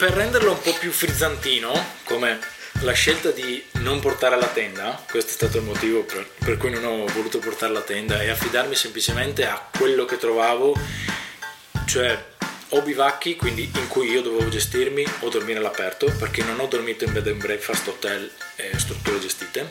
per 0.00 0.12
renderlo 0.12 0.52
un 0.52 0.62
po' 0.62 0.72
più 0.78 0.90
frizzantino, 0.92 1.74
come 2.04 2.38
la 2.80 2.92
scelta 2.92 3.32
di 3.32 3.62
non 3.80 4.00
portare 4.00 4.38
la 4.38 4.46
tenda, 4.46 4.98
questo 5.10 5.32
è 5.32 5.34
stato 5.34 5.58
il 5.58 5.64
motivo 5.64 6.04
per, 6.04 6.26
per 6.42 6.56
cui 6.56 6.70
non 6.70 6.84
ho 6.86 7.04
voluto 7.08 7.38
portare 7.38 7.74
la 7.74 7.82
tenda 7.82 8.22
e 8.22 8.30
affidarmi 8.30 8.74
semplicemente 8.74 9.46
a 9.46 9.62
quello 9.76 10.06
che 10.06 10.16
trovavo, 10.16 10.74
cioè 11.84 12.18
o 12.70 12.80
bivacchi, 12.80 13.36
quindi 13.36 13.70
in 13.74 13.88
cui 13.88 14.10
io 14.10 14.22
dovevo 14.22 14.48
gestirmi 14.48 15.04
o 15.20 15.28
dormire 15.28 15.58
all'aperto, 15.58 16.06
perché 16.18 16.42
non 16.44 16.58
ho 16.60 16.66
dormito 16.66 17.04
in 17.04 17.12
bed 17.12 17.26
and 17.26 17.36
breakfast, 17.42 17.86
hotel 17.86 18.30
e 18.56 18.78
strutture 18.78 19.20
gestite, 19.20 19.68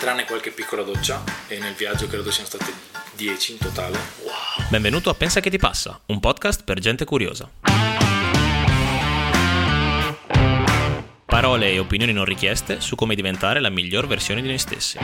tranne 0.00 0.24
qualche 0.24 0.50
piccola 0.50 0.82
doccia 0.82 1.22
e 1.46 1.60
nel 1.60 1.74
viaggio 1.74 2.08
credo 2.08 2.32
siano 2.32 2.48
state 2.48 2.72
10 3.14 3.52
in 3.52 3.58
totale. 3.58 3.98
Wow. 4.22 4.66
Benvenuto 4.68 5.10
a 5.10 5.14
Pensa 5.14 5.38
che 5.38 5.50
ti 5.50 5.58
passa, 5.58 6.00
un 6.06 6.18
podcast 6.18 6.64
per 6.64 6.80
gente 6.80 7.04
curiosa. 7.04 7.73
Parole 11.34 11.72
e 11.72 11.80
opinioni 11.80 12.12
non 12.12 12.24
richieste 12.24 12.80
su 12.80 12.94
come 12.94 13.16
diventare 13.16 13.58
la 13.58 13.68
miglior 13.68 14.06
versione 14.06 14.40
di 14.40 14.46
noi 14.46 14.56
stessi. 14.56 14.98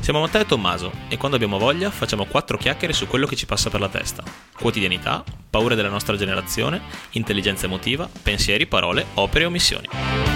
Siamo 0.00 0.20
Matteo 0.20 0.40
e 0.40 0.46
Tommaso 0.46 0.90
e 1.08 1.18
quando 1.18 1.36
abbiamo 1.36 1.58
voglia 1.58 1.90
facciamo 1.90 2.24
quattro 2.24 2.56
chiacchiere 2.56 2.94
su 2.94 3.06
quello 3.06 3.26
che 3.26 3.36
ci 3.36 3.44
passa 3.44 3.68
per 3.68 3.78
la 3.78 3.90
testa. 3.90 4.22
Quotidianità, 4.56 5.22
paure 5.50 5.74
della 5.74 5.90
nostra 5.90 6.16
generazione, 6.16 6.80
intelligenza 7.10 7.66
emotiva, 7.66 8.08
pensieri, 8.22 8.66
parole, 8.66 9.04
opere 9.16 9.44
e 9.44 9.46
omissioni. 9.48 10.29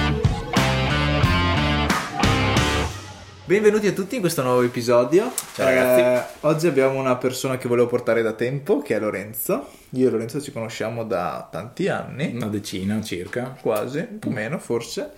Benvenuti 3.47 3.87
a 3.87 3.93
tutti 3.93 4.15
in 4.15 4.21
questo 4.23 4.43
nuovo 4.43 4.62
episodio. 4.62 5.30
Ciao 5.55 5.66
ragazzi. 5.66 6.01
Eh, 6.01 6.39
oggi 6.48 6.66
abbiamo 6.66 6.98
una 6.98 7.16
persona 7.16 7.59
che 7.59 7.69
volevo 7.69 7.87
portare 7.89 8.23
da 8.23 8.33
tempo, 8.33 8.80
che 8.80 8.97
è 8.97 8.98
Lorenzo. 8.98 9.69
Io 9.91 10.09
e 10.09 10.11
Lorenzo 10.11 10.41
ci 10.41 10.51
conosciamo 10.51 11.05
da 11.05 11.47
tanti 11.51 11.89
anni, 11.89 12.33
Una 12.34 12.47
decina 12.47 13.03
circa. 13.03 13.55
quasi, 13.61 13.98
un 13.98 14.19
po' 14.19 14.30
meno 14.30 14.59
forse. 14.59 15.11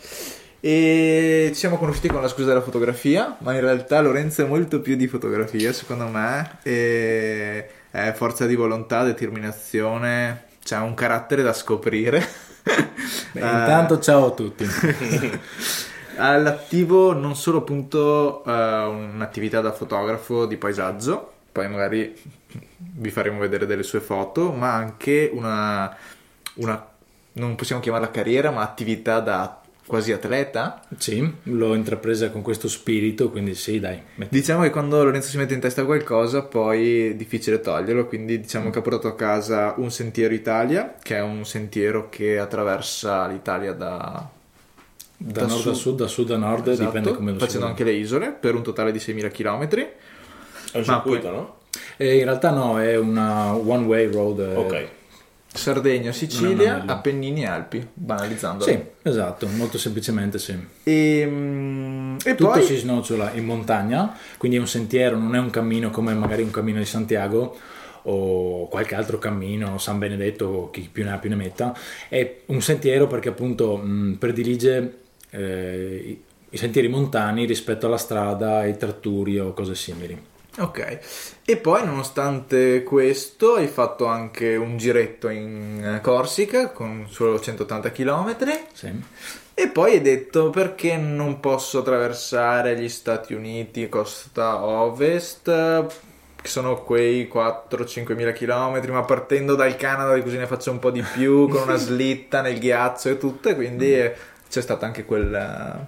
E 0.59 1.45
ci 1.53 1.55
siamo 1.55 1.77
conosciuti 1.77 2.09
con 2.09 2.21
la 2.21 2.27
scusa 2.27 2.49
della 2.49 2.63
fotografia, 2.63 3.37
ma 3.41 3.55
in 3.55 3.61
realtà 3.61 4.01
Lorenzo 4.01 4.43
è 4.43 4.47
molto 4.47 4.81
più 4.81 4.97
di 4.97 5.07
fotografia, 5.07 5.73
secondo 5.73 6.09
me. 6.09 6.59
E 6.65 7.67
è 7.93 8.13
forza 8.17 8.47
di 8.47 8.57
volontà, 8.57 9.05
determinazione, 9.05 10.47
c'ha 10.65 10.83
un 10.83 10.95
carattere 10.95 11.43
da 11.45 11.53
scoprire. 11.53 12.27
Beh, 13.31 13.41
Eh, 13.41 13.45
intanto 13.45 14.01
ciao 14.01 14.27
a 14.27 14.31
tutti. 14.33 14.67
all'attivo 16.17 17.13
non 17.13 17.37
solo 17.37 17.59
appunto 17.59 18.45
eh, 18.45 18.51
un'attività 18.51 19.61
da 19.61 19.73
fotografo 19.73 20.47
di 20.47 20.57
paesaggio, 20.57 21.33
poi 21.53 21.69
magari 21.69 22.15
vi 22.77 23.11
faremo 23.11 23.39
vedere 23.39 23.67
delle 23.67 23.83
sue 23.83 24.01
foto, 24.01 24.53
ma 24.53 24.75
anche 24.75 25.31
una, 25.33 25.95
una 26.55 26.87
non 27.33 27.55
possiamo 27.55 27.81
chiamarla 27.81 28.11
carriera, 28.11 28.51
ma 28.51 28.63
attività 28.63 29.21
da 29.21 29.61
quasi 29.87 30.13
atleta. 30.13 30.83
Sì, 30.99 31.33
l'ho 31.45 31.75
intrapresa 31.75 32.31
con 32.31 32.43
questo 32.43 32.69
spirito, 32.69 33.31
quindi 33.31 33.55
sì, 33.55 33.79
dai. 33.81 34.03
metti- 34.17 34.37
Diciamo 34.37 34.63
che 34.63 34.71
quando 34.71 35.03
Lorenzo 35.03 35.29
si 35.29 35.37
mette 35.39 35.55
in 35.55 35.61
testa 35.61 35.85
qualcosa, 35.85 36.43
poi 36.43 37.09
è 37.09 37.15
difficile 37.15 37.61
toglierlo, 37.61 38.07
quindi 38.07 38.41
diciamo 38.41 38.71
che 38.71 38.79
ha 38.79 38.83
portato 38.83 39.09
a 39.09 39.15
casa 39.15 39.75
un 39.77 39.91
Sentiero 39.91 40.35
Italia, 40.35 40.95
che 41.01 41.17
è 41.17 41.23
un 41.23 41.45
sentiero 41.47 42.09
che 42.09 42.39
attraversa 42.39 43.27
l'Italia 43.27 43.73
da 43.73 44.29
Da, 45.19 45.41
Da 45.43 45.47
nord 45.47 45.61
sud. 45.61 45.73
a 45.73 45.75
sud, 45.75 45.97
da 45.99 46.07
sud 46.07 46.31
a 46.31 46.37
nord, 46.37 46.69
Esatto, 46.69 46.87
dipende 46.87 47.15
come 47.15 47.33
lo 47.33 47.39
facendo 47.39 47.67
anche 47.67 47.85
le 47.85 47.93
isole 47.93 48.31
per 48.39 48.55
un 48.55 48.63
totale 48.63 48.93
di 48.93 48.99
6.000 48.99 49.31
km. 49.31 49.69
È 49.69 50.79
un 50.79 50.85
circuito, 50.85 51.29
poi- 51.29 51.37
no? 51.37 51.55
E 51.97 52.19
in 52.19 52.25
realtà 52.25 52.51
no, 52.51 52.79
è 52.81 52.97
una 52.99 53.55
one 53.55 53.85
way 53.87 54.11
road. 54.11 54.41
eh, 54.41 54.55
Ok. 54.57 54.87
Sardegna, 55.55 56.13
Sicilia. 56.13 56.85
Appennini 56.85 57.43
e 57.43 57.47
Alpi, 57.47 57.87
banalizzando. 57.95 58.63
Sì, 58.65 58.79
esatto, 59.03 59.47
molto 59.57 59.79
semplicemente 59.79 60.39
sì. 60.39 60.55
E, 60.83 61.25
mm, 61.27 62.17
e 62.23 62.35
Tutto 62.35 62.51
poi 62.51 62.63
si 62.63 62.77
snocciola 62.77 63.33
in 63.33 63.47
montagna, 63.47 64.15
quindi 64.37 64.59
è 64.59 64.61
un 64.61 64.67
sentiero, 64.69 65.17
non 65.17 65.35
è 65.35 65.39
un 65.39 65.49
cammino 65.49 65.89
come 65.89 66.13
magari 66.13 66.43
un 66.43 66.51
cammino 66.51 66.79
di 66.79 66.85
Santiago 66.85 67.57
o 68.03 68.69
qualche 68.69 68.95
altro 68.95 69.19
cammino, 69.19 69.79
San 69.79 69.99
Benedetto 69.99 70.69
chi 70.71 70.89
più 70.93 71.05
ne 71.05 71.13
ha 71.13 71.17
più 71.19 71.31
ne 71.31 71.37
metta, 71.37 71.75
è 72.11 72.41
un 72.47 72.61
sentiero 72.61 73.07
perché 73.07 73.31
appunto 73.31 73.79
mh, 73.79 74.17
predilige 74.19 74.99
eh, 75.37 76.19
i- 76.51 76.57
sentieri 76.57 76.89
montani 76.89 77.45
rispetto 77.45 77.87
alla 77.87 77.99
strada, 77.99 78.59
ai 78.59 78.77
tratturi 78.77 79.39
o 79.39 79.53
cose 79.53 79.75
simili. 79.75 80.35
Ok, 80.59 80.99
e 81.45 81.57
poi 81.59 81.85
nonostante 81.85 82.83
questo 82.83 83.57
hai 83.57 83.67
fatto 83.67 84.07
anche 84.07 84.57
un 84.57 84.79
giretto 84.79 85.29
in 85.29 85.97
eh, 85.97 86.01
Corsica 86.01 86.71
con 86.71 87.07
solo 87.11 87.39
180 87.39 87.93
km 87.93 88.35
Sì. 88.73 88.91
e 89.53 89.69
poi 89.69 89.93
hai 89.93 90.01
detto 90.01 90.49
perché 90.49 90.97
non 90.97 91.41
posso 91.41 91.81
attraversare 91.81 92.75
gli 92.81 92.89
Stati 92.89 93.35
Uniti 93.35 93.87
costa 93.91 94.65
ovest 94.65 95.45
che 96.41 96.49
sono 96.49 96.83
quei 96.83 97.31
4-5 97.31 98.15
mila 98.15 98.33
km 98.33 98.81
ma 98.93 99.03
partendo 99.03 99.57
dal 99.57 99.77
Canada 99.77 100.19
così 100.23 100.39
ne 100.39 100.47
faccio 100.47 100.71
un 100.71 100.79
po' 100.79 100.91
di 100.91 101.03
più 101.13 101.49
con 101.49 101.63
una 101.63 101.77
slitta 101.77 102.41
nel 102.41 102.59
ghiaccio 102.59 103.11
e 103.11 103.19
tutto 103.19 103.51
e 103.51 103.55
quindi 103.55 103.93
eh, 103.95 104.15
c'è 104.49 104.61
stato 104.61 104.85
anche 104.85 105.05
quel, 105.05 105.87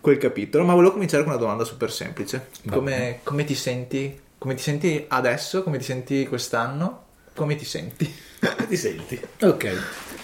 quel 0.00 0.18
capitolo 0.18 0.64
ma 0.64 0.74
volevo 0.74 0.92
cominciare 0.92 1.22
con 1.22 1.32
una 1.32 1.40
domanda 1.40 1.64
super 1.64 1.90
semplice 1.90 2.48
come, 2.68 3.20
come 3.22 3.44
ti 3.44 3.54
senti? 3.54 4.18
come 4.38 4.54
ti 4.54 4.62
senti 4.62 5.04
adesso? 5.08 5.62
come 5.62 5.78
ti 5.78 5.84
senti 5.84 6.26
quest'anno? 6.26 7.04
come 7.34 7.54
ti 7.56 7.64
senti? 7.64 8.12
Ti 8.68 8.76
senti? 8.76 9.20
Ok, 9.42 9.70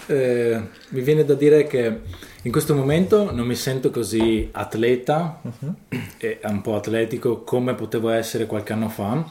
Eh, 0.07 0.61
mi 0.89 1.01
viene 1.01 1.25
da 1.25 1.33
dire 1.33 1.67
che 1.67 1.99
in 2.43 2.51
questo 2.51 2.73
momento 2.73 3.31
non 3.31 3.45
mi 3.45 3.55
sento 3.55 3.89
così 3.91 4.47
atleta 4.53 5.41
e 6.17 6.39
un 6.43 6.61
po' 6.61 6.75
atletico 6.75 7.43
come 7.43 7.73
potevo 7.75 8.09
essere 8.09 8.45
qualche 8.45 8.73
anno 8.73 8.87
fa. 8.89 9.29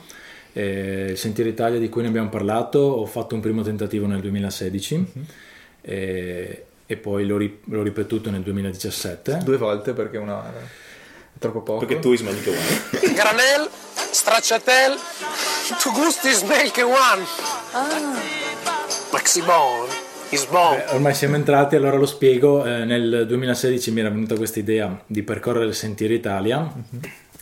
Eh, 0.53 1.07
il 1.11 1.17
Sentiero 1.17 1.49
Italia 1.49 1.79
di 1.79 1.89
cui 1.89 2.03
ne 2.03 2.09
abbiamo 2.09 2.29
parlato, 2.29 2.79
ho 2.79 3.07
fatto 3.07 3.35
un 3.35 3.41
primo 3.41 3.63
tentativo 3.63 4.07
nel 4.07 4.21
2016 4.21 5.07
eh, 5.81 6.65
e 6.87 6.97
poi 6.97 7.27
l'ho, 7.27 7.37
ri- 7.37 7.61
l'ho 7.65 7.83
ripetuto 7.83 8.31
nel 8.31 8.43
2017. 8.43 9.41
due 9.43 9.57
volte 9.57 9.93
perché 9.93 10.17
una 10.19 10.43
è 10.45 11.39
troppo 11.39 11.63
poco 11.63 11.85
Perché 11.85 12.01
tu 12.01 12.13
isma 12.13 12.31
che 12.31 12.51
vuoi. 12.51 13.13
Granel, 13.13 13.69
stracciatel, 14.11 14.97
tu 15.83 15.93
gusti 15.93 16.31
smell 16.33 16.71
che 16.71 16.83
one. 16.83 17.25
Maxi 19.13 19.43
bon, 19.43 19.87
is 20.31 20.47
bon. 20.47 20.77
Beh, 20.77 20.95
ormai 20.95 21.15
siamo 21.15 21.37
entrati, 21.37 21.77
allora 21.77 21.97
lo 21.97 22.07
spiego. 22.07 22.65
Eh, 22.65 22.85
nel 22.85 23.27
2016 23.27 23.91
mi 23.91 24.01
era 24.01 24.11
venuta 24.11 24.35
questa 24.37 24.59
idea 24.59 24.99
di 25.07 25.23
percorrere 25.23 25.67
il 25.67 25.75
Sentiero 25.75 26.13
Italia 26.15 26.73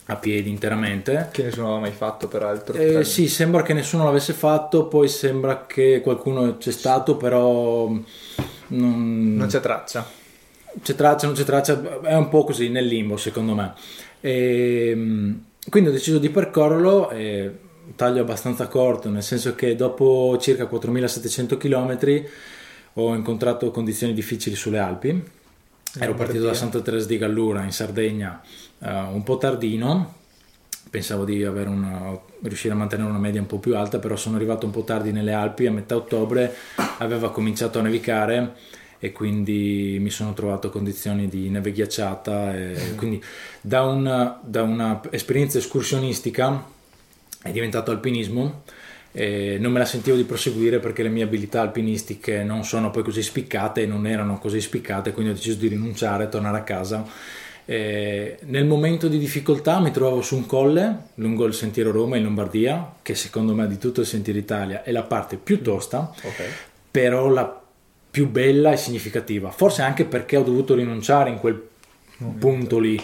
a 0.07 0.17
piedi 0.17 0.51
interamente. 0.51 1.29
che 1.33 1.45
nessuno 1.45 1.67
aveva 1.67 1.81
mai 1.81 1.93
fatto 1.93 2.29
peraltro 2.29 2.75
Eh, 2.75 3.05
sì, 3.05 3.29
sembra 3.29 3.63
che 3.63 3.73
nessuno 3.73 4.05
l'avesse 4.05 4.33
fatto, 4.35 4.87
poi 4.87 5.09
sembra 5.09 5.65
che 5.67 6.01
qualcuno 6.03 6.59
c'è 6.59 6.73
stato, 6.73 7.17
però 7.17 7.91
non, 8.69 9.37
non 9.37 9.49
c'è 9.49 9.61
traccia 9.61 10.23
c'è 10.83 10.95
traccia, 10.95 11.27
non 11.27 11.37
c'è 11.37 11.45
traccia, 11.45 12.01
è 12.03 12.15
un 12.15 12.29
po' 12.29 12.45
così 12.45 12.69
nel 12.69 12.87
limbo 12.87 13.17
secondo 13.17 13.55
me. 13.55 13.75
E, 14.21 14.93
quindi 15.69 15.89
ho 15.89 15.93
deciso 15.93 16.19
di 16.19 16.31
percorrerlo, 16.31 17.11
e, 17.11 17.59
taglio 17.97 18.23
abbastanza 18.23 18.67
corto, 18.67 19.09
nel 19.09 19.23
senso 19.23 19.55
che 19.55 19.77
dopo 19.77 20.37
circa 20.41 20.67
4700 20.67 21.57
km 21.57 22.23
ho 22.95 23.15
incontrato 23.15 23.71
condizioni 23.71 24.13
difficili 24.13 24.57
sulle 24.57 24.79
Alpi. 24.79 25.23
Ero 25.97 26.15
partito 26.15 26.45
da 26.45 26.55
Santa 26.55 26.81
Teresa 26.81 27.07
di 27.07 27.19
Gallura 27.19 27.63
in 27.63 27.71
Sardegna 27.71 28.43
eh, 28.81 28.91
un 28.91 29.23
po' 29.23 29.39
tardino, 29.39 30.15
pensavo 30.95 31.25
di 31.25 31.43
una- 31.43 32.17
riuscire 32.43 32.73
a 32.73 32.77
mantenere 32.77 33.09
una 33.09 33.19
media 33.19 33.41
un 33.41 33.49
po' 33.49 33.59
più 33.59 33.77
alta, 33.77 33.99
però 33.99 34.15
sono 34.15 34.37
arrivato 34.37 34.65
un 34.65 34.71
po' 34.71 34.85
tardi 34.85 35.11
nelle 35.11 35.33
Alpi, 35.33 35.67
a 35.67 35.73
metà 35.73 35.97
ottobre 35.97 36.55
aveva 36.99 37.33
cominciato 37.33 37.81
a 37.81 37.83
nevicare 37.83 38.53
e 39.01 39.11
quindi 39.11 39.99
mi 40.01 40.11
sono 40.11 40.35
trovato 40.35 40.71
condizioni 40.71 41.29
di 41.29 41.51
neve 41.51 41.73
ghiacciata 41.73 42.55
e 42.55 42.95
quindi 42.95 43.21
da 43.61 43.83
una, 43.83 44.39
da 44.41 44.63
una 44.63 45.01
esperienza 45.11 45.59
escursionistica 45.59 46.65
è 47.43 47.51
diventato 47.51 47.91
alpinismo 47.91 48.63
e 49.11 49.57
non 49.59 49.73
me 49.73 49.81
la 49.81 49.85
sentivo 49.85 50.17
di 50.17 50.23
proseguire 50.23 50.79
perché 50.79 51.03
le 51.03 51.09
mie 51.09 51.25
abilità 51.25 51.61
alpinistiche 51.61 52.45
non 52.45 52.65
sono 52.65 52.93
poi 52.93 53.03
così 53.03 53.23
spiccate 53.23 53.83
e 53.83 53.87
non 53.87 54.07
erano 54.07 54.39
così 54.39 54.61
spiccate 54.61 55.13
quindi 55.13 55.33
ho 55.33 55.35
deciso 55.35 55.59
di 55.59 55.67
rinunciare 55.67 56.29
tornare 56.29 56.59
a 56.59 56.63
casa 56.63 57.05
E 57.67 58.39
nel 58.43 58.67
momento 58.67 59.09
di 59.09 59.19
difficoltà 59.19 59.81
mi 59.81 59.91
trovavo 59.91 60.21
su 60.21 60.37
un 60.37 60.45
colle 60.47 60.97
lungo 61.15 61.47
il 61.47 61.55
sentiero 61.55 61.91
Roma 61.93 62.17
in 62.17 62.25
Lombardia 62.25 62.97
che 63.01 63.15
secondo 63.15 63.55
me 63.55 63.67
di 63.67 63.79
tutto 63.79 64.01
il 64.03 64.07
sentiero 64.07 64.39
Italia 64.39 64.83
è 64.83 64.93
la 64.93 65.03
parte 65.03 65.37
più 65.37 65.63
tosta 65.63 66.13
Ok. 66.23 66.43
però 66.91 67.29
la 67.29 67.63
più 68.11 68.29
bella 68.29 68.71
e 68.71 68.77
significativa. 68.77 69.51
Forse 69.51 69.83
anche 69.83 70.05
perché 70.05 70.37
ho 70.37 70.43
dovuto 70.45 70.75
rinunciare 70.75 71.31
in 71.31 71.39
quel 71.39 71.61
punto 72.39 72.79
lì. 72.79 73.01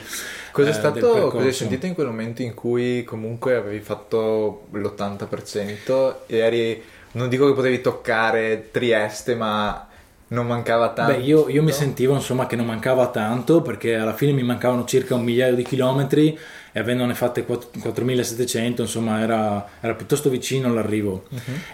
Cos'è 0.52 0.68
eh, 0.68 0.72
stato, 0.72 1.00
cosa 1.00 1.14
hai 1.14 1.20
percorso. 1.22 1.52
sentito 1.52 1.86
in 1.86 1.94
quel 1.94 2.06
momento 2.06 2.42
in 2.42 2.54
cui 2.54 3.02
comunque 3.02 3.56
avevi 3.56 3.80
fatto 3.80 4.66
l'80% 4.70 6.14
e 6.26 6.36
eri, 6.36 6.82
non 7.12 7.28
dico 7.28 7.46
che 7.48 7.54
potevi 7.54 7.80
toccare 7.80 8.68
Trieste, 8.70 9.34
ma 9.34 9.88
non 10.30 10.46
mancava 10.46 10.92
tanto. 10.92 11.12
Beh, 11.12 11.20
io, 11.20 11.48
io 11.48 11.62
mi 11.62 11.72
sentivo 11.72 12.14
insomma 12.14 12.46
che 12.46 12.56
non 12.56 12.66
mancava 12.66 13.08
tanto 13.08 13.62
perché 13.62 13.96
alla 13.96 14.14
fine 14.14 14.32
mi 14.32 14.42
mancavano 14.42 14.84
circa 14.84 15.14
un 15.14 15.24
migliaio 15.24 15.54
di 15.54 15.64
chilometri 15.64 16.38
e 16.72 16.78
avendone 16.78 17.14
fatte 17.14 17.46
4- 17.46 17.80
4700 17.80 18.82
insomma 18.82 19.20
era, 19.20 19.66
era 19.80 19.94
piuttosto 19.94 20.30
vicino 20.30 20.68
all'arrivo. 20.68 21.24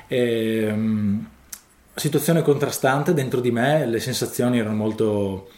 Ehm, 0.08 1.28
situazione 1.94 2.42
contrastante 2.42 3.12
dentro 3.12 3.40
di 3.40 3.50
me, 3.50 3.86
le 3.86 4.00
sensazioni 4.00 4.58
erano 4.58 4.76
molto 4.76 5.50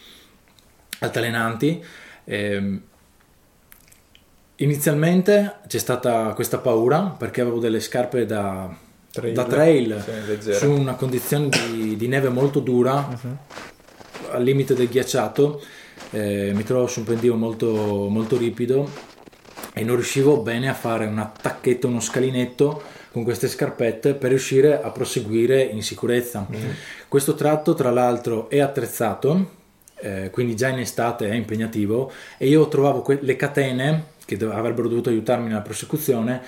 altalenanti. 0.99 1.83
Ehm, 2.25 2.81
inizialmente 4.57 5.59
c'è 5.67 5.77
stata 5.77 6.33
questa 6.33 6.57
paura 6.57 7.15
perché 7.17 7.39
avevo 7.39 7.59
delle 7.59 7.79
scarpe 7.79 8.25
da 8.25 8.87
Trail. 9.11 9.33
da 9.33 9.43
trail 9.45 10.03
Sì, 10.39 10.53
su 10.53 10.71
una 10.71 10.93
condizione 10.95 11.49
di, 11.49 11.95
di 11.95 12.07
neve 12.07 12.29
molto 12.29 12.59
dura 12.59 13.07
al 14.31 14.43
limite 14.43 14.75
del 14.75 14.87
ghiacciato 14.87 15.61
eh, 16.11 16.51
mi 16.53 16.63
trovo 16.63 16.87
su 16.87 16.99
un 16.99 17.05
pendio 17.05 17.35
molto, 17.35 18.07
molto 18.09 18.37
ripido 18.37 18.89
e 19.73 19.83
non 19.83 19.95
riuscivo 19.95 20.41
bene 20.41 20.69
a 20.69 20.73
fare 20.73 21.05
un 21.05 21.19
attacchetto, 21.19 21.87
uno 21.87 21.99
scalinetto 21.99 22.81
con 23.11 23.23
queste 23.23 23.47
scarpette 23.47 24.13
per 24.13 24.29
riuscire 24.29 24.81
a 24.81 24.89
proseguire 24.91 25.61
in 25.61 25.81
sicurezza. 25.83 26.47
Questo 27.07 27.33
tratto, 27.35 27.73
tra 27.73 27.89
l'altro, 27.91 28.49
è 28.49 28.59
attrezzato, 28.59 29.57
eh, 30.01 30.29
quindi 30.31 30.55
già 30.55 30.67
in 30.69 30.79
estate 30.79 31.29
è 31.29 31.33
impegnativo, 31.33 32.11
e 32.37 32.47
io 32.47 32.67
trovavo 32.67 33.01
que- 33.01 33.19
le 33.21 33.35
catene 33.35 34.03
che 34.25 34.37
dov- 34.37 34.53
avrebbero 34.53 34.87
dovuto 34.87 35.09
aiutarmi 35.09 35.47
nella 35.47 35.61
prosecuzione 35.61 36.41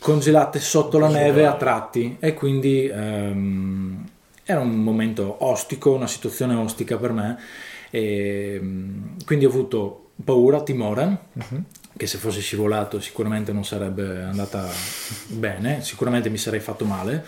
congelate 0.00 0.58
sotto 0.58 0.98
la 0.98 1.08
neve 1.08 1.46
a 1.46 1.54
tratti. 1.54 2.16
E 2.18 2.34
quindi 2.34 2.86
ehm, 2.86 4.08
era 4.44 4.60
un 4.60 4.82
momento 4.82 5.44
ostico, 5.44 5.92
una 5.92 6.08
situazione 6.08 6.54
ostica 6.54 6.96
per 6.96 7.12
me. 7.12 7.38
E 7.90 8.58
mm, 8.60 9.18
quindi 9.24 9.44
ho 9.44 9.48
avuto 9.48 10.10
paura, 10.24 10.62
timore 10.62 11.28
che 11.96 12.06
se 12.06 12.18
fossi 12.18 12.40
scivolato 12.40 13.00
sicuramente 13.00 13.52
non 13.52 13.64
sarebbe 13.64 14.22
andata 14.22 14.66
bene, 15.26 15.82
sicuramente 15.82 16.30
mi 16.30 16.38
sarei 16.38 16.60
fatto 16.60 16.84
male. 16.84 17.24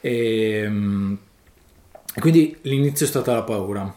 E 0.00 0.66
mm, 0.68 1.14
quindi 2.20 2.58
l'inizio 2.62 3.06
è 3.06 3.08
stata 3.08 3.32
la 3.32 3.42
paura. 3.42 3.94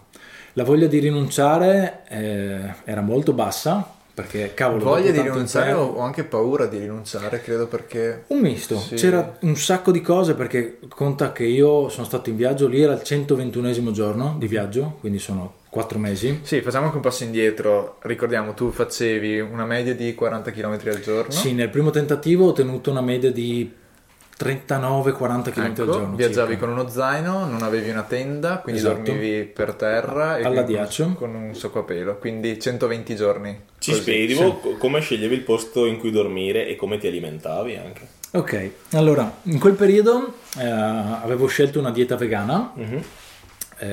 La 0.54 0.64
voglia 0.64 0.88
di 0.88 1.00
rinunciare 1.00 2.04
eh, 2.08 2.74
era 2.84 3.02
molto 3.02 3.34
bassa 3.34 3.98
perché 4.22 4.54
cavolo 4.54 4.84
Voglia 4.84 5.12
di 5.12 5.22
rinunciare 5.22 5.70
impegno- 5.72 5.88
o 5.88 6.00
o 6.00 6.02
anche 6.02 6.24
paura 6.24 6.66
di 6.66 6.78
rinunciare, 6.78 7.42
credo 7.42 7.68
perché... 7.68 8.24
un 8.28 8.40
misto, 8.40 8.78
Sì. 8.78 8.96
c'era 8.96 9.38
un 9.42 9.56
sacco 9.56 9.92
di 9.92 10.02
cose 10.02 10.34
perché 10.34 10.80
conta 10.90 11.32
che 11.32 11.46
io 11.46 11.90
sono 11.90 12.06
stato 12.06 12.30
in 12.30 12.36
viaggio, 12.36 12.68
lì 12.68 12.82
era 12.82 12.94
il 12.94 13.04
121 13.04 13.92
giorno 13.92 14.36
di 14.38 14.48
viaggio, 14.48 14.98
quindi 15.00 15.20
sono 15.20 15.54
4 15.70 16.00
mesi. 16.00 16.40
Sì, 16.44 16.62
facciamo 16.62 16.86
anche 16.86 16.98
un 16.98 17.04
passo 17.04 17.24
indietro. 17.24 17.98
Ricordiamo, 18.02 18.54
tu 18.54 18.72
facevi 18.72 19.40
una 19.40 19.66
media 19.66 19.94
di 19.96 20.16
40 20.16 20.52
km 20.52 20.72
al 20.86 21.00
giorno. 21.00 21.32
Sì, 21.32 21.54
nel 21.54 21.70
primo 21.70 21.92
tentativo 21.92 22.48
ho 22.48 22.54
tenuto 22.54 22.90
una 22.90 23.02
media 23.02 23.32
di 23.32 23.72
39-40 24.40 25.52
km 25.52 25.66
Ecco, 25.66 25.82
al 25.82 25.88
giorno. 25.90 26.16
viaggiavi 26.16 26.52
circa. 26.54 26.66
con 26.66 26.74
uno 26.78 26.88
zaino, 26.88 27.46
non 27.46 27.62
avevi 27.62 27.90
una 27.90 28.04
tenda, 28.04 28.60
quindi 28.60 28.80
Esatto. 28.80 29.02
dormivi 29.04 29.44
per 29.44 29.74
terra 29.74 30.38
e 30.38 30.44
Alla 30.46 30.64
con- 30.64 30.72
ghiaccio. 30.72 31.14
con 31.18 31.36
un 31.36 31.54
sacco 31.56 31.80
a 31.80 31.84
pelo, 31.84 32.18
quindi 32.18 32.58
120 32.60 33.16
giorni. 33.16 33.60
Ci 33.80 33.92
Così. 33.92 34.26
tipo 34.28 34.56
co- 34.60 34.78
come 34.78 35.02
sceglievi 35.02 35.36
il 35.36 35.42
posto 35.42 35.86
in 35.86 35.98
cui 35.98 36.12
dormire 36.12 36.68
e 36.68 36.76
come 36.78 36.98
ti 36.98 37.08
alimentavi 37.08 37.76
anche? 37.76 38.08
Ok, 38.32 38.70
allora 38.94 39.40
in 39.44 39.60
quel 39.60 39.74
periodo 39.74 40.36
eh, 40.58 40.64
avevo 40.66 41.48
scelto 41.48 41.80
una 41.80 41.92
dieta 41.92 42.16
vegana, 42.16 42.72
eh, 43.80 43.90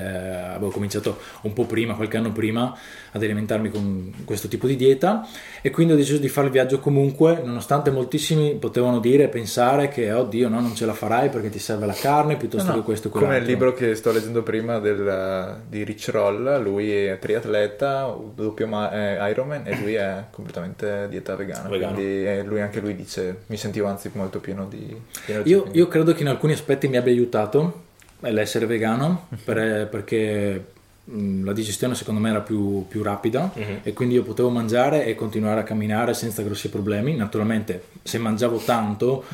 avevo 0.54 0.70
cominciato 0.70 1.18
un 1.42 1.52
po' 1.52 1.64
prima, 1.64 1.94
qualche 1.94 2.16
anno 2.16 2.32
prima, 2.32 2.76
ad 3.12 3.22
alimentarmi 3.22 3.70
con 3.70 4.12
questo 4.24 4.48
tipo 4.48 4.66
di 4.66 4.76
dieta 4.76 5.26
e 5.62 5.70
quindi 5.70 5.92
ho 5.92 5.96
deciso 5.96 6.18
di 6.18 6.28
fare 6.28 6.46
il 6.48 6.52
viaggio 6.52 6.78
comunque, 6.80 7.40
nonostante 7.44 7.90
moltissimi 7.90 8.54
potevano 8.56 8.98
dire 9.00 9.24
e 9.24 9.28
pensare 9.28 9.88
che 9.88 10.12
oddio 10.12 10.48
no, 10.48 10.60
non 10.60 10.74
ce 10.74 10.86
la 10.86 10.92
farai 10.94 11.28
perché 11.30 11.48
ti 11.50 11.58
serve 11.58 11.86
la 11.86 11.92
carne 11.94 12.36
piuttosto 12.36 12.68
No, 12.70 12.74
che 12.78 12.82
questo 12.82 13.08
e 13.08 13.10
Come 13.10 13.24
quell'altro. 13.26 13.50
il 13.52 13.56
libro 13.58 13.72
che 13.74 13.94
sto 13.94 14.12
leggendo 14.12 14.42
prima 14.42 14.78
del- 14.78 15.60
di 15.68 15.82
Rich 15.84 16.08
Roll, 16.10 16.62
lui 16.62 16.90
è 16.92 17.18
triatleta, 17.18 18.14
doppio 18.34 18.66
ma- 18.66 18.92
eh, 18.92 19.30
Ironman 19.30 19.62
e 19.66 19.76
lui 19.80 19.94
è 19.94 20.24
completamente 20.30 21.06
dieta 21.08 21.34
vegana. 21.36 21.68
Vegano. 21.68 21.94
Quindi 21.94 22.26
eh, 22.26 22.42
lui 22.42 22.60
anche 22.60 22.80
lui 22.80 22.94
dice, 22.94 23.42
mi 23.46 23.56
sentivo 23.56 23.86
anzi 23.86 24.10
molto 24.14 24.40
pieno 24.40 24.66
di... 24.66 24.94
pieno 25.24 25.42
di 25.42 25.50
Io, 25.50 25.68
io 25.72 25.88
credo 25.88 26.12
che 26.12 26.22
in 26.22 26.28
alcuni 26.28 26.52
aspetti 26.52 26.88
mi 26.88 26.96
abbia 26.96 27.12
aiutato 27.12 27.84
l'essere 28.20 28.66
vegano 28.66 29.28
per- 29.44 29.88
perché 29.88 30.64
mh, 31.04 31.44
la 31.44 31.52
digestione 31.52 31.94
secondo 31.94 32.20
me 32.20 32.30
era 32.30 32.40
più, 32.40 32.86
più 32.88 33.02
rapida 33.02 33.52
e 33.82 33.92
quindi 33.92 34.14
io 34.14 34.22
potevo 34.22 34.48
mangiare 34.50 35.04
e 35.06 35.14
continuare 35.14 35.60
a 35.60 35.62
camminare 35.62 36.14
senza 36.14 36.42
grossi 36.42 36.68
problemi. 36.68 37.14
Naturalmente 37.14 37.84
se 38.02 38.18
mangiavo 38.18 38.56
tanto 38.58 39.24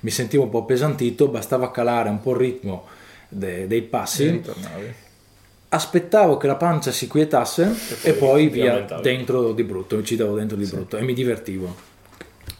mi 0.00 0.10
sentivo 0.10 0.42
un 0.44 0.50
po' 0.50 0.58
appesantito, 0.58 1.28
bastava 1.28 1.70
calare 1.70 2.08
un 2.10 2.20
po' 2.20 2.32
il 2.32 2.36
ritmo 2.38 2.84
de- 3.28 3.66
dei 3.66 3.78
e 3.78 3.82
passi. 3.82 4.42
Aspettavo 5.68 6.36
che 6.36 6.46
la 6.46 6.56
pancia 6.56 6.90
si 6.92 7.06
quietasse 7.06 7.74
e 8.02 8.12
poi, 8.12 8.48
ti 8.48 8.52
via 8.60 8.72
aumentavi. 8.72 9.02
dentro 9.02 9.52
di 9.52 9.62
brutto, 9.62 10.02
ci 10.02 10.16
davo 10.16 10.34
dentro 10.36 10.54
di 10.58 10.66
brutto 10.66 10.98
e 10.98 11.02
mi 11.02 11.14
divertivo. 11.14 11.74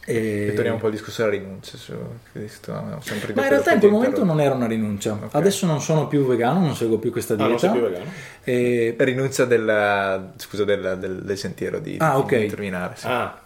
E... 0.05 0.45
Ritorniamo 0.49 0.75
un 0.75 0.79
po' 0.81 0.87
al 0.87 0.91
discorso 0.91 1.23
della 1.23 1.33
rinuncia. 1.33 1.77
Su, 1.77 1.93
sempre 2.33 3.33
Ma 3.33 3.43
in 3.43 3.49
realtà 3.49 3.71
in 3.73 3.79
quel 3.79 3.91
momento 3.91 4.23
non 4.25 4.41
era 4.41 4.53
una 4.53 4.67
rinuncia. 4.67 5.17
Adesso 5.31 5.65
non 5.65 5.81
sono 5.81 6.07
più 6.07 6.25
vegano, 6.25 6.59
non 6.59 6.75
seguo 6.75 6.97
più 6.97 7.11
questa 7.11 7.35
Ah, 7.35 7.37
non 7.37 7.47
dieta. 7.47 7.61
sei 7.61 7.71
più 7.71 7.81
vegano? 7.81 8.11
E 8.43 8.95
Rinuncia 8.97 9.45
del, 9.45 10.31
scusa, 10.37 10.63
del, 10.65 10.97
del- 10.99 11.21
del 11.23 11.37
sentiero 11.37 11.79
di, 11.79 11.97
Ah, 11.99 12.15
di 12.15 12.19
ok. 12.21 12.45
terminare. 12.47 12.95
sì. 12.97 13.05
Ah, 13.07 13.39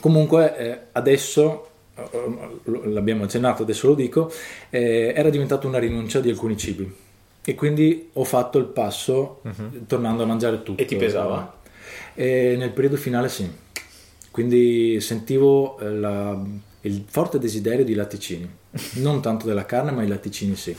comunque 0.00 0.56
eh, 0.56 0.78
adesso, 0.92 1.68
eh, 1.94 2.08
l'abbiamo 2.86 3.24
accennato, 3.24 3.62
adesso 3.62 3.86
lo 3.88 3.94
dico, 3.94 4.32
eh, 4.70 5.12
era 5.14 5.30
diventata 5.30 5.66
una 5.68 5.78
rinuncia 5.78 6.20
di 6.20 6.30
alcuni 6.30 6.56
cibi. 6.56 6.92
E 7.44 7.54
quindi 7.54 8.10
ho 8.14 8.24
fatto 8.24 8.58
il 8.58 8.66
passo 8.66 9.40
tornando 9.86 10.24
a 10.24 10.26
mangiare 10.26 10.62
tutto. 10.62 10.82
E 10.82 10.84
ti 10.84 10.96
pesava? 10.96 11.54
E 12.14 12.54
nel 12.58 12.70
periodo 12.70 12.96
finale 12.96 13.28
sì. 13.28 13.50
Quindi 14.30 15.00
sentivo 15.00 15.78
eh, 15.78 15.90
la- 15.90 16.40
il 16.82 17.04
forte 17.08 17.38
desiderio 17.38 17.84
di 17.84 17.94
latticini. 17.94 18.48
Non 19.00 19.20
tanto 19.20 19.46
della 19.46 19.66
carne, 19.66 19.90
ma 19.90 20.02
i 20.02 20.06
latticini 20.08 20.54
sì. 20.56 20.74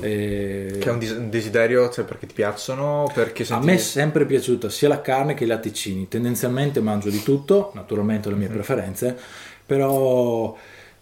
E- 0.00 0.76
Che 0.78 0.88
è 0.88 0.92
un, 0.92 1.28
desiderio, 1.30 1.88
cioè 1.90 2.04
perché 2.04 2.26
ti 2.26 2.34
piacciono, 2.34 3.10
perché 3.14 3.42
A 3.42 3.46
senti... 3.46 3.66
me 3.66 3.74
è 3.74 3.78
sempre 3.78 4.26
piaciuta 4.26 4.68
sia 4.68 4.88
la 4.88 5.00
carne 5.00 5.34
che 5.34 5.44
i 5.44 5.46
latticini. 5.46 6.08
Tendenzialmente 6.08 6.80
mangio 6.80 7.10
di 7.10 7.22
tutto, 7.22 7.70
naturalmente 7.74 8.28
ho 8.28 8.30
le 8.30 8.36
mie 8.36 8.48
preferenze, 8.48 9.16
però 9.64 10.56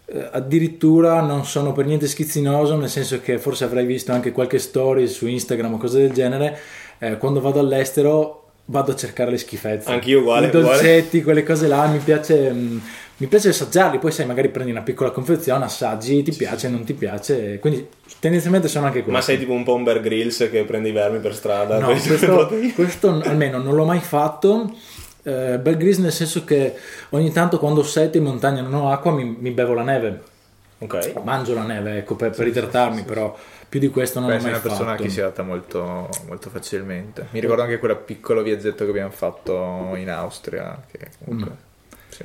eh, 0.05 0.29
addirittura 0.31 1.21
non 1.21 1.45
sono 1.45 1.71
per 1.73 1.85
niente 1.85 2.07
schizzinoso, 2.07 2.75
nel 2.77 2.89
senso 2.89 3.19
che 3.21 3.37
forse 3.37 3.63
avrai 3.65 3.85
visto 3.85 4.11
anche 4.11 4.31
qualche 4.31 4.59
story 4.59 5.07
su 5.07 5.27
Instagram 5.27 5.73
o 5.73 5.77
cose 5.77 5.99
del 5.99 6.11
genere. 6.13 6.57
eh, 6.99 7.17
quando 7.17 7.41
vado 7.41 7.59
all'estero 7.59 8.40
vado 8.71 8.93
a 8.93 8.95
cercare 8.95 9.29
le 9.29 9.37
schifezze. 9.37 9.91
Anch'io 9.91 10.21
uguale, 10.21 10.47
I 10.47 10.49
dolcetti, 10.49 11.21
quelle 11.23 11.43
cose 11.43 11.67
là, 11.67 11.85
mi 11.87 11.99
piace... 11.99 12.51
mm, 12.51 12.77
mi 13.17 13.27
piace 13.27 13.49
assaggiarli, 13.49 13.99
poi 13.99 14.11
sai, 14.11 14.25
magari 14.25 14.49
prendi 14.49 14.71
una 14.71 14.81
piccola 14.81 15.11
confezione, 15.11 15.63
assaggi, 15.63 16.23
ti 16.23 16.31
piace, 16.31 16.69
non 16.69 16.83
ti 16.83 16.93
piace, 16.93 17.59
quindi 17.59 17.87
tendenzialmente 18.17 18.67
sono 18.67 18.87
anche 18.87 19.03
questo. 19.03 19.11
ma 19.15 19.21
sei 19.21 19.37
tipo 19.37 19.51
un 19.51 19.63
po' 19.63 19.75
un 19.75 19.83
Bear 19.83 20.01
Grylls 20.01 20.47
che 20.49 20.63
prende 20.63 20.89
i 20.89 20.91
vermi 20.91 21.19
per 21.19 21.35
strada? 21.35 21.77
No, 21.77 21.85
questo, 21.85 22.51
questo 22.73 23.21
almeno 23.23 23.59
non 23.59 23.75
l'ho 23.75 23.85
mai 23.85 23.99
fatto. 23.99 24.73
Eh, 25.21 25.59
Bear 25.59 25.77
Grylls 25.77 25.99
nel 25.99 26.11
senso 26.11 26.43
che 26.43 26.73
ogni 27.09 27.31
tanto 27.31 27.59
quando 27.59 27.81
ho 27.81 27.83
sete 27.83 28.17
in 28.17 28.23
montagna 28.23 28.63
non 28.63 28.73
ho 28.73 28.91
acqua 28.91 29.11
mi, 29.11 29.35
mi 29.37 29.51
bevo 29.51 29.75
la 29.75 29.83
neve. 29.83 30.21
Ok. 30.79 31.13
Mangio 31.23 31.53
la 31.53 31.63
neve 31.63 31.97
ecco, 31.97 32.15
per, 32.15 32.31
per 32.31 32.47
idratarmi, 32.47 33.03
però 33.03 33.37
più 33.71 33.79
di 33.79 33.87
questo 33.87 34.19
non 34.19 34.27
Beh, 34.27 34.35
ho 34.35 34.39
sei 34.39 34.51
mai 34.51 34.59
una 34.59 34.67
persona 34.67 34.89
fatto. 34.91 35.03
che 35.03 35.09
si 35.09 35.21
adatta 35.21 35.43
molto, 35.43 36.09
molto 36.27 36.49
facilmente. 36.49 37.27
Mi 37.31 37.39
ricordo 37.39 37.61
anche 37.61 37.79
quel 37.79 37.95
piccolo 37.95 38.43
viaggetto 38.43 38.83
che 38.83 38.89
abbiamo 38.89 39.11
fatto 39.11 39.93
in 39.95 40.09
Austria, 40.09 40.83
che 40.91 41.07
comunque 41.23 41.51
Mm. 41.51 41.97
sì, 42.09 42.23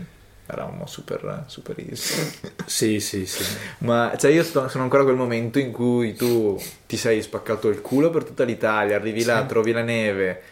eravamo 0.48 0.86
super, 0.88 1.44
super 1.46 1.76
easy. 1.78 2.30
Sì, 2.66 2.98
sì, 2.98 3.26
sì. 3.26 3.44
Ma 3.78 4.12
cioè 4.18 4.32
io 4.32 4.42
sto- 4.42 4.66
sono 4.66 4.82
ancora 4.82 5.02
a 5.02 5.04
quel 5.04 5.16
momento 5.16 5.60
in 5.60 5.70
cui 5.70 6.14
tu 6.14 6.60
ti 6.84 6.96
sei 6.96 7.22
spaccato 7.22 7.68
il 7.68 7.80
culo 7.80 8.10
per 8.10 8.24
tutta 8.24 8.42
l'Italia, 8.42 8.96
arrivi 8.96 9.22
là, 9.22 9.44
trovi 9.44 9.70
la 9.70 9.82
neve 9.82 10.42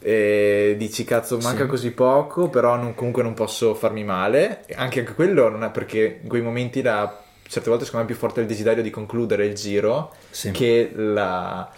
e 0.00 0.74
dici 0.78 1.04
cazzo 1.04 1.36
manca 1.38 1.64
Sì. 1.64 1.68
così 1.68 1.90
poco, 1.90 2.48
però 2.48 2.76
non- 2.76 2.94
comunque 2.94 3.22
non 3.22 3.34
posso 3.34 3.74
farmi 3.74 4.04
male. 4.04 4.64
Anche, 4.74 5.00
anche 5.00 5.12
quello 5.12 5.50
non 5.50 5.64
è 5.64 5.70
perché 5.70 6.20
in 6.22 6.28
quei 6.28 6.40
momenti 6.40 6.80
là, 6.80 7.24
certe 7.48 7.68
volte 7.70 7.84
secondo 7.84 8.06
me 8.06 8.10
è 8.12 8.14
più 8.14 8.20
forte 8.20 8.40
il 8.40 8.46
desiderio 8.46 8.82
di 8.82 8.90
concludere 8.90 9.46
il 9.46 9.54
giro 9.54 10.14
Sì. 10.30 10.50
che 10.50 10.92
la... 10.94 11.70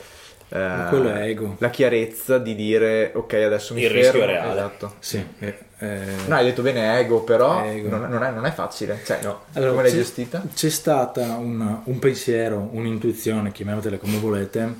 eh, 0.49 1.29
ego. 1.29 1.57
La 1.59 1.71
chiarezza 1.71 2.39
di 2.39 2.55
dire 2.55 3.13
ok 3.15 3.33
adesso 3.35 3.73
mi 3.75 3.81
Il 3.83 3.87
fermo. 3.87 4.01
rischio 4.03 4.23
è 4.23 4.27
reale. 4.27 4.51
Esatto. 4.53 4.95
Sì, 4.99 5.25
eh, 5.39 5.59
eh, 5.79 5.99
No, 6.27 6.35
hai 6.35 6.45
detto 6.45 6.61
bene 6.63 6.99
ego, 6.99 7.23
però 7.23 7.65
Ego. 7.65 7.89
Non, 7.89 8.11
non 8.11 8.23
è, 8.25 8.31
non 8.33 8.45
è 8.47 8.53
facile. 8.53 9.01
Cioè, 9.05 9.21
no. 9.23 9.45
Allora, 9.55 9.71
come 9.71 9.83
l'hai 9.83 9.93
c'è- 9.93 9.97
gestita? 9.99 10.43
C'è 10.53 10.69
stata 10.69 11.23
una- 11.37 11.81
un 11.85 11.99
pensiero, 11.99 12.69
un'intuizione, 12.73 13.53
chiamatela 13.53 13.97
come 13.97 14.19
volete, 14.19 14.75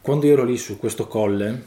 quando 0.00 0.24
io 0.26 0.32
ero 0.32 0.44
lì 0.44 0.56
su 0.56 0.78
questo 0.78 1.06
colle, 1.08 1.62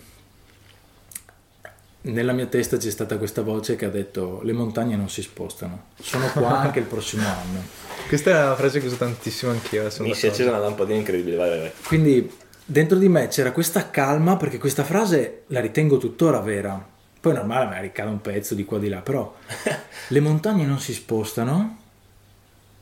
nella 2.06 2.34
mia 2.34 2.48
testa 2.48 2.76
c'è 2.78 2.90
stata 2.90 3.18
questa 3.18 3.44
voce 3.44 3.76
che 3.78 3.86
ha 3.86 3.90
detto 3.90 4.42
le 4.44 4.52
montagne 4.52 4.96
non 4.98 5.10
si 5.10 5.22
spostano, 5.22 5.86
sono 6.02 6.28
qua 6.32 6.60
anche 6.60 6.80
il 6.80 6.86
prossimo 6.86 7.26
anno. 7.28 7.62
Questa 8.08 8.30
è 8.30 8.34
una 8.34 8.56
frase 8.56 8.80
che 8.80 8.88
uso 8.88 8.96
tantissimo 8.96 9.52
anch'io. 9.52 9.90
sono 9.90 10.08
Mi 10.08 10.14
si 10.16 10.26
è 10.26 10.30
accesa 10.30 10.50
una 10.50 10.60
lampadina 10.60 11.00
incredibile, 11.00 11.36
vai 11.36 11.50
vai 11.50 11.60
vai. 11.60 11.72
Quindi 11.86 12.32
dentro 12.66 12.98
di 12.98 13.10
me 13.10 13.28
c'era 13.28 13.52
questa 13.52 13.90
calma 13.90 14.38
perché 14.38 14.58
questa 14.58 14.84
frase 14.84 15.44
la 15.48 15.60
ritengo 15.60 15.98
tuttora 15.98 16.40
vera. 16.40 16.92
Poi 17.20 17.32
è 17.32 17.36
normale, 17.36 17.66
magari 17.66 17.92
cade 17.92 18.10
un 18.10 18.22
pezzo 18.22 18.54
di 18.54 18.66
qua 18.66 18.80
di 18.80 18.90
là, 18.90 19.00
però 19.00 19.34
le 20.10 20.20
montagne 20.20 20.66
non 20.66 20.80
si 20.80 20.94
spostano 20.94 21.80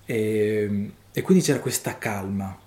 e, 0.05 0.91
e 1.13 1.21
quindi 1.21 1.43
c'era 1.43 1.59
questa 1.59 1.97
calma 1.97 2.57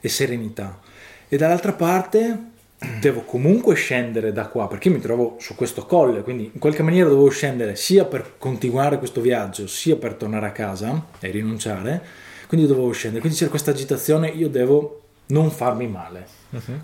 e 0.00 0.08
serenità. 0.08 0.80
E 1.28 1.36
dall'altra 1.36 1.72
parte 1.72 2.56
devo 3.00 3.22
comunque 3.22 3.74
scendere 3.74 4.32
da 4.32 4.46
qua 4.46 4.68
perché 4.68 4.88
mi 4.88 5.00
trovo 5.00 5.36
su 5.40 5.54
questo 5.54 5.84
colle, 5.84 6.22
quindi 6.22 6.50
in 6.52 6.60
qualche 6.60 6.82
maniera 6.82 7.08
dovevo 7.08 7.28
scendere 7.28 7.74
sia 7.74 8.04
per 8.04 8.34
continuare 8.38 8.98
questo 8.98 9.20
viaggio, 9.20 9.66
sia 9.66 9.96
per 9.96 10.14
tornare 10.14 10.46
a 10.46 10.52
casa 10.52 11.06
e 11.18 11.30
rinunciare. 11.30 12.26
Quindi 12.46 12.66
dovevo 12.66 12.90
scendere, 12.92 13.20
quindi 13.20 13.38
c'era 13.38 13.50
questa 13.50 13.72
agitazione, 13.72 14.28
io 14.28 14.48
devo 14.48 15.02
non 15.26 15.50
farmi 15.50 15.86
male. 15.86 16.26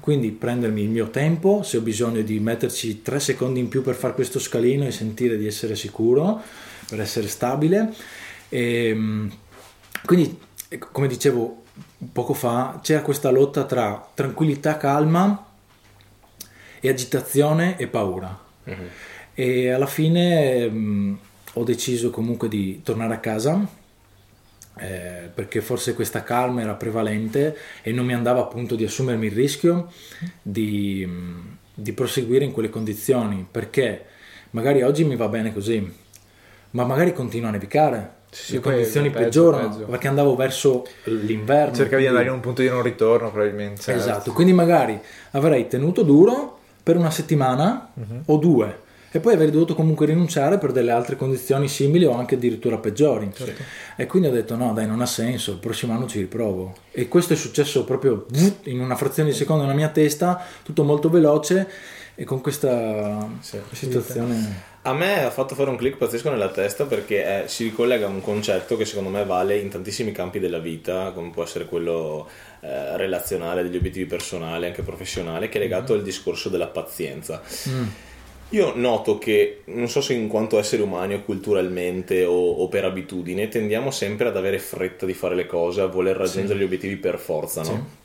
Quindi 0.01 0.31
prendermi 0.31 0.83
il 0.83 0.91
mio 0.91 1.09
tempo, 1.09 1.63
se 1.63 1.79
ho 1.79 1.81
bisogno 1.81 2.21
di 2.21 2.39
metterci 2.39 3.01
tre 3.01 3.19
secondi 3.19 3.61
in 3.61 3.69
più 3.69 3.81
per 3.81 3.95
fare 3.95 4.13
questo 4.13 4.39
scalino 4.39 4.85
e 4.85 4.91
sentire 4.91 5.39
di 5.39 5.47
essere 5.47 5.75
sicuro, 5.75 6.43
per 6.87 7.01
essere 7.01 7.29
stabile. 7.29 7.95
E, 8.51 9.29
quindi, 10.05 10.39
ecco, 10.69 10.89
come 10.93 11.07
dicevo 11.07 11.63
poco 12.13 12.35
fa, 12.35 12.81
c'era 12.83 13.01
questa 13.01 13.31
lotta 13.31 13.65
tra 13.65 14.07
tranquillità, 14.13 14.77
calma 14.77 15.53
e 16.87 16.91
agitazione 16.91 17.79
e 17.79 17.87
paura. 17.87 18.39
E 19.33 19.71
alla 19.71 19.87
fine 19.87 20.69
mh, 20.69 21.19
ho 21.55 21.65
deciso 21.65 22.11
comunque 22.11 22.47
di 22.49 22.83
tornare 22.83 23.15
a 23.15 23.19
casa 23.19 23.67
eh, 24.79 25.31
perché 25.35 25.63
forse 25.63 25.95
questa 25.95 26.23
calma 26.23 26.61
era 26.61 26.75
prevalente 26.75 27.57
e 27.83 27.91
non 27.93 28.05
mi 28.05 28.13
andava 28.13 28.41
appunto 28.41 28.75
di 28.75 28.85
assumermi 28.85 29.27
il 29.27 29.33
rischio 29.33 29.91
di, 30.43 31.07
mh, 31.07 31.57
di 31.75 31.93
proseguire 31.93 32.45
in 32.45 32.53
quelle 32.53 32.69
condizioni 32.69 33.47
perché 33.51 34.05
magari 34.51 34.83
oggi 34.83 35.05
mi 35.05 35.17
va 35.17 35.29
bene 35.29 35.53
così 35.55 35.91
ma 36.73 36.85
magari 36.85 37.13
continua 37.15 37.49
a 37.49 37.53
nevicare 37.53 38.11
Sì, 38.31 38.55
le 38.55 38.61
condizioni 38.61 39.09
peggio, 39.11 39.23
peggiorano 39.25 39.69
peggio. 39.71 39.85
perché 39.87 40.09
andavo 40.09 40.35
verso 40.37 40.85
l'inverno 41.05 41.75
Cercavi 41.75 41.81
di 41.81 41.87
quindi- 41.89 42.07
andare 42.09 42.27
in 42.27 42.33
un 42.35 42.41
punto 42.41 42.61
di 42.63 42.69
non 42.69 42.83
ritorno, 42.83 43.31
probabilmente. 43.31 43.81
certo. 43.81 44.01
Esatto, 44.01 44.33
quindi 44.33 44.53
magari 44.53 45.01
avrei 45.31 45.67
tenuto 45.69 46.03
duro 46.03 46.59
per 46.85 46.97
una 46.97 47.11
settimana 47.11 47.91
Mhm. 47.95 48.23
o 48.27 48.37
due 48.37 48.83
e 49.11 49.21
poi 49.21 49.35
avrei 49.35 49.53
dovuto 49.53 49.77
comunque 49.77 50.07
rinunciare 50.07 50.59
per 50.59 50.73
delle 50.73 50.91
altre 50.91 51.15
condizioni 51.15 51.69
simili 51.69 52.05
o 52.05 52.15
anche 52.15 52.35
addirittura 52.35 52.79
peggiori. 52.79 53.31
Certo. 53.33 53.63
E 53.97 54.07
quindi 54.07 54.27
ho 54.29 54.33
detto 54.33 54.57
no 54.57 54.73
dai 54.73 54.89
non 54.89 55.01
ha 55.01 55.07
senso, 55.07 55.53
il 55.53 55.59
prossimo 55.59 55.93
anno 55.93 56.09
ci 56.09 56.19
riprovo. 56.19 56.75
E 56.91 57.07
questo 57.07 57.33
è 57.33 57.37
successo 57.37 57.85
proprio 57.85 58.27
in 58.65 58.81
una 58.81 58.97
frazione 58.97 59.31
di 59.31 59.37
secondo 59.37 59.63
nella 59.63 59.77
mia 59.77 59.89
testa, 59.91 60.45
tutto 60.65 60.83
molto 60.83 61.11
veloce 61.11 61.69
e 62.17 62.25
con 62.25 62.41
questa 62.41 63.29
situazione... 63.71 64.73
A 64.87 64.93
me 64.93 65.25
ha 65.25 65.31
fatto 65.31 65.55
fare 65.55 65.71
un 65.71 65.77
click 65.77 65.97
pazzesco 65.97 66.29
nella 66.29 66.51
testa 66.51 66.85
perché 66.85 67.45
eh, 67.45 67.49
si 67.49 67.65
ricollega 67.65 68.05
a 68.05 68.11
un 68.11 68.21
concetto 68.21 68.77
che 68.77 68.85
secondo 68.85 69.09
me 69.09 69.25
vale 69.25 69.57
in 69.57 69.71
tantissimi 69.71 70.13
campi 70.13 70.39
della 70.41 70.59
vita, 70.59 71.13
come 71.13 71.31
può 71.31 71.43
essere 71.43 71.65
quello 71.65 72.29
eh, 72.65 72.97
relazionale, 72.97 73.63
degli 73.63 73.77
obiettivi 73.77 74.07
personali, 74.07 74.65
anche 74.65 74.81
professionale, 74.81 75.51
che 75.51 75.59
è 75.59 75.61
legato 75.61 75.93
al 75.93 76.03
discorso 76.03 76.49
della 76.49 76.69
pazienza. 76.69 77.43
Io 78.51 78.73
noto 78.75 79.19
che, 79.19 79.63
non 79.67 79.89
so 79.89 80.01
se 80.01 80.15
in 80.15 80.29
quanto 80.29 80.59
esseri 80.59 80.81
umani 80.81 81.15
o 81.15 81.23
culturalmente 81.23 82.25
o, 82.25 82.53
o 82.53 82.69
per 82.69 82.85
abitudine, 82.85 83.49
tendiamo 83.49 83.91
sempre 83.91 84.29
ad 84.29 84.37
avere 84.37 84.59
fretta 84.59 85.05
di 85.05 85.13
fare 85.13 85.35
le 85.35 85.47
cose, 85.47 85.83
a 85.83 85.87
voler 85.87 86.17
raggiungere 86.17 86.59
gli 86.59 86.63
obiettivi 86.63 86.97
per 86.97 87.19
forza, 87.19 87.63
no? 87.63 88.03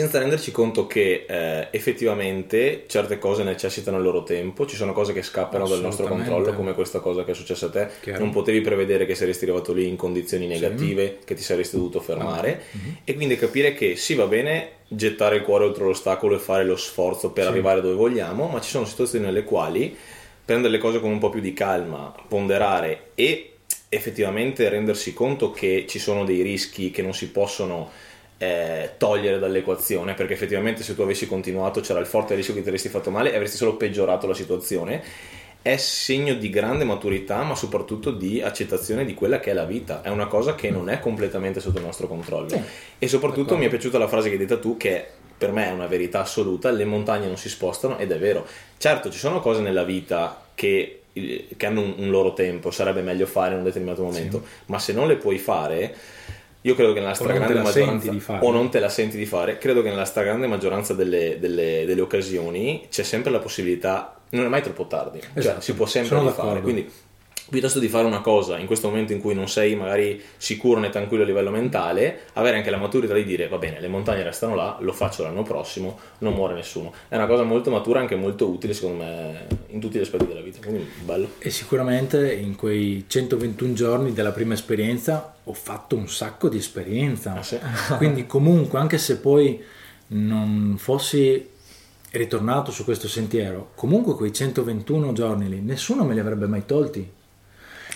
Senza 0.00 0.18
renderci 0.18 0.50
conto 0.50 0.86
che 0.86 1.26
eh, 1.28 1.68
effettivamente 1.72 2.84
certe 2.86 3.18
cose 3.18 3.42
necessitano 3.42 3.98
il 3.98 4.02
loro 4.02 4.22
tempo, 4.22 4.64
ci 4.64 4.76
sono 4.76 4.94
cose 4.94 5.12
che 5.12 5.22
scappano 5.22 5.68
dal 5.68 5.82
nostro 5.82 6.06
controllo, 6.06 6.54
come 6.54 6.72
questa 6.72 7.00
cosa 7.00 7.22
che 7.22 7.32
è 7.32 7.34
successa 7.34 7.66
a 7.66 7.70
te. 7.70 7.88
Chiaro. 8.00 8.20
Non 8.20 8.30
potevi 8.30 8.62
prevedere 8.62 9.04
che 9.04 9.14
saresti 9.14 9.44
arrivato 9.44 9.74
lì 9.74 9.86
in 9.86 9.96
condizioni 9.96 10.46
negative, 10.46 11.18
che 11.22 11.34
ti 11.34 11.42
saresti 11.42 11.76
dovuto 11.76 12.00
fermare. 12.00 12.62
Mhm. 12.70 12.96
E 13.04 13.14
quindi 13.14 13.36
capire 13.36 13.74
che 13.74 13.94
sì, 13.96 14.14
va 14.14 14.26
bene 14.26 14.78
gettare 14.88 15.36
il 15.36 15.42
cuore 15.42 15.64
oltre 15.64 15.84
l'ostacolo 15.84 16.34
e 16.34 16.38
fare 16.38 16.64
lo 16.64 16.76
sforzo 16.76 17.30
per 17.30 17.46
arrivare 17.46 17.82
dove 17.82 17.94
vogliamo, 17.94 18.48
ma 18.48 18.60
ci 18.62 18.70
sono 18.70 18.86
situazioni 18.86 19.26
nelle 19.26 19.44
quali 19.44 19.94
prendere 20.42 20.72
le 20.72 20.78
cose 20.78 20.98
con 20.98 21.10
un 21.10 21.18
po' 21.18 21.28
più 21.28 21.42
di 21.42 21.52
calma, 21.52 22.14
ponderare 22.26 23.10
e 23.14 23.52
effettivamente 23.90 24.66
rendersi 24.70 25.12
conto 25.12 25.50
che 25.50 25.84
ci 25.86 25.98
sono 25.98 26.24
dei 26.24 26.40
rischi 26.40 26.90
che 26.90 27.02
non 27.02 27.12
si 27.12 27.28
possono 27.28 27.90
eh, 28.42 28.92
togliere 28.96 29.38
dall'equazione, 29.38 30.14
perché 30.14 30.32
effettivamente 30.32 30.82
se 30.82 30.94
tu 30.94 31.02
avessi 31.02 31.26
continuato 31.26 31.80
c'era 31.80 32.00
il 32.00 32.06
forte 32.06 32.34
rischio 32.34 32.54
che 32.54 32.60
ti 32.60 32.66
saresti 32.66 32.88
fatto 32.88 33.10
male 33.10 33.32
e 33.32 33.36
avresti 33.36 33.58
solo 33.58 33.76
peggiorato 33.76 34.26
la 34.26 34.32
situazione, 34.32 35.02
è 35.60 35.76
segno 35.76 36.32
di 36.32 36.48
grande 36.48 36.84
maturità, 36.84 37.42
ma 37.42 37.54
soprattutto 37.54 38.10
di 38.10 38.40
accettazione 38.40 39.04
di 39.04 39.12
quella 39.12 39.40
che 39.40 39.50
è 39.50 39.52
la 39.52 39.66
vita. 39.66 40.00
È 40.00 40.08
una 40.08 40.26
cosa 40.26 40.54
che 40.54 40.70
non 40.70 40.88
è 40.88 41.00
completamente 41.00 41.60
sotto 41.60 41.76
il 41.76 41.84
nostro 41.84 42.08
controllo. 42.08 42.62
E 42.98 43.08
soprattutto 43.08 43.58
mi 43.58 43.66
è 43.66 43.68
piaciuta 43.68 43.98
la 43.98 44.08
frase 44.08 44.28
che 44.28 44.36
hai 44.36 44.40
detto 44.40 44.58
tu, 44.58 44.78
che 44.78 45.06
per 45.36 45.52
me 45.52 45.66
è 45.66 45.70
una 45.70 45.86
verità 45.86 46.20
assoluta: 46.20 46.70
le 46.70 46.86
montagne 46.86 47.26
non 47.26 47.36
si 47.36 47.50
spostano, 47.50 47.98
ed 47.98 48.10
è 48.10 48.18
vero. 48.18 48.46
Certo, 48.78 49.10
ci 49.10 49.18
sono 49.18 49.40
cose 49.40 49.60
nella 49.60 49.84
vita 49.84 50.46
che, 50.54 51.02
che 51.12 51.66
hanno 51.66 51.82
un, 51.82 51.94
un 51.98 52.08
loro 52.08 52.32
tempo, 52.32 52.70
sarebbe 52.70 53.02
meglio 53.02 53.26
fare 53.26 53.52
in 53.52 53.58
un 53.58 53.64
determinato 53.64 54.02
momento, 54.02 54.42
ma 54.66 54.78
se 54.78 54.94
non 54.94 55.06
le 55.06 55.16
puoi 55.16 55.36
fare. 55.36 55.94
Io 56.62 56.74
credo 56.74 56.92
che 56.92 57.00
nella 57.00 57.14
stragrande 57.14 57.54
maggioranza 57.60 58.10
di 58.10 58.20
fare. 58.20 58.44
o 58.44 58.50
non 58.52 58.70
te 58.70 58.80
la 58.80 58.88
senti 58.90 59.16
di 59.16 59.24
fare, 59.26 59.56
credo 59.58 59.82
che 59.82 59.88
nella 59.88 60.04
stragrande 60.04 60.46
maggioranza 60.46 60.92
delle, 60.94 61.38
delle- 61.40 61.84
delle 61.86 62.00
occasioni 62.00 62.86
c'è 62.90 63.02
sempre 63.02 63.30
la 63.30 63.38
possibilità, 63.38 64.16
non 64.30 64.44
è 64.44 64.48
mai 64.48 64.60
troppo 64.62 64.86
tardi, 64.86 65.20
cioè 65.20 65.30
Esatto, 65.34 65.60
si 65.62 65.74
può 65.74 65.86
sempre 65.86 66.22
d'accordo. 66.22 66.60
quindi 66.60 66.90
piuttosto 67.50 67.78
di 67.78 67.88
fare 67.88 68.06
una 68.06 68.20
cosa 68.20 68.58
in 68.58 68.66
questo 68.66 68.88
momento 68.88 69.12
in 69.12 69.20
cui 69.20 69.34
non 69.34 69.48
sei 69.48 69.74
magari 69.74 70.22
sicuro 70.36 70.80
né 70.80 70.88
tranquillo 70.88 71.24
a 71.24 71.26
livello 71.26 71.50
mentale, 71.50 72.20
avere 72.34 72.56
anche 72.56 72.70
la 72.70 72.78
maturità 72.78 73.14
di 73.14 73.24
dire 73.24 73.48
va 73.48 73.58
bene, 73.58 73.80
le 73.80 73.88
montagne 73.88 74.22
restano 74.22 74.54
là, 74.54 74.78
lo 74.80 74.92
faccio 74.92 75.22
l'anno 75.22 75.42
prossimo, 75.42 75.98
non 76.18 76.34
muore 76.34 76.54
nessuno. 76.54 76.92
È 77.08 77.16
una 77.16 77.26
cosa 77.26 77.42
molto 77.42 77.70
matura 77.70 78.00
anche 78.00 78.14
molto 78.16 78.48
utile 78.48 78.72
secondo 78.72 79.02
me 79.04 79.46
in 79.68 79.80
tutti 79.80 79.98
gli 79.98 80.02
aspetti 80.02 80.26
della 80.26 80.40
vita, 80.40 80.58
quindi 80.60 80.88
bello. 81.04 81.32
E 81.38 81.50
sicuramente 81.50 82.32
in 82.32 82.54
quei 82.56 83.04
121 83.06 83.72
giorni 83.74 84.12
della 84.12 84.32
prima 84.32 84.54
esperienza 84.54 85.34
ho 85.44 85.52
fatto 85.52 85.96
un 85.96 86.08
sacco 86.08 86.48
di 86.48 86.58
esperienza. 86.58 87.34
Ah, 87.34 87.42
sì? 87.42 87.58
Quindi 87.96 88.26
comunque, 88.26 88.78
anche 88.78 88.98
se 88.98 89.18
poi 89.18 89.62
non 90.08 90.76
fossi 90.78 91.48
ritornato 92.12 92.70
su 92.70 92.84
questo 92.84 93.08
sentiero, 93.08 93.70
comunque 93.74 94.14
quei 94.14 94.32
121 94.32 95.12
giorni 95.12 95.48
lì 95.48 95.60
nessuno 95.60 96.04
me 96.04 96.14
li 96.14 96.20
avrebbe 96.20 96.46
mai 96.46 96.64
tolti. 96.66 97.18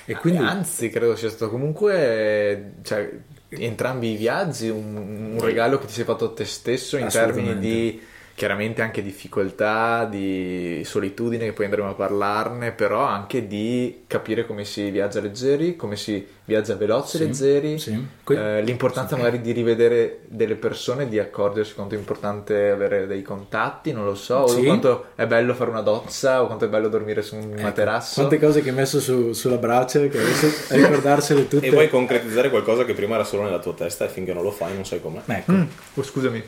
E 0.06 0.14
quindi 0.16 0.40
Anzi, 0.40 0.90
credo 0.90 1.16
sia 1.16 1.30
stato 1.30 1.50
comunque, 1.50 2.74
cioè, 2.82 3.10
entrambi 3.48 4.12
i 4.12 4.16
viaggi 4.16 4.68
un, 4.68 4.96
un 5.34 5.40
regalo 5.40 5.78
che 5.78 5.86
ti 5.86 5.92
sei 5.92 6.04
fatto 6.04 6.26
a 6.26 6.32
te 6.32 6.44
stesso 6.44 6.96
in 6.96 7.08
termini 7.08 7.58
di 7.58 8.02
chiaramente 8.34 8.82
anche 8.82 9.02
difficoltà, 9.02 10.06
di 10.10 10.82
solitudine, 10.84 11.44
che 11.46 11.52
poi 11.52 11.66
andremo 11.66 11.90
a 11.90 11.94
parlarne, 11.94 12.72
però 12.72 13.00
anche 13.00 13.46
di 13.46 14.02
capire 14.06 14.44
come 14.46 14.64
si 14.64 14.90
viaggia 14.90 15.20
leggeri, 15.20 15.76
come 15.76 15.96
si 15.96 16.26
viaggia 16.46 16.74
veloci 16.74 17.16
Sì, 17.16 17.24
leggeri, 17.24 17.78
sì. 17.78 18.06
Que- 18.24 18.58
eh, 18.58 18.62
l'importanza 18.62 19.16
magari 19.16 19.40
di 19.40 19.52
rivedere 19.52 20.20
delle 20.26 20.56
persone, 20.56 21.08
di 21.08 21.18
accorgersi 21.18 21.74
quanto 21.74 21.94
è 21.94 21.98
importante 21.98 22.70
avere 22.70 23.06
dei 23.06 23.22
contatti, 23.22 23.92
non 23.92 24.04
lo 24.04 24.14
so, 24.14 24.36
o 24.36 24.46
Sì. 24.48 24.64
quanto 24.64 25.06
è 25.14 25.26
bello 25.26 25.54
fare 25.54 25.70
una 25.70 25.80
doccia, 25.82 26.42
o 26.42 26.46
quanto 26.46 26.64
è 26.64 26.68
bello 26.68 26.88
dormire 26.88 27.22
su 27.22 27.36
un 27.36 27.52
ecco, 27.52 27.62
materasso. 27.62 28.14
quante 28.16 28.38
cose 28.38 28.62
che 28.62 28.70
hai 28.70 28.74
messo 28.74 29.00
su- 29.00 29.32
sulla 29.32 29.56
brace, 29.58 30.08
che 30.08 30.18
adesso 30.18 30.48
ricordarsele 30.74 31.46
tutte. 31.48 31.64
E 31.66 31.70
vuoi 31.70 31.88
concretizzare 31.88 32.50
qualcosa 32.50 32.84
che 32.84 32.94
prima 32.94 33.14
era 33.14 33.24
solo 33.24 33.44
nella 33.44 33.60
tua 33.60 33.74
testa 33.74 34.04
e 34.04 34.08
finché 34.08 34.32
non 34.34 34.42
lo 34.42 34.50
fai 34.50 34.74
non 34.74 34.84
sai 34.84 35.00
com'è. 35.00 35.20
Ecco. 35.24 35.52
Mm, 35.52 35.62
oh, 35.94 36.02
scusami, 36.02 36.42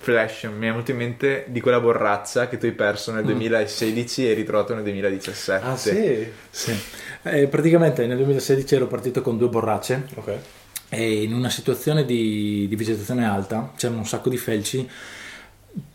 Flash, 0.00 0.44
mi 0.44 0.66
è 0.66 0.70
venuto 0.70 0.90
in 0.90 0.96
mente 0.96 1.44
di 1.48 1.60
quella 1.60 1.78
borraccia 1.80 2.48
che 2.48 2.56
tu 2.58 2.64
hai 2.66 2.72
perso 2.72 3.12
nel 3.12 3.24
2016 3.24 4.30
e 4.30 4.32
ritrovato 4.34 4.74
nel 4.74 4.82
2017. 4.82 5.66
Ah 5.66 5.76
sì? 5.76 6.26
Sì. 6.50 6.74
Eh, 7.22 7.46
praticamente 7.48 8.06
nel 8.06 8.16
2016 8.16 8.74
ero 8.74 8.86
partito 8.86 9.20
con 9.20 9.36
due 9.36 9.48
borracce 9.48 10.06
Ok. 10.14 10.34
e 10.88 11.22
in 11.22 11.34
una 11.34 11.50
situazione 11.50 12.04
di, 12.06 12.66
di 12.68 12.76
vegetazione 12.76 13.26
alta 13.26 13.72
c'erano 13.76 14.00
un 14.00 14.06
sacco 14.06 14.28
di 14.30 14.38
felci 14.38 14.88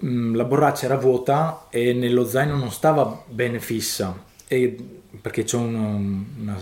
mm, 0.05 0.35
la 0.35 0.43
borraccia 0.43 0.85
era 0.85 0.97
vuota 0.97 1.67
e 1.69 1.93
nello 1.93 2.25
zaino 2.27 2.55
non 2.55 2.71
stava 2.71 3.23
bene 3.27 3.59
fissa 3.59 4.15
e 4.47 4.77
perché 5.21 5.43
c'è 5.43 5.57
un- 5.57 6.25
una, 6.41 6.57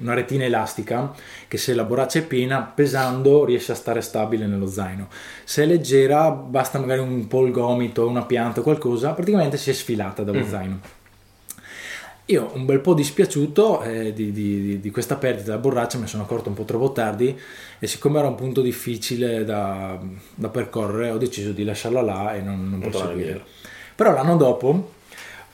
una 0.00 0.14
retina 0.14 0.44
elastica 0.44 1.12
che 1.48 1.58
se 1.58 1.74
la 1.74 1.84
borraccia 1.84 2.18
è 2.20 2.26
piena, 2.26 2.60
pesando 2.62 3.44
riesce 3.44 3.72
a 3.72 3.74
stare 3.74 4.00
stabile 4.00 4.46
nello 4.46 4.66
zaino. 4.66 5.08
Se 5.44 5.62
è 5.62 5.66
leggera, 5.66 6.30
basta 6.30 6.78
magari 6.78 7.00
un 7.00 7.26
po' 7.28 7.44
il 7.46 7.52
gomito, 7.52 8.06
una 8.08 8.24
pianta 8.24 8.60
o 8.60 8.62
qualcosa, 8.62 9.10
praticamente 9.12 9.56
si 9.56 9.70
è 9.70 9.72
sfilata 9.72 10.22
dallo 10.22 10.44
zaino. 10.48 10.80
Io 12.26 12.50
un 12.54 12.64
bel 12.64 12.78
po' 12.80 12.94
dispiaciuto 12.94 13.82
eh, 13.82 14.12
di, 14.12 14.30
di- 14.32 14.80
di 14.80 14.90
questa 14.90 15.16
perdita 15.16 15.46
della 15.50 15.58
borraccia, 15.58 15.96
me 15.96 16.04
ne 16.04 16.08
sono 16.08 16.22
accorto 16.22 16.48
un 16.48 16.54
po' 16.54 16.64
troppo 16.64 16.92
tardi 16.92 17.36
e 17.78 17.86
siccome 17.86 18.20
era 18.20 18.28
un 18.28 18.36
punto 18.36 18.62
difficile 18.62 19.44
da, 19.44 19.98
da 20.34 20.48
percorrere 20.48 21.10
ho 21.10 21.18
deciso 21.18 21.50
di 21.50 21.64
lasciarla 21.64 22.00
là 22.00 22.34
e 22.34 22.40
non, 22.40 22.70
non 22.70 22.80
proseguire. 22.90 23.42
Però 23.96 24.12
l'anno 24.12 24.36
dopo, 24.36 24.92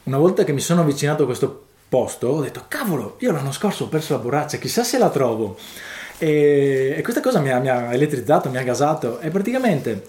una 0.04 0.18
volta 0.18 0.44
che 0.44 0.52
mi 0.52 0.60
sono 0.60 0.82
avvicinato 0.82 1.22
a 1.22 1.26
questo 1.26 1.67
posto, 1.88 2.28
ho 2.28 2.40
detto 2.42 2.64
cavolo, 2.68 3.16
io 3.20 3.32
l'anno 3.32 3.52
scorso 3.52 3.84
ho 3.84 3.88
perso 3.88 4.14
la 4.14 4.20
borraccia, 4.20 4.58
chissà 4.58 4.84
se 4.84 4.98
la 4.98 5.08
trovo. 5.10 5.56
E, 6.18 6.94
e 6.96 7.02
questa 7.02 7.20
cosa 7.20 7.40
mi 7.40 7.50
ha, 7.50 7.58
mi 7.58 7.68
ha 7.68 7.92
elettrizzato, 7.94 8.50
mi 8.50 8.58
ha 8.58 8.62
gasato 8.62 9.20
e 9.20 9.30
praticamente, 9.30 10.08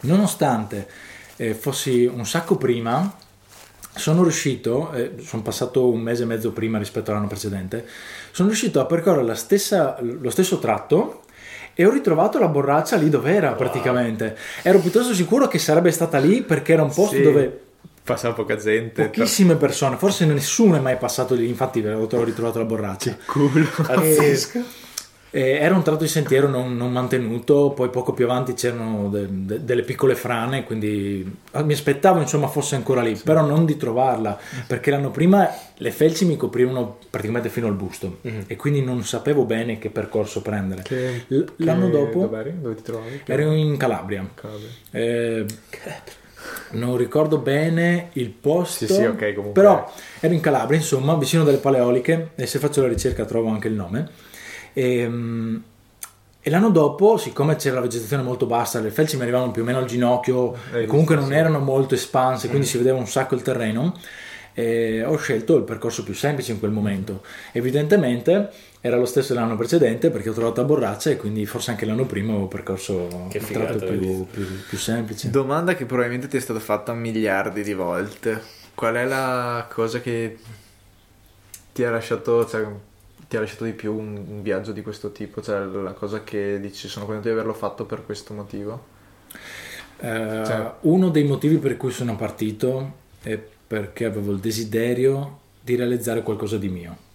nonostante 0.00 0.86
eh, 1.36 1.54
fossi 1.54 2.04
un 2.06 2.24
sacco 2.26 2.56
prima, 2.56 3.12
sono 3.94 4.22
riuscito, 4.22 4.92
eh, 4.92 5.14
sono 5.20 5.42
passato 5.42 5.88
un 5.90 6.00
mese 6.00 6.22
e 6.22 6.26
mezzo 6.26 6.52
prima 6.52 6.78
rispetto 6.78 7.10
all'anno 7.10 7.26
precedente, 7.26 7.86
sono 8.30 8.48
riuscito 8.48 8.80
a 8.80 8.86
percorrere 8.86 9.24
la 9.24 9.34
stessa- 9.34 9.96
lo 10.00 10.30
stesso 10.30 10.58
tratto 10.58 11.22
e 11.74 11.84
ho 11.84 11.90
ritrovato 11.90 12.38
la 12.38 12.48
borraccia 12.48 12.96
lì 12.96 13.08
dove 13.08 13.34
era 13.34 13.52
praticamente. 13.52 14.36
Ero 14.62 14.78
piuttosto 14.78 15.12
sicuro 15.14 15.48
che 15.48 15.58
sarebbe 15.58 15.90
stata 15.90 16.18
lì 16.18 16.42
perché 16.42 16.72
era 16.72 16.82
un 16.82 16.92
posto 16.92 17.16
Sì. 17.16 17.22
dove 17.22 17.60
Passa 18.02 18.32
poca 18.32 18.56
gente. 18.56 19.04
pochissime 19.04 19.54
persone, 19.56 19.96
forse 19.96 20.24
nessuno 20.26 20.76
è 20.76 20.80
mai 20.80 20.96
passato 20.96 21.34
lì, 21.34 21.48
infatti 21.48 21.80
ho 21.84 22.08
ho 22.10 22.24
ritrovato 22.24 22.58
la 22.58 22.64
borraccia. 22.64 23.16
Pazzesco. 23.86 24.78
Eh, 25.32 25.58
era 25.60 25.76
un 25.76 25.84
tratto 25.84 26.02
di 26.02 26.08
sentiero 26.08 26.48
non, 26.48 26.76
non 26.76 26.90
mantenuto, 26.90 27.70
poi 27.70 27.88
poco 27.88 28.12
più 28.12 28.24
avanti 28.24 28.54
c'erano 28.54 29.08
de- 29.08 29.28
de- 29.30 29.64
delle 29.64 29.82
piccole 29.82 30.16
frane, 30.16 30.64
quindi 30.64 31.24
ah, 31.52 31.62
mi 31.62 31.72
aspettavo 31.72 32.20
insomma 32.20 32.48
fosse 32.48 32.74
ancora 32.74 33.00
lì, 33.00 33.14
però 33.22 33.42
non 33.46 33.64
di 33.64 33.76
trovarla, 33.76 34.36
perché 34.66 34.90
l'anno 34.90 35.12
prima 35.12 35.48
le 35.76 35.90
felci 35.92 36.24
mi 36.24 36.36
coprivano 36.36 36.98
praticamente 37.08 37.48
fino 37.48 37.68
al 37.68 37.74
busto 37.74 38.18
e 38.48 38.56
quindi 38.56 38.82
non 38.82 39.04
sapevo 39.04 39.44
bene 39.44 39.78
che 39.78 39.90
percorso 39.90 40.42
prendere. 40.42 40.82
Che- 40.82 41.24
L- 41.28 41.44
l'anno 41.58 41.84
che- 41.84 41.92
dopo 41.92 42.20
Dove 42.22 42.40
eri? 42.40 42.54
Dove 42.60 42.74
ti 42.74 42.82
trovavi? 42.82 43.20
ero 43.24 43.52
in 43.52 43.76
Calabria. 43.76 44.28
Calabria. 44.34 44.68
Eh, 44.90 45.46
non 46.72 46.96
ricordo 46.96 47.38
bene 47.38 48.10
il 48.14 48.30
posto, 48.30 48.86
Sì, 48.86 48.92
sì, 48.94 49.04
ok, 49.04 49.34
comunque. 49.34 49.52
però 49.62 49.90
ero 50.20 50.32
in 50.34 50.40
Calabria, 50.40 50.78
insomma, 50.78 51.14
vicino 51.14 51.44
delle 51.44 51.58
Paleoliche 51.58 52.30
e 52.34 52.46
se 52.46 52.58
faccio 52.58 52.82
la 52.82 52.88
ricerca 52.88 53.24
trovo 53.24 53.48
anche 53.50 53.68
il 53.68 53.74
nome. 53.74 54.08
E, 54.72 55.06
mm, 55.08 55.56
e 56.42 56.50
l'anno 56.50 56.70
dopo, 56.70 57.16
siccome 57.16 57.56
c'era 57.56 57.76
la 57.76 57.80
vegetazione 57.82 58.22
molto 58.22 58.46
bassa, 58.46 58.80
le 58.80 58.90
felci 58.90 59.16
mi 59.16 59.22
arrivavano 59.22 59.50
più 59.50 59.62
o 59.62 59.64
meno 59.64 59.78
al 59.78 59.84
ginocchio, 59.86 60.54
Eh, 60.72 60.82
e 60.82 60.86
comunque 60.86 61.14
non 61.14 61.32
erano 61.32 61.58
molto 61.58 61.94
espanse, 61.94 62.48
quindi 62.48 62.66
si 62.66 62.78
vedeva 62.78 62.96
un 62.98 63.06
sacco 63.06 63.34
il 63.34 63.42
terreno. 63.42 63.98
Ho 65.06 65.16
scelto 65.16 65.56
il 65.56 65.62
percorso 65.62 66.02
più 66.02 66.12
semplice 66.12 66.52
in 66.52 66.58
quel 66.58 66.70
momento. 66.70 67.22
Evidentemente 67.52 68.50
era 68.82 68.96
lo 68.96 69.04
stesso 69.04 69.34
dell'anno 69.34 69.56
precedente 69.56 70.10
perché 70.10 70.30
ho 70.30 70.32
trovato 70.32 70.60
la 70.62 70.66
borraccia 70.66 71.10
e 71.10 71.16
quindi 71.16 71.44
forse 71.44 71.70
anche 71.70 71.84
l'anno 71.84 72.06
prima 72.06 72.32
ho 72.34 72.46
percorso 72.46 73.26
Che 73.28 73.38
figata, 73.40 73.76
tratto 73.76 73.92
più, 73.92 74.26
più, 74.26 74.46
più 74.68 74.78
semplice. 74.78 75.30
Domanda 75.30 75.74
che 75.74 75.84
probabilmente 75.84 76.28
ti 76.28 76.36
è 76.38 76.40
stata 76.40 76.60
fatta 76.60 76.94
miliardi 76.94 77.62
di 77.62 77.74
volte. 77.74 78.40
Qual 78.74 78.94
è 78.94 79.04
la 79.04 79.68
cosa 79.70 80.00
che 80.00 80.38
ti 81.72 81.84
ha 81.84 81.90
lasciato, 81.90 82.46
cioè, 82.46 82.66
ti 83.28 83.36
ha 83.36 83.40
lasciato 83.40 83.64
di 83.64 83.72
più 83.72 83.94
un, 83.94 84.24
un 84.28 84.42
viaggio 84.42 84.72
di 84.72 84.82
questo 84.82 85.12
tipo? 85.12 85.42
Cioè, 85.42 85.58
la 85.60 85.92
cosa 85.92 86.24
che 86.24 86.58
dici 86.58 86.88
sono 86.88 87.04
contento 87.04 87.28
di 87.28 87.34
averlo 87.34 87.52
fatto 87.54 87.84
per 87.84 88.04
questo 88.06 88.32
motivo? 88.32 88.86
Eh, 89.98 90.42
Cioè- 90.46 90.72
uno 90.80 91.10
dei 91.10 91.24
motivi 91.24 91.58
per 91.58 91.76
cui 91.76 91.90
sono 91.90 92.16
partito 92.16 92.92
è 93.22 93.38
perché 93.66 94.06
avevo 94.06 94.32
il 94.32 94.38
desiderio 94.38 95.38
di 95.60 95.76
realizzare 95.76 96.22
qualcosa 96.22 96.56
di 96.56 96.68
mio. 96.70 97.08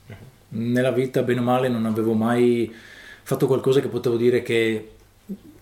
Nella 0.56 0.92
vita, 0.92 1.22
bene 1.24 1.40
o 1.40 1.44
male, 1.44 1.68
non 1.68 1.86
avevo 1.86 2.14
mai 2.14 2.74
fatto 3.24 3.48
qualcosa 3.48 3.82
che 3.82 3.88
potevo 3.88 4.18
dire 4.18 4.42
che 4.42 4.92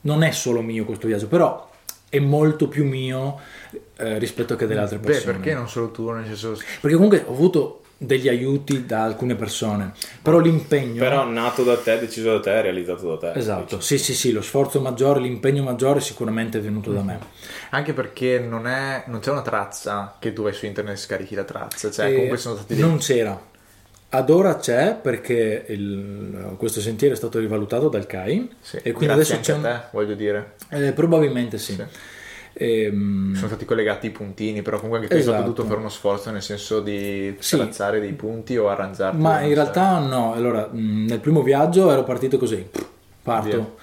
non 0.01 0.23
è 0.23 0.31
solo 0.31 0.61
mio 0.61 0.85
questo 0.85 1.07
viaggio, 1.07 1.27
però 1.27 1.71
è 2.09 2.19
molto 2.19 2.67
più 2.67 2.85
mio 2.85 3.39
eh, 3.97 4.19
rispetto 4.19 4.55
che 4.55 4.67
delle 4.67 4.81
altre 4.81 4.97
Beh, 4.97 5.11
persone. 5.11 5.33
perché 5.33 5.53
non 5.53 5.67
solo 5.67 5.89
tu, 5.89 6.09
nel 6.11 6.25
senso... 6.25 6.57
Perché 6.79 6.95
comunque 6.95 7.23
ho 7.25 7.31
avuto 7.31 7.81
degli 7.97 8.27
aiuti 8.27 8.85
da 8.85 9.03
alcune 9.03 9.35
persone, 9.35 9.93
però 10.21 10.39
l'impegno... 10.39 10.99
Però 10.99 11.25
nato 11.25 11.63
da 11.63 11.77
te, 11.77 11.99
deciso 11.99 12.33
da 12.33 12.39
te, 12.39 12.61
realizzato 12.61 13.15
da 13.15 13.31
te. 13.31 13.39
Esatto, 13.39 13.79
sì, 13.79 13.97
sì, 13.97 14.13
sì, 14.13 14.31
lo 14.31 14.41
sforzo 14.41 14.81
maggiore, 14.81 15.21
l'impegno 15.21 15.63
maggiore 15.63 16.01
sicuramente 16.01 16.57
è 16.57 16.61
venuto 16.61 16.91
da 16.91 17.01
me. 17.01 17.19
Anche 17.69 17.93
perché 17.93 18.39
non, 18.39 18.67
è, 18.67 19.05
non 19.07 19.19
c'è 19.19 19.31
una 19.31 19.41
traccia 19.41 20.17
che 20.19 20.33
tu 20.33 20.43
vai 20.43 20.53
su 20.53 20.65
internet 20.65 20.95
e 20.95 20.99
scarichi 20.99 21.33
la 21.33 21.45
traccia, 21.45 21.89
cioè 21.89 22.09
E 22.09 22.13
comunque 22.13 22.37
sono 22.37 22.55
stati 22.55 22.75
dei... 22.75 22.83
Non 22.83 22.97
c'era. 22.97 23.51
Ad 24.15 24.29
ora 24.29 24.57
c'è 24.57 24.95
perché 25.01 25.65
il- 25.69 26.53
questo 26.57 26.81
sentiero 26.81 27.15
è 27.15 27.17
stato 27.17 27.39
rivalutato 27.39 27.89
dal 27.89 28.05
CAI 28.05 28.47
Sì, 28.61 28.77
e 28.83 28.91
quindi 28.91 29.15
adesso 29.15 29.39
c'è 29.39 29.53
un- 29.55 29.61
te, 29.63 29.79
voglio 29.91 30.13
dire. 30.13 30.51
eh, 30.69 30.91
probabilmente 30.91 31.57
sì. 31.57 31.73
Sì. 31.73 31.83
Ehm, 32.55 33.33
Sono 33.33 33.47
stati 33.47 33.65
collegati 33.65 34.05
i 34.05 34.11
puntini, 34.11 34.61
però 34.61 34.77
comunque 34.77 34.99
anche 34.99 35.09
tu 35.09 35.15
hai 35.15 35.21
Esatto. 35.21 35.41
dovuto 35.41 35.63
fare 35.65 35.79
uno 35.79 35.89
sforzo 35.89 36.29
nel 36.29 36.43
senso 36.43 36.79
di 36.81 37.35
Sì. 37.39 37.57
dei 37.99 38.13
punti 38.13 38.55
o 38.55 38.69
arrangiarti. 38.69 39.17
ma 39.17 39.41
in 39.41 39.55
realtà 39.55 39.97
no, 39.97 40.33
allora 40.35 40.69
nel 40.71 41.19
primo 41.19 41.41
viaggio 41.41 41.89
ero 41.91 42.03
partito 42.03 42.37
così, 42.37 42.63
parto. 43.23 43.77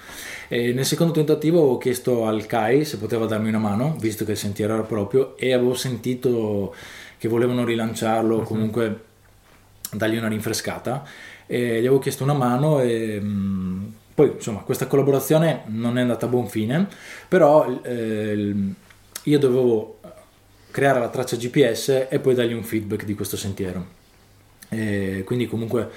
E 0.47 0.71
nel 0.71 0.85
secondo 0.85 1.11
tentativo 1.11 1.59
ho 1.59 1.77
chiesto 1.77 2.25
al 2.25 2.45
CAI 2.45 2.85
se 2.85 2.97
poteva 2.97 3.25
darmi 3.25 3.49
una 3.49 3.57
mano, 3.57 3.97
visto 3.99 4.23
che 4.23 4.31
il 4.31 4.37
sentiero 4.37 4.75
era 4.75 4.83
proprio, 4.83 5.35
e 5.37 5.51
avevo 5.53 5.73
sentito 5.73 6.73
che 7.17 7.27
volevano 7.27 7.65
rilanciarlo, 7.65 8.37
Mhm. 8.39 8.43
comunque 8.45 8.99
dargli 9.91 10.17
una 10.17 10.27
rinfrescata. 10.27 11.03
E 11.45 11.75
gli 11.75 11.85
avevo 11.85 11.99
chiesto 11.99 12.23
una 12.23 12.33
mano 12.33 12.79
e 12.79 13.19
mh, 13.19 13.93
poi 14.13 14.33
insomma 14.35 14.59
questa 14.59 14.87
collaborazione 14.87 15.63
non 15.67 15.97
è 15.97 16.01
andata 16.01 16.25
a 16.25 16.29
buon 16.29 16.47
fine, 16.47 16.87
però 17.27 17.81
eh, 17.83 18.55
io 19.23 19.39
dovevo 19.39 19.99
creare 20.71 20.99
la 20.99 21.09
traccia 21.09 21.35
GPS 21.35 22.07
e 22.09 22.19
poi 22.19 22.33
dargli 22.33 22.53
un 22.53 22.63
feedback 22.63 23.03
di 23.03 23.13
questo 23.13 23.37
sentiero. 23.37 23.99
E 24.69 25.23
quindi 25.25 25.47
comunque 25.47 25.89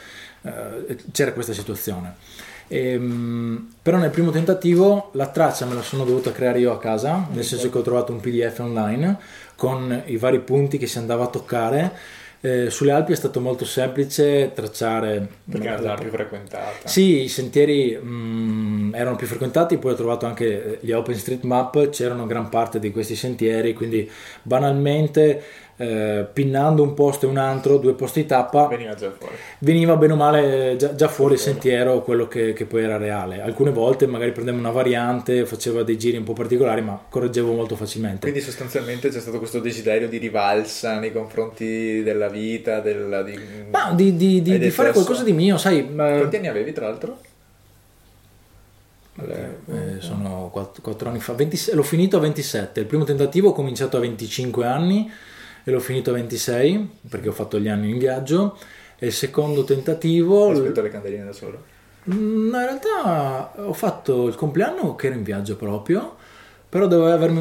eh, 0.42 0.96
c'era 1.12 1.32
questa 1.32 1.52
situazione. 1.52 2.16
Ehm, 2.68 3.74
però 3.82 3.98
nel 3.98 4.10
primo 4.10 4.30
tentativo 4.30 5.10
la 5.12 5.28
traccia 5.28 5.66
me 5.66 5.74
la 5.74 5.82
sono 5.82 6.04
dovuta 6.04 6.32
creare 6.32 6.58
io 6.58 6.72
a 6.72 6.78
casa, 6.78 7.28
nel 7.30 7.44
senso 7.44 7.70
che 7.70 7.78
ho 7.78 7.82
trovato 7.82 8.12
un 8.12 8.20
PDF 8.20 8.58
online 8.60 9.18
con 9.54 10.02
i 10.06 10.16
vari 10.16 10.40
punti 10.40 10.78
che 10.78 10.86
si 10.86 10.98
andava 10.98 11.24
a 11.24 11.28
toccare. 11.28 11.92
Eh, 12.44 12.68
sulle 12.68 12.90
Alpi 12.92 13.12
è 13.12 13.16
stato 13.16 13.40
molto 13.40 13.64
semplice 13.64 14.52
tracciare 14.54 15.26
Perché 15.50 15.74
è 15.76 15.80
la- 15.80 15.94
più 15.94 16.10
frequentata. 16.10 16.86
sì, 16.86 17.22
i 17.22 17.28
sentieri 17.28 17.96
mh, 17.96 18.92
erano 18.94 19.16
più 19.16 19.26
frequentati, 19.26 19.78
poi 19.78 19.92
ho 19.92 19.96
trovato 19.96 20.26
anche 20.26 20.76
gli 20.82 20.92
OpenStreetMap, 20.92 21.88
c'erano 21.88 22.26
gran 22.26 22.50
parte 22.50 22.78
di 22.78 22.90
questi 22.90 23.16
sentieri, 23.16 23.72
quindi 23.72 24.10
banalmente 24.42 25.42
eh, 25.76 26.26
pinnando 26.32 26.82
un 26.82 26.94
posto 26.94 27.26
e 27.26 27.28
un 27.28 27.36
altro, 27.36 27.78
due 27.78 27.94
posti 27.94 28.26
tappa, 28.26 28.68
Veniva 28.68 28.94
già 28.94 29.10
fuori. 29.10 29.34
veniva 29.58 29.96
bene 29.96 30.12
o 30.12 30.16
male 30.16 30.76
già, 30.78 30.94
già 30.94 31.08
fuori 31.08 31.34
il 31.34 31.40
sentiero 31.40 32.02
quello 32.02 32.28
che, 32.28 32.52
che 32.52 32.64
poi 32.64 32.84
era 32.84 32.96
reale. 32.96 33.40
Alcune 33.42 33.70
volte 33.70 34.06
magari 34.06 34.32
prendevo 34.32 34.58
una 34.58 34.70
variante, 34.70 35.44
facevo 35.46 35.82
dei 35.82 35.98
giri 35.98 36.16
un 36.16 36.24
po' 36.24 36.32
particolari, 36.32 36.80
ma 36.80 37.00
correggevo 37.08 37.52
molto 37.52 37.74
facilmente. 37.76 38.20
Quindi 38.20 38.40
sostanzialmente 38.40 39.08
c'è 39.08 39.20
stato 39.20 39.38
questo 39.38 39.58
desiderio 39.60 40.08
di 40.08 40.18
rivalsa 40.18 40.98
nei 40.98 41.12
confronti 41.12 42.02
della 42.02 42.28
vita, 42.28 42.80
della, 42.80 43.22
di... 43.22 43.38
Ma 43.70 43.92
di, 43.92 44.16
di- 44.16 44.42
di- 44.42 44.58
di 44.58 44.70
fare 44.70 44.92
qualcosa 44.92 45.24
di 45.24 45.32
mio, 45.32 45.56
sai, 45.58 45.78
eh, 45.80 45.94
Quanti 45.94 46.36
anni 46.36 46.48
avevi 46.48 46.72
tra 46.72 46.86
l'altro? 46.86 47.18
Eh, 49.16 50.00
sono 50.00 50.50
4, 50.52 51.08
anni 51.08 51.20
fa, 51.20 51.34
26 51.34 51.74
l'ho 51.76 51.84
finito 51.84 52.16
a 52.16 52.20
27. 52.20 52.80
Il 52.80 52.86
primo 52.86 53.04
tentativo 53.04 53.50
ho 53.50 53.52
cominciato 53.52 53.96
a 53.96 54.00
25 54.00 54.66
anni 54.66 55.08
e 55.64 55.70
l'ho 55.70 55.80
finito 55.80 56.10
a 56.10 56.14
26 56.14 56.88
perché 57.08 57.28
ho 57.28 57.32
fatto 57.32 57.58
gli 57.58 57.68
anni 57.68 57.90
in 57.90 57.98
viaggio. 57.98 58.56
E 58.98 59.06
il 59.06 59.12
secondo 59.12 59.64
tentativo, 59.64 60.50
Aspetto 60.50 60.82
le 60.82 60.90
candeline 60.90 61.24
da 61.24 61.32
solo. 61.32 61.62
Mm, 62.12 62.50
no, 62.50 62.58
in 62.58 62.64
realtà 62.64 63.52
ho 63.56 63.72
fatto 63.72 64.28
il 64.28 64.34
compleanno 64.34 64.94
che 64.94 65.06
ero 65.08 65.16
in 65.16 65.22
viaggio 65.22 65.56
proprio. 65.56 66.16
Però 66.68 66.88
dovevo 66.88 67.12
avermi 67.12 67.40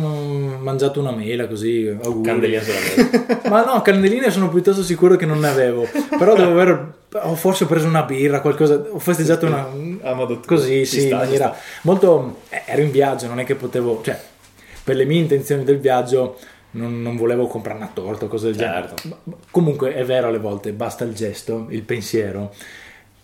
mangiato 0.59 0.99
una 0.99 1.11
mela 1.11 1.47
così. 1.47 1.87
auguri. 1.87 2.23
Candelina 2.27 2.61
solamente. 2.61 3.39
Ma 3.49 3.65
no, 3.65 3.81
candeline 3.81 4.29
sono 4.29 4.47
piuttosto 4.49 4.83
sicuro 4.83 5.15
che 5.15 5.25
non 5.25 5.39
ne 5.39 5.47
avevo. 5.47 5.87
Però 6.19 6.35
devo 6.35 6.51
aver. 6.51 6.93
Ho 7.13 7.33
forse 7.35 7.65
preso 7.65 7.87
una 7.87 8.03
birra, 8.03 8.41
qualcosa. 8.41 8.75
Ho 8.91 8.99
festeggiato 8.99 9.47
una. 9.47 9.67
A 10.03 10.13
modo 10.13 10.39
tuo. 10.39 10.55
Così, 10.55 10.85
sì, 10.85 11.01
in 11.01 11.07
sta, 11.07 11.17
maniera 11.17 11.55
molto. 11.81 12.41
eh, 12.49 12.61
ero 12.67 12.81
in 12.83 12.91
viaggio, 12.91 13.25
non 13.25 13.39
è 13.39 13.43
che 13.43 13.55
potevo. 13.55 14.01
cioè, 14.03 14.21
per 14.83 14.95
le 14.95 15.05
mie 15.05 15.21
intenzioni 15.21 15.63
del 15.63 15.79
viaggio, 15.79 16.37
non, 16.73 17.01
non 17.01 17.15
volevo 17.15 17.47
comprare 17.47 17.77
una 17.77 17.91
torta 17.93 18.25
o 18.25 18.27
cose 18.27 18.47
del 18.47 18.57
Certo. 18.57 18.95
genere. 19.01 19.21
Ma- 19.23 19.35
Comunque 19.51 19.93
è 19.95 20.03
vero 20.05 20.27
alle 20.27 20.39
volte, 20.39 20.71
basta 20.73 21.03
il 21.03 21.13
gesto, 21.13 21.67
il 21.69 21.81
pensiero. 21.83 22.53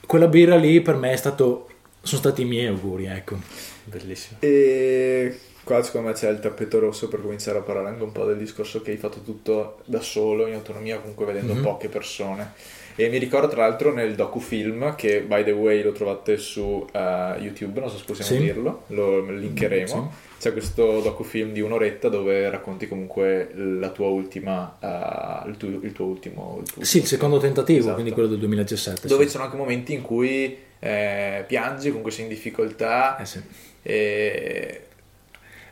Quella 0.06 0.28
birra 0.28 0.56
lì 0.56 0.82
per 0.82 0.96
me 0.96 1.12
è 1.12 1.16
stato, 1.16 1.68
sono 2.02 2.20
stati 2.22 2.42
i 2.42 2.46
miei 2.46 2.68
auguri, 2.68 3.06
ecco. 3.06 3.38
Bellissimo. 3.84 4.38
E 4.42 5.38
qua 5.64 5.84
secondo 5.84 6.08
me 6.08 6.14
c'è 6.14 6.30
il 6.30 6.40
tappeto 6.40 6.80
rosso 6.80 7.08
per 7.08 7.22
cominciare 7.22 7.60
a 7.60 7.62
parlare 7.62 7.90
anche 7.90 8.04
un 8.04 8.12
po' 8.12 8.26
del 8.26 8.38
discorso 8.38 8.82
che 8.82 8.92
hai 8.92 8.98
fatto 8.98 9.22
tutto 9.22 9.80
da 9.86 10.02
solo, 10.02 10.48
in 10.48 10.54
autonomia, 10.56 10.98
comunque 11.00 11.26
vedendo 11.26 11.54
Mhm. 11.54 11.62
poche 11.62 11.90
persone. 11.90 12.54
E 12.96 13.08
mi 13.10 13.18
ricordo 13.18 13.48
tra 13.48 13.62
l'altro 13.68 13.94
nel 13.94 14.14
docufilm, 14.16 14.96
che 14.96 15.22
by 15.22 15.44
the 15.44 15.52
way 15.52 15.82
lo 15.82 15.92
trovate 15.94 16.38
su 16.38 16.86
eh, 16.92 17.36
YouTube, 17.40 17.80
non 17.80 17.90
so 17.90 17.98
se 17.98 18.04
possiamo 18.06 18.32
Sì. 18.32 18.38
dirlo, 18.46 18.84
lo 18.88 19.22
linkeremo. 19.30 20.28
C'è 20.40 20.54
questo 20.54 21.02
docufilm 21.02 21.52
di 21.52 21.60
un'oretta 21.60 22.08
dove 22.08 22.50
racconti 22.50 22.88
comunque 22.88 23.52
la 23.54 23.90
tua 23.90 24.08
ultima, 24.08 24.78
eh, 24.80 25.50
il, 25.50 25.58
tuo, 25.58 25.68
il 25.68 25.92
tuo 25.92 26.06
ultimo... 26.06 26.60
il 26.64 26.72
tuo 26.72 26.84
Sì, 26.84 27.00
il 27.00 27.06
secondo 27.06 27.40
tentativo, 27.40 27.80
Esatto. 27.80 27.94
quindi 27.96 28.12
quello 28.14 28.30
del 28.30 28.40
2017. 28.40 29.08
Dove 29.08 29.22
sì. 29.24 29.26
ci 29.28 29.32
sono 29.34 29.44
anche 29.44 29.58
momenti 29.58 29.94
in 29.94 30.02
cui 30.02 30.58
eh, 30.80 31.44
piangi, 31.46 31.88
comunque 31.90 32.12
sei 32.12 32.24
in 32.24 32.30
difficoltà. 32.30 33.18
Eh 33.18 33.26
sì. 33.26 33.42
E 33.82 34.82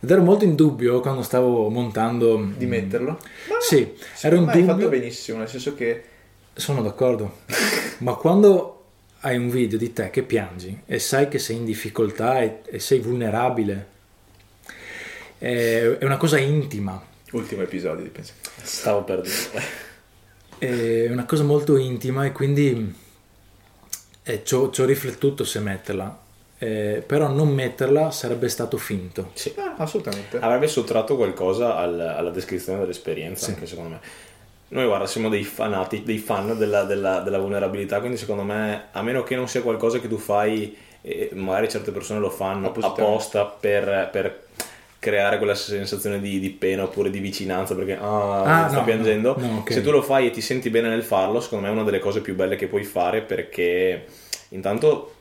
Ed 0.01 0.11
ero 0.11 0.21
molto 0.21 0.43
in 0.43 0.55
dubbio 0.55 0.99
quando 0.99 1.21
stavo 1.21 1.69
montando... 1.69 2.51
di 2.57 2.65
metterlo. 2.65 3.11
Ma 3.49 3.55
Sì, 3.61 3.93
ero 4.21 4.35
in 4.35 4.49
hai 4.49 4.61
fatto 4.63 4.73
dubbio. 4.73 4.89
benissimo, 4.89 5.37
nel 5.39 5.47
senso 5.47 5.73
che 5.75 6.03
Sono 6.53 6.81
d'accordo. 6.81 7.37
Ma 7.99 8.15
quando 8.15 8.73
hai 9.21 9.37
un 9.37 9.49
video 9.49 9.77
di 9.77 9.93
te 9.93 10.09
che 10.09 10.23
piangi 10.23 10.81
e 10.85 10.99
sai 10.99 11.29
che 11.29 11.39
sei 11.39 11.55
in 11.55 11.65
difficoltà 11.65 12.41
e, 12.41 12.59
e 12.65 12.79
sei 12.79 12.99
vulnerabile, 12.99 13.95
è, 15.37 15.97
è 15.99 16.05
una 16.05 16.17
cosa 16.17 16.37
intima. 16.37 17.01
ultimo 17.31 17.61
episodio, 17.63 18.09
penso. 18.11 18.33
Stavo 18.61 19.03
per 19.03 19.21
dire. 19.21 19.85
È 20.57 21.07
una 21.11 21.25
cosa 21.25 21.43
molto 21.43 21.77
intima 21.77 22.25
e 22.25 22.31
quindi 22.31 22.95
eh, 24.23 24.43
ci 24.43 24.55
ho 24.55 24.85
riflettuto 24.85 25.43
se 25.43 25.59
metterla. 25.59 26.25
Eh, 26.59 27.03
però 27.05 27.27
non 27.27 27.49
metterla 27.49 28.09
sarebbe 28.09 28.49
stato 28.49 28.77
finto. 28.77 29.29
Sì. 29.33 29.53
Ah, 29.57 29.75
assolutamente. 29.77 30.39
Avrebbe 30.39 30.67
sottratto 30.67 31.15
qualcosa 31.15 31.75
al- 31.75 31.99
alla 31.99 32.31
descrizione 32.31 32.79
dell'esperienza, 32.79 33.45
Sì. 33.45 33.51
anche 33.51 33.67
secondo 33.67 33.89
me. 33.91 33.99
Noi, 34.69 34.85
guarda, 34.85 35.05
siamo 35.05 35.29
dei 35.29 35.43
fanati, 35.43 36.01
dei 36.03 36.17
fan 36.17 36.57
della, 36.57 36.83
della- 36.83 37.19
della 37.19 37.37
vulnerabilità, 37.37 37.99
quindi 37.99 38.17
secondo 38.17 38.41
me, 38.41 38.85
a 38.91 39.01
meno 39.03 39.21
che 39.23 39.35
non 39.35 39.47
sia 39.47 39.61
qualcosa 39.61 39.99
che 39.99 40.07
tu 40.07 40.17
fai, 40.17 40.75
e 41.01 41.29
magari 41.33 41.69
certe 41.69 41.91
persone 41.91 42.19
lo 42.19 42.31
fanno 42.31 42.71
apposta 42.73 43.45
per, 43.45 44.09
per 44.11 44.46
creare 45.07 45.37
quella 45.37 45.55
sensazione 45.55 46.19
di, 46.19 46.39
di 46.39 46.49
pena 46.49 46.83
oppure 46.83 47.09
di 47.09 47.19
vicinanza 47.19 47.75
perché 47.75 47.93
ah, 47.99 48.41
Ah, 48.63 48.67
sta 48.67 48.79
no, 48.79 48.83
piangendo. 48.83 49.35
no, 49.37 49.45
no, 49.47 49.57
ok. 49.59 49.71
Se 49.71 49.81
tu 49.81 49.91
lo 49.91 50.01
fai 50.01 50.27
e 50.27 50.31
ti 50.31 50.41
senti 50.41 50.69
bene 50.69 50.89
nel 50.89 51.03
farlo, 51.03 51.39
secondo 51.39 51.65
me 51.65 51.71
è 51.71 51.73
una 51.73 51.83
delle 51.83 51.99
cose 51.99 52.19
più 52.21 52.35
belle 52.35 52.55
che 52.57 52.67
puoi 52.67 52.83
fare 52.83 53.21
perché 53.21 54.05
intanto 54.49 55.15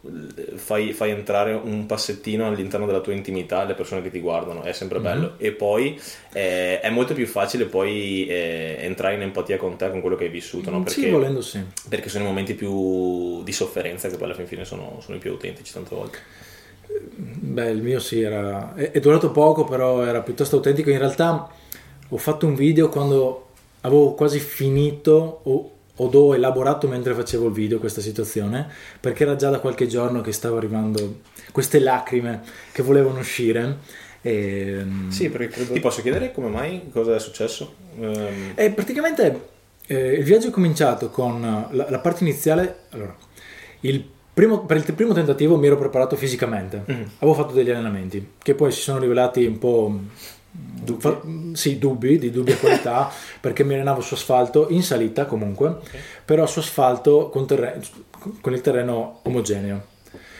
fai, 0.55 0.93
fai 0.93 1.11
entrare 1.11 1.53
un 1.53 1.87
passettino 1.87 2.47
all'interno 2.47 2.87
della 2.87 3.01
tua 3.01 3.13
intimità 3.13 3.65
le 3.65 3.75
persone 3.75 4.03
che 4.03 4.11
ti 4.11 4.21
guardano, 4.21 4.63
è 4.63 4.73
sempre 4.73 4.99
bello. 5.01 5.35
E 5.39 5.53
poi 5.53 6.01
eh, 6.33 6.81
è 6.81 6.91
molto 6.91 7.15
più 7.15 7.27
facile 7.27 7.65
poi 7.67 8.27
eh, 8.29 8.77
entrare 8.81 9.15
in 9.15 9.23
empatia 9.23 9.57
con 9.57 9.77
te, 9.77 9.91
con 9.91 10.01
quello 10.01 10.17
che 10.17 10.25
hai 10.25 10.31
vissuto, 10.31 10.71
no? 10.71 10.85
Sì, 10.87 11.01
perché, 11.01 11.11
volendo 11.11 11.41
sì. 11.41 11.61
perché 11.89 12.09
sono 12.09 12.25
i 12.25 12.27
momenti 12.27 12.55
più 12.55 13.43
di 13.43 13.53
sofferenza 13.53 14.09
che 14.09 14.17
poi 14.17 14.27
alla 14.27 14.35
fin 14.35 14.47
fine 14.47 14.65
sono, 14.65 14.99
sono 15.01 15.17
i 15.17 15.21
più 15.21 15.31
autentici 15.31 15.73
tante 15.73 15.95
volte. 15.95 16.19
Beh, 16.89 17.71
il 17.71 17.83
mio 17.83 17.99
sì, 18.01 18.21
era... 18.21 18.75
è, 18.75 18.91
è 18.91 19.01
durato 19.01 19.31
poco, 19.31 19.65
però 19.65 20.05
era 20.05 20.21
piuttosto 20.23 20.57
autentico. 20.57 20.91
In 20.91 20.99
realtà 20.99 21.49
ho 22.09 22.17
fatto 22.17 22.47
un 22.47 22.55
video 22.55 22.89
quando 22.89 23.49
avevo 23.81 24.15
quasi 24.15 24.39
finito 24.39 25.41
o, 25.45 25.71
o 25.95 26.09
ho 26.09 26.35
elaborato 26.35 26.89
mentre 26.89 27.15
facevo 27.15 27.47
il 27.47 27.53
video 27.53 27.79
questa 27.79 28.01
situazione, 28.01 28.69
perché 29.01 29.23
era 29.23 29.37
già 29.37 29.51
da 29.51 29.61
qualche 29.61 29.87
giorno 29.87 30.21
che 30.21 30.33
stavo 30.33 30.57
arrivando 30.57 31.21
queste 31.53 31.79
lacrime 31.79 32.43
che 32.73 32.83
volevano 32.83 33.21
uscire. 33.21 33.79
E, 34.23 34.85
Sì, 35.09 35.31
perché 35.31 35.49
credo... 35.49 35.73
Ti 35.73 35.81
posso 35.81 36.03
chiedere 36.03 36.33
come 36.33 36.49
mai, 36.49 36.91
cosa 36.93 37.15
è 37.15 37.21
successo? 37.21 37.75
Ehm, 37.99 38.53
E 38.55 38.71
praticamente 38.71 39.49
eh, 39.87 40.15
il 40.15 40.25
viaggio 40.25 40.49
è 40.49 40.51
cominciato 40.51 41.11
con 41.11 41.41
la, 41.71 41.87
la 41.89 41.99
parte 42.01 42.25
iniziale. 42.25 42.81
Allora, 42.91 43.17
il 43.81 44.05
primo- 44.37 44.67
per 44.67 44.77
il 44.77 44.93
primo 44.93 45.15
tentativo 45.15 45.57
mi 45.57 45.67
ero 45.67 45.79
preparato 45.79 46.15
fisicamente, 46.15 46.83
avevo 47.21 47.33
fatto 47.33 47.55
degli 47.55 47.71
allenamenti 47.71 48.33
che 48.43 48.55
poi 48.55 48.71
si 48.71 48.83
sono 48.83 48.99
rivelati 48.99 49.47
un 49.47 49.59
po'. 49.59 49.99
fa- 50.99 51.23
sì, 51.55 51.79
dubbi, 51.79 52.19
di 52.19 52.31
dubbia 52.31 52.57
qualità, 52.59 53.11
perché 53.41 53.65
mi 53.65 53.73
allenavo 53.75 54.03
su 54.03 54.13
asfalto 54.13 54.67
in 54.69 54.83
salita 54.83 55.25
comunque, 55.25 55.79
però 56.23 56.47
su 56.47 56.59
asfalto 56.59 57.31
con, 57.31 57.47
terre- 57.47 57.81
con 58.43 58.53
il 58.53 58.61
terreno 58.61 59.21
omogeneo. 59.23 59.85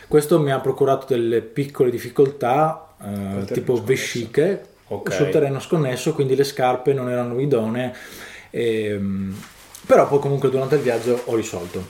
Questo 0.09 0.39
mi 0.41 0.53
ha 0.53 0.61
procurato 0.61 1.07
delle 1.09 1.41
piccole 1.41 1.91
difficoltà, 1.91 2.95
eh, 3.01 3.05
terreno 3.05 3.45
tipo 3.47 3.73
sconnesso. 3.77 3.85
vesciche, 3.85 4.67
Ok. 4.89 5.11
sul 5.13 5.31
terreno 5.31 5.59
sconnesso, 5.59 6.13
quindi 6.13 6.37
le 6.37 6.45
scarpe 6.45 6.93
non 6.93 7.09
erano 7.11 7.41
idonee, 7.41 7.95
ehm, 8.51 9.35
però 9.87 10.07
poi 10.07 10.19
comunque 10.19 10.51
durante 10.51 10.75
il 10.77 10.83
viaggio 10.83 11.23
ho 11.25 11.35
risolto. 11.35 11.87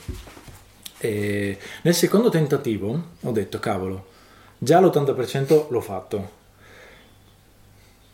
E 0.98 1.59
nel 1.82 1.94
secondo 1.94 2.28
tentativo 2.28 3.02
ho 3.20 3.30
detto, 3.30 3.59
cavolo, 3.59 4.06
già 4.59 4.80
l'80% 4.80 5.66
l'ho 5.68 5.80
fatto. 5.80 6.30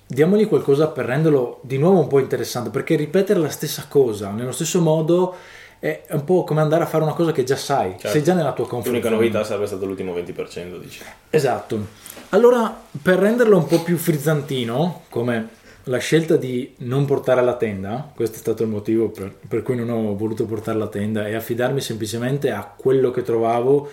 Diamogli 0.06 0.46
qualcosa 0.46 0.88
per 0.88 1.06
renderlo 1.06 1.60
di 1.62 1.78
nuovo 1.78 2.00
un 2.00 2.06
po' 2.08 2.18
interessante, 2.18 2.70
perché 2.70 2.96
ripetere 2.96 3.40
la 3.40 3.48
stessa 3.48 3.86
cosa 3.88 4.30
nello 4.30 4.52
stesso 4.52 4.80
modo 4.80 5.34
è 5.78 6.04
un 6.10 6.24
po' 6.24 6.44
come 6.44 6.60
andare 6.60 6.84
a 6.84 6.86
fare 6.86 7.02
una 7.02 7.14
cosa 7.14 7.32
che 7.32 7.44
già 7.44 7.56
sai, 7.56 7.92
Certo. 7.92 8.08
sei 8.08 8.22
già 8.22 8.34
nella 8.34 8.52
tua 8.52 8.68
comfort 8.68 8.90
L'unica 8.90 9.08
novità 9.10 9.42
sarebbe 9.42 9.66
stato 9.66 9.86
l'ultimo 9.86 10.14
20%, 10.14 10.78
dici. 10.78 11.00
Esatto. 11.30 11.86
Allora, 12.28 12.78
per 13.02 13.18
renderlo 13.18 13.56
un 13.56 13.66
po' 13.66 13.82
più 13.82 13.96
frizzantino, 13.96 15.02
come 15.08 15.48
la 15.84 15.98
scelta 15.98 16.36
di 16.36 16.74
non 16.78 17.04
portare 17.06 17.42
la 17.42 17.56
tenda, 17.56 18.10
questo 18.14 18.36
è 18.36 18.38
stato 18.38 18.62
il 18.62 18.68
motivo 18.68 19.10
per, 19.10 19.34
per 19.48 19.62
cui 19.62 19.74
non 19.74 19.90
ho 19.90 20.14
voluto 20.16 20.46
portare 20.46 20.78
la 20.78 20.88
tenda, 20.88 21.26
e 21.26 21.34
affidarmi 21.34 21.80
semplicemente 21.80 22.50
a 22.50 22.64
quello 22.64 23.10
che 23.10 23.22
trovavo, 23.22 23.90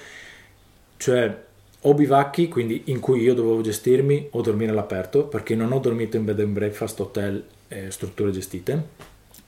cioè 0.97 1.47
o 1.81 1.93
bivacchi, 1.93 2.47
quindi 2.47 2.83
in 2.85 2.99
cui 2.99 3.21
io 3.21 3.33
dovevo 3.33 3.61
gestirmi 3.61 4.27
o 4.31 4.41
dormire 4.41 4.71
all'aperto, 4.71 5.25
perché 5.25 5.55
non 5.55 5.71
ho 5.71 5.79
dormito 5.79 6.17
in 6.17 6.25
bed 6.25 6.39
and 6.39 6.53
breakfast, 6.53 6.99
hotel 6.99 7.43
e 7.67 7.89
strutture 7.89 8.31
gestite, 8.31 8.87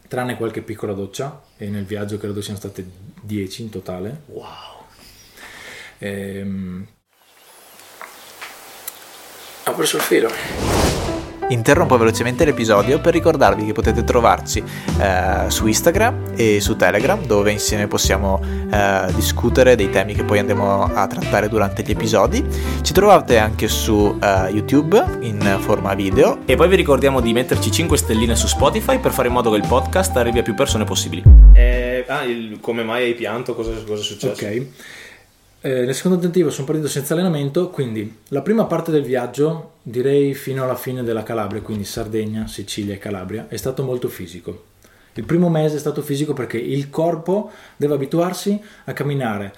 tranne 0.08 0.38
qualche 0.38 0.62
piccola 0.62 0.94
doccia, 0.94 1.44
e 1.58 1.70
nel 1.70 1.86
viaggio 1.86 2.18
credo 2.18 2.42
siano 2.42 2.58
state 2.58 2.86
10 3.22 3.62
in 3.62 3.70
totale. 3.70 4.22
Wow. 4.28 4.46
Ehm... 6.00 6.88
Ho 9.66 9.74
perso 9.74 9.98
il 9.98 10.04
filo. 10.04 11.21
Interrompo 11.50 11.98
velocemente 11.98 12.46
l'episodio 12.46 13.00
per 13.02 13.14
ricordarvi 13.14 13.66
che 13.66 13.74
potete 13.74 14.04
trovarci 14.06 14.64
eh, 15.00 15.50
su 15.50 15.68
Instagram 15.68 16.32
e 16.36 16.62
su 16.62 16.76
Telegram 16.78 17.22
dove 17.26 17.52
insieme 17.52 17.88
possiamo 17.88 18.40
eh, 18.72 19.12
discutere 19.14 19.76
dei 19.76 19.90
temi 19.90 20.14
che 20.14 20.24
poi 20.24 20.40
andremo 20.40 20.84
a 20.94 21.08
trattare 21.08 21.50
durante 21.50 21.84
gli 21.84 21.92
episodi. 21.92 22.46
Ci 22.82 22.94
trovate 22.94 23.38
anche 23.38 23.68
su 23.68 24.18
eh, 24.22 24.50
YouTube 24.52 25.04
in 25.22 25.58
forma 25.60 25.94
video 25.94 26.40
E 26.46 26.56
poi 26.56 26.70
vi 26.70 26.76
ricordiamo 26.78 27.20
di 27.20 27.34
metterci 27.34 27.70
5 27.70 27.98
stelline 27.98 28.36
su 28.36 28.48
Spotify 28.48 29.00
per 29.00 29.12
fare 29.12 29.28
in 29.28 29.34
modo 29.34 29.52
che 29.52 29.58
il 29.58 29.68
podcast 29.68 30.16
arrivi 30.16 30.40
a 30.40 30.44
più 30.44 30.54
persone 30.54 30.86
possibili. 30.86 31.22
Eh, 31.54 32.06
ah, 32.08 32.24
il- 32.24 32.60
come 32.62 32.84
mai 32.84 33.04
hai 33.04 33.14
pianto? 33.14 33.56
Cosa, 33.56 33.72
cosa 33.86 34.02
è 34.02 34.06
successo? 34.06 34.46
Ok. 34.46 34.66
Eh, 35.64 35.86
nel 35.86 35.94
secondo 35.94 36.18
tentativo 36.18 36.50
sono 36.50 36.66
partito 36.66 36.88
senza 36.88 37.14
allenamento, 37.14 37.70
quindi 37.70 38.18
la 38.30 38.42
prima 38.42 38.66
parte 38.66 38.90
del 38.90 39.04
viaggio, 39.04 39.74
direi 39.84 40.34
fino 40.34 40.64
alla 40.64 40.76
fine 40.76 41.04
della 41.04 41.22
Calabria, 41.22 41.62
quindi 41.62 41.84
Sardegna, 41.86 42.48
Sicilia 42.48 42.96
e 42.96 42.98
Calabria, 42.98 43.46
è 43.48 43.58
stato 43.58 43.84
molto 43.84 44.08
fisico. 44.10 44.64
Il 45.14 45.24
primo 45.26 45.50
mese 45.50 45.76
è 45.76 45.80
stato 45.80 46.02
fisico 46.02 46.34
perché 46.34 46.58
il 46.58 46.90
corpo 46.90 47.52
deve 47.78 47.94
abituarsi 47.94 48.60
a 48.86 48.94
camminare 48.94 49.54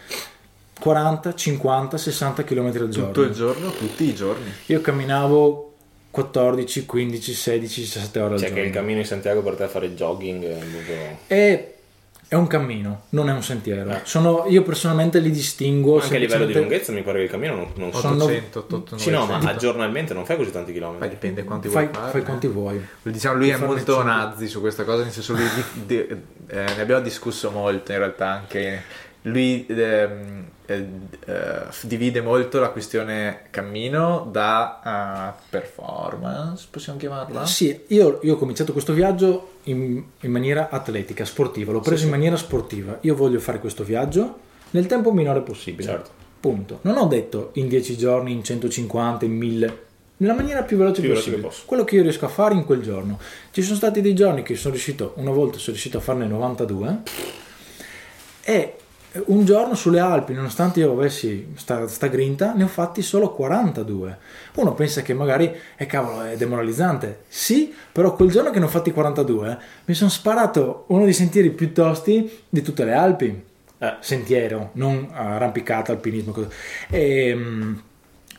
40, 0.79 1.35
50, 1.35 1.97
60 1.97 2.43
km 2.43 2.65
al 2.65 2.89
giorno. 2.89 3.11
Tutto 3.11 3.21
il 3.21 3.31
giorno, 3.33 3.71
tutti 3.71 4.03
i 4.03 4.13
giorni. 4.13 4.51
Io 4.65 4.81
camminavo 4.81 5.73
14, 6.11 6.85
15, 6.85 7.33
16, 7.33 7.79
17 7.81 8.19
ore 8.19 8.33
al 8.33 8.39
Cioè 8.39 8.47
giorno. 8.49 8.61
che 8.61 8.67
il 8.67 8.73
cammino 8.73 8.99
in 8.99 9.05
Santiago 9.05 9.41
per 9.41 9.55
te 9.55 9.67
fare 9.67 9.93
jogging 9.93 10.43
è 10.43 10.63
proprio... 10.65 11.17
È, 11.27 11.72
è 12.27 12.35
un 12.35 12.47
cammino, 12.47 13.03
non 13.09 13.29
è 13.29 13.33
un 13.33 13.43
sentiero. 13.43 13.91
Eh. 13.91 13.99
Sono- 14.03 14.45
io 14.47 14.63
personalmente 14.63 15.19
li 15.19 15.29
distinguo. 15.31 15.99
Anche 16.01 16.15
a 16.15 16.19
livello 16.19 16.45
di 16.45 16.53
lunghezza 16.53 16.91
mi 16.91 17.01
pare 17.03 17.19
che 17.19 17.23
il 17.25 17.29
cammino 17.29 17.55
non, 17.55 17.67
non 17.75 17.93
Sono- 17.93 18.23
800, 18.23 18.59
800, 18.59 18.97
Sì, 18.97 19.09
no, 19.11 19.25
ma 19.25 19.33
900. 19.37 19.59
giornalmente 19.59 20.13
non 20.13 20.25
fai 20.25 20.37
così 20.37 20.51
tanti 20.51 20.73
chilometri. 20.73 20.99
Poi 20.99 21.09
dipende 21.09 21.43
quanti 21.43 21.67
Fai, 21.69 21.85
vuoi 21.85 21.95
fare. 21.95 22.11
fai 22.11 22.23
quanti 22.23 22.47
vuoi. 22.47 22.87
Diciamo, 23.03 23.37
lui 23.37 23.49
è 23.49 23.57
molto 23.57 24.01
nazi 24.03 24.47
su 24.47 24.59
questa 24.59 24.83
cosa, 24.83 25.03
nel 25.03 25.11
senso 25.11 25.33
lui 25.33 25.43
di- 25.53 25.85
di- 25.85 26.07
eh, 26.47 26.63
ne 26.75 26.81
abbiamo 26.81 27.01
discusso 27.01 27.51
molto 27.51 27.91
in 27.91 27.97
realtà 27.99 28.29
anche 28.31 28.83
lui 29.23 29.65
ehm, 29.67 30.45
eh, 30.65 30.87
eh, 31.25 31.61
divide 31.81 32.21
molto 32.21 32.59
la 32.59 32.69
questione 32.69 33.43
cammino 33.49 34.27
da 34.31 35.33
eh, 35.37 35.43
performance, 35.49 36.67
possiamo 36.69 36.97
chiamarla? 36.99 37.45
Sì, 37.45 37.83
io, 37.87 38.19
io 38.23 38.33
ho 38.33 38.37
cominciato 38.37 38.71
questo 38.71 38.93
viaggio 38.93 39.55
in, 39.63 40.03
in 40.19 40.31
maniera 40.31 40.69
atletica, 40.69 41.25
sportiva, 41.25 41.71
l'ho 41.71 41.79
preso 41.79 42.05
in 42.05 42.11
maniera 42.11 42.35
sportiva. 42.35 42.97
Io 43.01 43.15
voglio 43.15 43.39
fare 43.39 43.59
questo 43.59 43.83
viaggio 43.83 44.39
nel 44.71 44.87
tempo 44.87 45.11
minore 45.11 45.41
possibile. 45.41 45.87
Certo. 45.87 46.21
Punto. 46.39 46.79
Non 46.81 46.97
ho 46.97 47.05
detto 47.05 47.51
in 47.53 47.69
10 47.69 47.97
giorni, 47.97 48.33
in 48.33 48.43
150, 48.43 49.23
in 49.23 49.31
1000, 49.31 49.77
nella 50.17 50.33
maniera 50.33 50.63
più 50.63 50.75
veloce 50.75 50.99
Più 50.99 51.09
veloce 51.09 51.29
possibile. 51.29 51.41
che 51.41 51.47
posso. 51.47 51.65
Quello 51.65 51.83
che 51.85 51.95
io 51.95 52.01
riesco 52.01 52.25
a 52.25 52.29
fare 52.29 52.53
in 52.53 52.65
quel 52.65 52.81
giorno. 52.81 53.17
Ci 53.51 53.61
sono 53.61 53.77
stati 53.77 54.01
dei 54.01 54.13
giorni 54.13 54.43
che 54.43 54.55
sono 54.55 54.73
riuscito, 54.73 55.13
una 55.15 55.31
volta 55.31 55.57
sono 55.57 55.71
riuscito 55.71 55.97
a 55.97 56.01
farne 56.01 56.25
92 56.25 56.97
e 58.43 58.75
un 59.27 59.45
giorno 59.45 59.75
sulle 59.75 59.99
Alpi, 59.99 60.33
nonostante 60.33 60.79
io 60.79 60.91
avessi 60.93 61.53
sta, 61.55 61.87
sta 61.87 62.07
grinta, 62.07 62.53
ne 62.53 62.63
ho 62.63 62.67
fatti 62.67 63.01
solo 63.01 63.31
42. 63.31 64.17
Uno 64.55 64.73
pensa 64.73 65.01
che 65.01 65.13
magari, 65.13 65.53
eh 65.75 65.85
cavolo, 65.85 66.23
è 66.23 66.35
demoralizzante. 66.35 67.23
Sì, 67.27 67.73
però 67.91 68.15
quel 68.15 68.31
giorno 68.31 68.49
che 68.49 68.59
ne 68.59 68.65
ho 68.65 68.69
fatti 68.69 68.91
42, 68.91 69.57
mi 69.85 69.93
sono 69.93 70.09
sparato 70.09 70.85
uno 70.87 71.03
dei 71.03 71.13
sentieri 71.13 71.51
più 71.51 71.71
tosti 71.73 72.39
di 72.49 72.61
tutte 72.61 72.83
le 72.85 72.93
Alpi. 72.93 73.43
Eh. 73.77 73.95
Sentiero, 73.99 74.69
non 74.73 75.09
arrampicata, 75.11 75.91
alpinismo. 75.91 76.31
cosa- 76.31 76.47
E, 76.89 77.33
mm, 77.35 77.73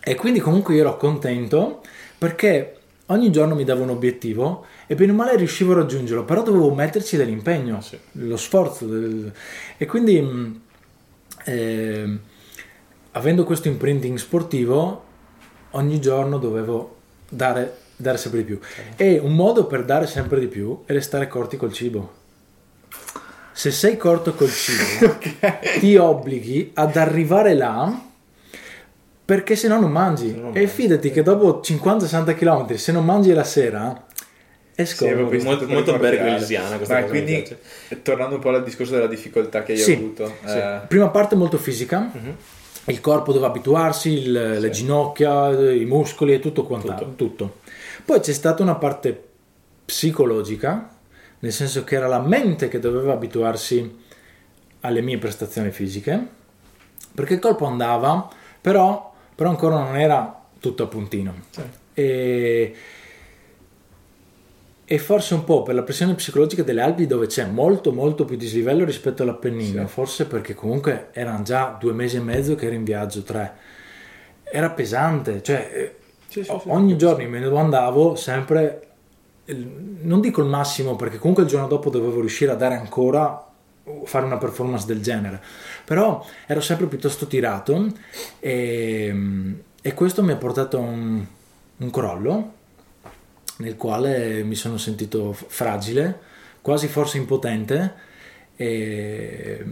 e 0.02 0.14
quindi 0.16 0.40
comunque 0.40 0.74
io 0.74 0.80
ero 0.80 0.96
contento 0.96 1.82
perché 2.18 2.76
ogni 3.08 3.30
giorno 3.30 3.54
mi 3.54 3.64
dava 3.64 3.82
un 3.82 3.90
obiettivo 3.90 4.64
e 4.86 4.94
bene 4.94 5.12
o 5.12 5.14
male 5.14 5.36
riuscivo 5.36 5.72
a 5.72 5.76
raggiungerlo, 5.76 6.24
però 6.24 6.42
dovevo 6.42 6.72
metterci 6.74 7.16
dell'impegno, 7.18 7.80
Sì. 7.82 7.98
lo 8.12 8.36
sforzo. 8.36 8.86
del- 8.86 9.30
E 9.76 9.86
quindi 9.86 10.62
ehm, 11.44 12.20
avendo 13.12 13.44
questo 13.44 13.68
imprinting 13.68 14.18
sportivo, 14.18 15.04
ogni 15.70 16.00
giorno 16.00 16.38
dovevo 16.38 16.96
dare, 17.28 17.78
dare 17.96 18.18
sempre 18.18 18.40
di 18.40 18.46
più. 18.46 18.58
E 18.96 19.18
un 19.18 19.34
modo 19.34 19.66
per 19.66 19.84
dare 19.84 20.06
sempre 20.06 20.40
di 20.40 20.46
più 20.46 20.82
è 20.84 20.92
restare 20.92 21.28
corti 21.28 21.56
col 21.56 21.72
cibo. 21.72 22.22
Se 23.52 23.70
sei 23.70 23.96
corto 23.96 24.34
col 24.34 24.50
cibo, 24.50 25.16
ti 25.78 25.96
obblighi 25.96 26.72
ad 26.74 26.96
arrivare 26.96 27.54
là 27.54 28.12
perché 29.24 29.56
se 29.56 29.68
no 29.68 29.80
non 29.80 29.90
mangi. 29.90 30.32
non 30.34 30.48
e 30.48 30.60
mangi. 30.60 30.66
fidati 30.66 31.10
che 31.10 31.22
dopo 31.22 31.60
50-60 31.64 32.34
km, 32.34 32.74
se 32.74 32.92
non 32.92 33.04
mangi 33.04 33.32
la 33.32 33.44
sera, 33.44 34.04
è 34.74 34.84
Sì, 34.84 34.94
scomodo. 34.96 35.16
proprio 35.18 35.42
Molto- 35.42 35.64
per 35.66 35.74
molto 35.74 35.92
ricordare. 35.92 36.16
bergellesiana 36.16 36.76
questa 36.76 36.94
Ma 36.94 37.00
cosa, 37.02 37.12
quindi, 37.12 37.56
tornando 38.02 38.34
un 38.36 38.40
po' 38.40 38.48
al 38.50 38.64
discorso 38.64 38.92
della 38.94 39.06
difficoltà 39.06 39.62
che 39.62 39.72
hai 39.72 39.78
Sì, 39.78 39.92
avuto, 39.92 40.36
sì. 40.44 40.56
eh, 40.58 40.80
Prima 40.88 41.08
parte 41.08 41.34
molto 41.36 41.58
fisica, 41.58 42.10
Mhm. 42.12 42.36
il 42.86 43.00
corpo 43.00 43.32
doveva 43.32 43.50
abituarsi, 43.50 44.10
il- 44.12 44.58
le 44.60 44.70
ginocchia, 44.70 45.50
i 45.72 45.84
muscoli 45.84 46.34
e 46.34 46.40
tutto 46.40 46.64
quanto. 46.64 47.12
Tutto. 47.16 47.58
Poi 48.04 48.20
c'è 48.20 48.32
stata 48.32 48.62
una 48.62 48.74
parte 48.74 49.22
psicologica, 49.84 50.90
nel 51.40 51.52
senso 51.52 51.84
che 51.84 51.94
era 51.94 52.06
la 52.06 52.20
mente 52.20 52.68
che 52.68 52.78
doveva 52.78 53.12
abituarsi 53.12 54.02
alle 54.80 55.00
mie 55.00 55.18
prestazioni 55.18 55.70
fisiche, 55.70 56.26
perché 57.14 57.34
il 57.34 57.40
corpo 57.40 57.64
andava, 57.66 58.28
però, 58.60 59.14
però 59.34 59.50
ancora 59.50 59.76
non 59.76 59.96
era 59.96 60.42
tutto 60.58 60.82
a 60.82 60.86
puntino. 60.86 61.34
E, 61.94 62.74
e 64.86 64.98
forse 64.98 65.32
un 65.34 65.44
po' 65.44 65.62
per 65.62 65.74
la 65.74 65.82
pressione 65.82 66.14
psicologica 66.14 66.62
delle 66.62 66.82
Alpi 66.82 67.06
dove 67.06 67.26
c'è 67.26 67.46
molto 67.46 67.92
molto 67.92 68.24
più 68.26 68.36
dislivello 68.36 68.84
rispetto 68.84 69.22
all'Appennino, 69.22 69.86
forse 69.86 70.26
perché 70.26 70.54
comunque 70.54 71.08
erano 71.12 71.42
già 71.42 71.76
due 71.78 71.92
mesi 71.92 72.16
e 72.16 72.20
mezzo 72.20 72.54
che 72.54 72.66
ero 72.66 72.74
in 72.74 72.84
viaggio, 72.84 73.22
tre. 73.22 73.54
Era 74.42 74.70
pesante, 74.70 75.42
cioè 75.42 75.70
eh, 75.72 75.96
Sì, 76.28 76.44
sì, 76.44 76.58
sì, 76.58 76.68
ogni 76.68 76.98
giorno 76.98 77.26
me 77.28 77.38
ne 77.38 77.58
andavo 77.58 78.14
sempre, 78.14 78.88
non 79.46 80.20
dico 80.20 80.42
il 80.42 80.48
massimo 80.48 80.96
perché 80.96 81.18
comunque 81.18 81.44
il 81.44 81.48
giorno 81.48 81.66
dopo 81.66 81.88
dovevo 81.90 82.20
riuscire 82.20 82.52
a 82.52 82.54
dare 82.56 82.74
ancora, 82.74 83.42
fare 84.04 84.26
una 84.26 84.38
performance 84.38 84.86
del 84.86 85.00
genere, 85.00 85.42
però 85.84 86.24
ero 86.46 86.60
sempre 86.60 86.86
piuttosto 86.86 87.26
tirato 87.26 87.86
e, 88.38 89.14
e 89.80 89.94
questo 89.94 90.22
mi 90.22 90.32
ha 90.32 90.36
portato 90.36 90.76
a 90.76 90.80
un, 90.80 91.24
un 91.78 91.90
crollo 91.90 92.52
nel 93.58 93.76
quale 93.76 94.42
mi 94.42 94.54
sono 94.54 94.76
sentito 94.78 95.32
fragile, 95.32 96.18
quasi 96.60 96.88
forse 96.88 97.18
impotente, 97.18 97.94
e- 98.56 99.64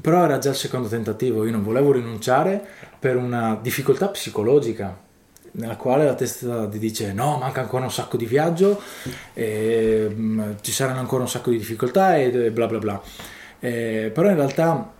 però 0.00 0.24
era 0.24 0.38
già 0.38 0.50
il 0.50 0.56
secondo 0.56 0.88
tentativo, 0.88 1.44
io 1.44 1.50
non 1.50 1.62
volevo 1.64 1.92
rinunciare 1.92 2.64
per 2.98 3.16
una 3.16 3.58
difficoltà 3.60 4.08
psicologica 4.08 5.06
nella 5.52 5.76
quale 5.76 6.04
la 6.04 6.14
testa 6.14 6.68
ti 6.68 6.78
dice 6.78 7.12
no, 7.12 7.38
manca 7.38 7.60
ancora 7.62 7.84
un 7.84 7.90
sacco 7.90 8.16
di 8.16 8.26
viaggio, 8.26 8.80
e, 9.34 10.06
mm, 10.10 10.52
ci 10.60 10.70
saranno 10.72 11.00
ancora 11.00 11.22
un 11.22 11.28
sacco 11.28 11.50
di 11.50 11.58
difficoltà 11.58 12.16
e 12.16 12.26
e 12.46 12.50
bla 12.52 12.66
bla 12.66 12.78
bla. 12.78 13.02
Eh, 13.60 14.10
però 14.14 14.28
in 14.28 14.36
realtà 14.36 14.92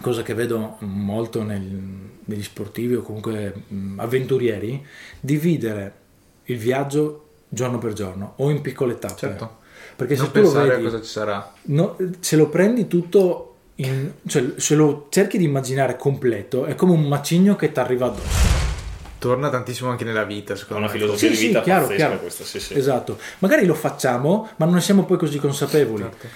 cosa 0.00 0.22
che 0.22 0.32
vedo 0.34 0.76
molto 0.80 1.42
nel- 1.42 2.08
negli 2.24 2.42
sportivi 2.42 2.94
o 2.94 3.02
comunque 3.02 3.52
mh, 3.68 3.98
avventurieri, 4.00 4.86
dividere 5.20 5.94
il 6.44 6.56
viaggio 6.56 7.29
giorno 7.50 7.76
per 7.78 7.92
giorno 7.92 8.32
o 8.36 8.48
in 8.48 8.62
piccole 8.62 8.98
tappe. 8.98 9.18
Certo. 9.18 9.58
Perché 9.96 10.14
se 10.16 10.22
non 10.22 10.30
tu 10.30 10.38
lo 10.38 10.44
pensare 10.44 10.68
vedi, 10.70 10.80
a 10.80 10.90
cosa 10.90 11.02
ci 11.02 11.10
sarà. 11.10 11.52
no, 11.62 11.96
se 12.20 12.36
lo 12.36 12.48
prendi 12.48 12.86
tutto, 12.86 13.56
in- 13.76 14.12
cioè 14.26 14.52
se 14.56 14.74
lo 14.74 15.08
cerchi 15.10 15.36
di 15.36 15.44
immaginare 15.44 15.96
completo, 15.96 16.64
è 16.64 16.74
come 16.74 16.92
un 16.92 17.02
macigno 17.06 17.54
che 17.56 17.70
ti 17.70 17.78
arriva 17.80 18.06
addosso. 18.06 18.58
Torna 19.18 19.50
tantissimo 19.50 19.90
anche 19.90 20.04
nella 20.04 20.24
vita, 20.24 20.54
È 20.54 20.56
secondo 20.56 20.84
una 20.84 20.90
me. 20.92 20.98
filosofia 20.98 21.28
Sì, 21.28 21.34
di 21.34 21.38
sì, 21.38 21.46
vita 21.48 21.60
chiaro, 21.60 21.82
pazzesca 21.82 22.06
chiaro. 22.06 22.20
questa, 22.20 22.44
sì, 22.44 22.58
sì. 22.60 22.74
Esatto. 22.74 23.18
Magari 23.40 23.66
lo 23.66 23.74
facciamo, 23.74 24.48
ma 24.56 24.64
non 24.64 24.76
ne 24.76 24.80
siamo 24.80 25.04
poi 25.04 25.18
così 25.18 25.38
consapevoli. 25.38 26.02
Certo. 26.04 26.26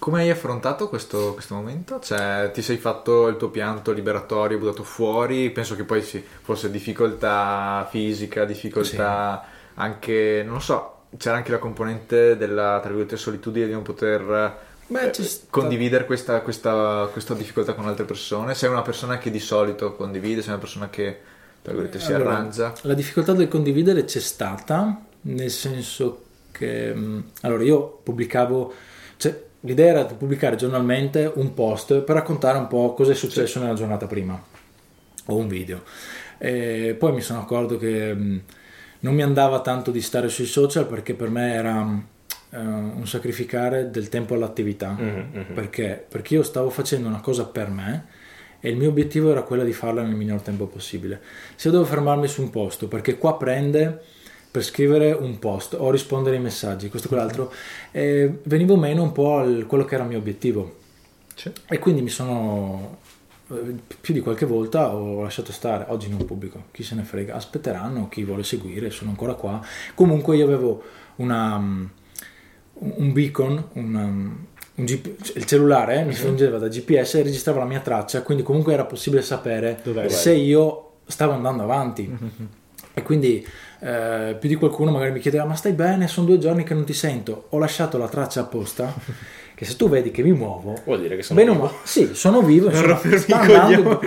Come 0.00 0.22
hai 0.22 0.30
affrontato 0.30 0.88
questo, 0.88 1.32
questo 1.34 1.54
momento? 1.54 2.00
Cioè, 2.00 2.50
ti 2.52 2.62
sei 2.62 2.76
fatto 2.78 3.28
il 3.28 3.36
tuo 3.36 3.48
pianto 3.50 3.92
liberatorio, 3.92 4.58
buttato 4.58 4.82
fuori? 4.82 5.50
Penso 5.50 5.76
che 5.76 5.84
poi 5.84 6.02
sì, 6.02 6.22
fosse 6.42 6.68
difficoltà 6.70 7.86
fisica, 7.90 8.44
difficoltà 8.44 9.44
anche, 9.76 10.42
non 10.44 10.54
lo 10.54 10.60
so, 10.60 11.04
c'era 11.16 11.36
anche 11.36 11.50
la 11.50 11.58
componente 11.58 12.36
della, 12.36 12.78
tra 12.80 12.88
virgolette, 12.88 13.16
solitudine 13.16 13.66
di 13.66 13.72
non 13.72 13.82
poter 13.82 14.58
Beh, 14.86 15.10
eh, 15.10 15.40
condividere 15.50 16.04
questa, 16.04 16.40
questa, 16.40 17.08
questa 17.10 17.34
difficoltà 17.34 17.74
con 17.74 17.86
altre 17.86 18.04
persone. 18.04 18.54
Sei 18.54 18.68
una 18.68 18.82
persona 18.82 19.18
che 19.18 19.30
di 19.30 19.40
solito 19.40 19.94
condivide, 19.94 20.40
sei 20.42 20.50
una 20.50 20.60
persona 20.60 20.88
che, 20.90 21.20
tra 21.62 21.72
virgolette, 21.72 21.98
si 21.98 22.12
Allora, 22.12 22.30
arrangia. 22.36 22.72
La 22.82 22.94
difficoltà 22.94 23.32
del 23.32 23.48
condividere 23.48 24.04
c'è 24.04 24.20
stata, 24.20 25.00
nel 25.22 25.50
senso 25.50 26.24
che 26.52 26.94
mh, 26.94 27.24
allora 27.42 27.62
io 27.64 28.00
pubblicavo, 28.02 28.72
cioè 29.16 29.44
l'idea 29.60 29.88
era 29.88 30.02
di 30.04 30.14
pubblicare 30.14 30.56
giornalmente 30.56 31.30
un 31.34 31.52
post 31.54 32.00
per 32.00 32.14
raccontare 32.14 32.58
un 32.58 32.68
po' 32.68 32.94
cosa 32.94 33.12
è 33.12 33.14
successo 33.14 33.60
nella 33.60 33.74
giornata 33.74 34.06
prima 34.06 34.40
o 35.26 35.36
un 35.36 35.48
video. 35.48 35.82
E 36.38 36.94
poi 36.98 37.12
mi 37.12 37.20
sono 37.20 37.40
accorto 37.40 37.76
che 37.78 38.14
mh, 38.14 38.42
non 39.06 39.14
mi 39.14 39.22
andava 39.22 39.60
tanto 39.60 39.92
di 39.92 40.00
stare 40.00 40.28
sui 40.28 40.46
social 40.46 40.84
perché 40.84 41.14
per 41.14 41.30
me 41.30 41.52
era 41.52 41.80
eh, 42.50 42.58
un 42.58 43.06
sacrificare 43.06 43.88
del 43.88 44.08
tempo 44.08 44.34
all'attività. 44.34 44.96
Mhm, 44.98 45.28
mhm. 45.32 45.54
Perché? 45.54 46.04
Perché 46.08 46.34
io 46.34 46.42
stavo 46.42 46.70
facendo 46.70 47.06
una 47.06 47.20
cosa 47.20 47.44
per 47.44 47.70
me 47.70 48.06
e 48.58 48.68
il 48.68 48.76
mio 48.76 48.88
obiettivo 48.88 49.30
era 49.30 49.42
quello 49.42 49.62
di 49.62 49.72
farla 49.72 50.02
nel 50.02 50.16
minor 50.16 50.40
tempo 50.40 50.66
possibile. 50.66 51.20
Se 51.54 51.68
io 51.68 51.74
devo 51.74 51.84
fermarmi 51.84 52.26
su 52.26 52.42
un 52.42 52.50
posto, 52.50 52.88
perché 52.88 53.16
qua 53.16 53.36
prende 53.36 54.02
per 54.50 54.64
scrivere 54.64 55.12
un 55.12 55.38
post 55.38 55.76
o 55.78 55.88
rispondere 55.92 56.34
ai 56.36 56.42
messaggi, 56.42 56.88
questo 56.88 57.06
e 57.06 57.10
quell'altro, 57.10 57.52
eh, 57.92 58.40
venivo 58.42 58.76
meno 58.76 59.02
un 59.04 59.12
po' 59.12 59.38
a 59.38 59.44
quello 59.66 59.84
che 59.84 59.94
era 59.94 60.02
il 60.02 60.08
mio 60.08 60.18
obiettivo. 60.18 60.78
Sì. 61.32 61.52
E 61.68 61.78
quindi 61.78 62.02
mi 62.02 62.08
sono 62.08 62.98
più 63.46 64.12
di 64.12 64.20
qualche 64.20 64.44
volta 64.44 64.92
ho 64.94 65.22
lasciato 65.22 65.52
stare, 65.52 65.86
oggi 65.88 66.08
non 66.08 66.24
pubblico, 66.24 66.64
chi 66.72 66.82
se 66.82 66.94
ne 66.96 67.02
frega, 67.02 67.34
aspetteranno 67.34 68.08
chi 68.08 68.24
vuole 68.24 68.42
seguire, 68.42 68.90
sono 68.90 69.10
ancora 69.10 69.34
qua. 69.34 69.64
Comunque 69.94 70.36
io 70.36 70.44
avevo 70.44 70.82
una, 71.16 71.54
um, 71.54 71.88
un 72.72 73.12
beacon, 73.12 73.68
un, 73.74 73.94
um, 73.94 74.46
un 74.74 74.84
G- 74.84 75.22
cioè 75.22 75.38
il 75.38 75.44
cellulare 75.46 76.00
eh, 76.00 76.04
mi 76.04 76.12
fungeva 76.12 76.58
da 76.58 76.68
GPS 76.68 77.14
e 77.14 77.22
registrava 77.22 77.60
la 77.60 77.66
mia 77.66 77.80
traccia, 77.80 78.22
quindi 78.22 78.42
comunque 78.42 78.72
era 78.72 78.84
possibile 78.84 79.22
sapere 79.22 79.80
Dov'è? 79.82 80.08
se 80.08 80.32
io 80.32 80.92
stavo 81.06 81.32
andando 81.32 81.62
avanti. 81.62 82.14
E 82.92 83.02
quindi 83.02 83.46
eh, 83.80 84.36
più 84.40 84.48
di 84.48 84.54
qualcuno 84.54 84.90
magari 84.90 85.12
mi 85.12 85.20
chiedeva: 85.20 85.44
Ma 85.44 85.54
stai 85.54 85.72
bene? 85.72 86.08
Sono 86.08 86.26
due 86.26 86.38
giorni 86.38 86.64
che 86.64 86.74
non 86.74 86.84
ti 86.84 86.94
sento. 86.94 87.46
Ho 87.50 87.58
lasciato 87.58 87.98
la 87.98 88.08
traccia 88.08 88.40
apposta 88.40 88.92
che 89.56 89.64
se 89.64 89.74
tu 89.76 89.88
vedi 89.88 90.10
che 90.10 90.22
mi 90.22 90.32
muovo, 90.32 90.78
Vuol 90.84 91.00
dire 91.00 91.16
che 91.16 91.22
sono 91.22 91.38
bene 91.40 91.50
vivo. 91.52 91.64
male- 91.64 91.76
sì, 91.84 92.10
sono 92.12 92.42
vivo, 92.42 92.68
insomma, 92.68 93.00
i 93.02 93.32
andando, 93.32 94.00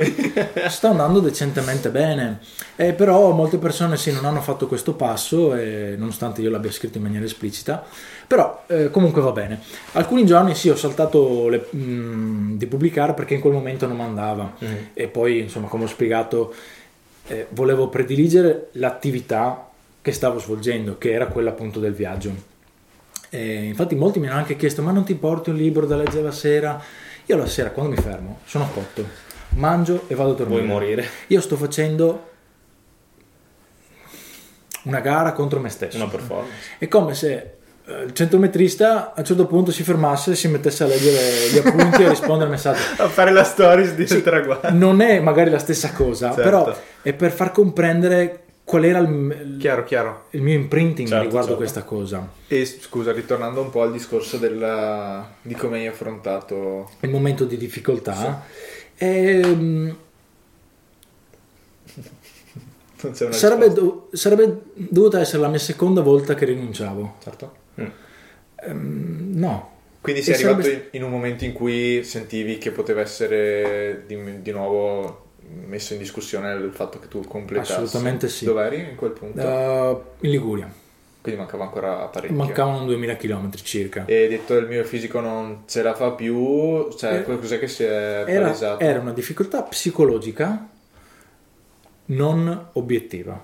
sta 0.69 0.89
andando 0.89 1.19
decentemente 1.21 1.89
bene, 1.89 2.37
Eh, 2.75 2.93
però 2.93 3.31
molte 3.31 3.57
persone 3.57 3.97
sì, 3.97 4.11
non 4.13 4.25
hanno 4.25 4.41
fatto 4.41 4.67
questo 4.67 4.93
passo, 4.93 5.55
eh, 5.55 5.95
nonostante 5.97 6.41
io 6.41 6.51
l'abbia 6.51 6.71
scritto 6.71 6.97
in 6.97 7.03
maniera 7.03 7.25
esplicita, 7.25 7.83
però 8.27 8.63
eh, 8.67 8.91
comunque 8.91 9.23
va 9.23 9.31
bene. 9.31 9.59
Alcuni 9.93 10.23
giorni 10.23 10.53
sì, 10.53 10.69
ho 10.69 10.75
saltato 10.75 11.47
le- 11.49 11.65
mh, 11.71 12.57
di 12.57 12.67
pubblicare 12.67 13.15
perché 13.15 13.33
in 13.33 13.41
quel 13.41 13.53
momento 13.53 13.87
non 13.87 13.97
mandava 13.97 14.53
e 14.93 15.07
poi, 15.07 15.39
insomma, 15.39 15.67
come 15.67 15.85
ho 15.85 15.87
spiegato, 15.87 16.53
eh, 17.27 17.47
volevo 17.49 17.89
prediligere 17.89 18.67
l'attività 18.73 19.67
che 20.01 20.11
stavo 20.11 20.37
svolgendo, 20.39 20.97
che 20.99 21.11
era 21.11 21.25
quella 21.25 21.49
appunto 21.49 21.79
del 21.79 21.93
viaggio. 21.93 22.48
E 23.29 23.63
infatti 23.65 23.95
molti 23.95 24.19
mi 24.19 24.27
hanno 24.27 24.37
anche 24.39 24.55
chiesto 24.55 24.81
ma 24.81 24.91
non 24.91 25.03
ti 25.03 25.13
porti 25.15 25.49
un 25.51 25.55
libro 25.55 25.85
da 25.85 25.95
leggere 25.95 26.23
la 26.23 26.31
sera? 26.31 26.81
Io 27.25 27.37
la 27.37 27.45
sera 27.45 27.69
quando 27.71 27.95
mi 27.95 28.01
fermo 28.01 28.39
sono 28.45 28.63
a 28.63 28.67
cotto, 28.67 29.05
mangio 29.49 30.05
e 30.07 30.15
vado 30.15 30.31
a 30.31 30.35
dormire. 30.35 30.61
Vuoi 30.61 30.71
morire? 30.73 31.07
Io 31.27 31.39
sto 31.41 31.55
facendo 31.55 32.27
una 34.83 34.99
gara 34.99 35.33
contro 35.33 35.59
me 35.59 35.69
stesso. 35.69 35.97
Una 35.97 36.07
performance. 36.07 36.53
È 36.79 36.87
come 36.87 37.13
se 37.13 37.33
eh, 37.85 38.03
il 38.03 38.13
centrometrista 38.13 39.09
a 39.13 39.19
un 39.19 39.25
certo 39.25 39.45
punto 39.45 39.71
si 39.71 39.83
fermasse 39.83 40.31
e 40.31 40.35
si 40.35 40.47
mettesse 40.47 40.83
a 40.83 40.87
leggere 40.87 41.49
gli 41.51 41.57
appunti 41.57 42.01
e 42.01 42.05
a 42.05 42.09
rispondere 42.09 42.45
ai 42.45 42.51
messaggi. 42.51 42.79
A 42.97 43.07
fare 43.09 43.31
la 43.31 43.43
stories 43.43 43.93
di 43.93 44.07
Sì, 44.07 44.23
traguardo. 44.23 44.71
non 44.71 45.01
è 45.01 45.19
magari 45.19 45.49
la 45.49 45.59
stessa 45.59 45.91
cosa, 45.91 46.27
Certo. 46.33 46.41
però 46.41 46.75
è 47.01 47.13
per 47.13 47.31
far 47.31 47.51
comprendere 47.51 48.43
qual 48.69 48.85
era 48.85 48.99
il, 48.99 49.55
Chiaro, 49.59 49.83
chiaro. 49.83 50.25
il 50.29 50.43
mio 50.43 50.53
imprinting 50.53 51.07
Certo, 51.07 51.23
riguardo 51.23 51.47
certo. 51.47 51.61
questa 51.63 51.83
cosa. 51.83 52.29
E 52.47 52.65
scusa, 52.67 53.11
ritornando 53.11 53.61
un 53.61 53.71
po' 53.71 53.81
al 53.81 53.91
discorso 53.91 54.37
della- 54.37 55.27
di 55.41 55.55
come 55.55 55.79
hai 55.79 55.87
affrontato... 55.87 56.87
il 56.99 57.09
momento 57.09 57.45
di 57.45 57.57
difficoltà. 57.57 58.45
Ehm, 58.97 59.95
Non 63.01 63.13
c'è 63.13 63.25
una 63.25 63.33
sarebbe, 63.33 63.71
do- 63.73 64.09
sarebbe 64.11 64.61
dovuta 64.73 65.19
essere 65.19 65.41
la 65.41 65.47
mia 65.47 65.57
seconda 65.57 66.01
volta 66.01 66.35
che 66.35 66.45
rinunciavo. 66.45 67.15
Certo. 67.23 67.55
Ehm, 68.67 69.31
no. 69.33 69.77
Quindi 70.01 70.21
sei 70.21 70.33
E 70.33 70.37
arrivato 70.37 70.61
sarebbe- 70.61 70.89
in, 70.91 71.01
in 71.01 71.03
un 71.05 71.09
momento 71.11 71.43
in 71.45 71.53
cui 71.53 72.03
sentivi 72.03 72.57
che 72.59 72.69
poteva 72.71 73.01
essere 73.01 74.03
di, 74.05 74.41
di 74.41 74.51
nuovo 74.51 75.28
messo 75.65 75.93
in 75.93 75.99
discussione 75.99 76.53
il 76.53 76.71
fatto 76.71 76.99
che 76.99 77.07
tu 77.07 77.21
completassi. 77.25 77.73
Assolutamente 77.73 78.27
sì. 78.29 78.45
Dove 78.45 78.65
eri 78.65 78.89
in 78.89 78.95
quel 78.95 79.11
punto? 79.11 79.39
Eh, 79.41 79.97
in 80.21 80.29
Liguria. 80.31 80.71
Quindi 81.21 81.41
mancava 81.41 81.65
ancora 81.65 81.93
parecchio. 82.05 82.35
Mancavano 82.37 82.85
2000 82.85 83.15
km 83.17 83.51
circa. 83.61 84.05
E 84.05 84.21
hai 84.23 84.27
detto 84.29 84.55
il 84.55 84.67
mio 84.67 84.83
fisico 84.85 85.19
non 85.19 85.63
ce 85.67 85.81
la 85.81 85.93
fa 85.93 86.11
più, 86.11 86.89
cioè 86.97 87.25
Eh, 87.27 87.37
cos'è 87.39 87.59
che 87.59 87.67
si 87.67 87.83
è 87.83 88.23
Era, 88.25 88.43
palesato? 88.45 88.83
era 88.83 88.99
una 88.99 89.11
difficoltà 89.11 89.61
psicologica 89.63 90.67
non 92.05 92.67
obiettiva. 92.73 93.41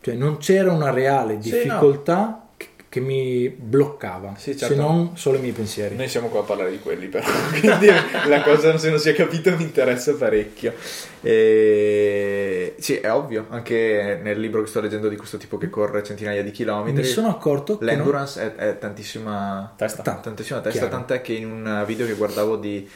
Cioè 0.00 0.14
non 0.14 0.38
c'era 0.38 0.72
una 0.72 0.90
reale 0.90 1.38
difficoltà 1.38 2.45
che, 2.88 3.00
mi 3.00 3.48
bloccava, 3.48 4.34
Sì, 4.36 4.56
certo. 4.56 4.74
se 4.74 4.80
non 4.80 5.16
solo 5.16 5.36
i 5.36 5.40
miei 5.40 5.52
pensieri. 5.52 5.96
Noi 5.96 6.08
siamo 6.08 6.28
qua 6.28 6.40
a 6.40 6.44
parlare 6.44 6.70
di 6.70 6.78
quelli 6.80 7.06
però, 7.08 7.26
quindi 7.50 7.86
la 8.28 8.42
cosa 8.42 8.76
se 8.78 8.88
non 8.90 8.98
si 8.98 9.08
è 9.10 9.14
capito 9.14 9.54
mi 9.56 9.62
interessa 9.64 10.14
parecchio. 10.14 10.72
E... 11.20 12.74
Sì, 12.78 12.96
è 12.96 13.10
ovvio, 13.12 13.46
anche 13.50 14.18
nel 14.22 14.38
libro 14.40 14.62
che 14.62 14.68
sto 14.68 14.80
leggendo 14.80 15.08
di 15.08 15.16
questo 15.16 15.36
tipo 15.36 15.58
che 15.58 15.68
corre 15.70 16.02
centinaia 16.02 16.42
di 16.42 16.50
chilometri, 16.50 17.02
Mi 17.02 17.04
sono 17.08 17.28
accorto 17.28 17.78
che 17.78 17.84
non- 17.84 17.94
l'endurance 17.94 18.54
è, 18.56 18.68
è 18.70 18.78
tantissima 18.78 19.72
Testa. 19.76 20.02
Ta- 20.02 20.14
tantissima 20.22 20.60
testa, 20.60 20.78
Chiaro. 20.86 20.94
tant'è 20.94 21.20
che 21.20 21.32
in 21.34 21.50
un 21.50 21.84
video 21.86 22.06
che 22.06 22.14
guardavo 22.14 22.56
di, 22.56 22.88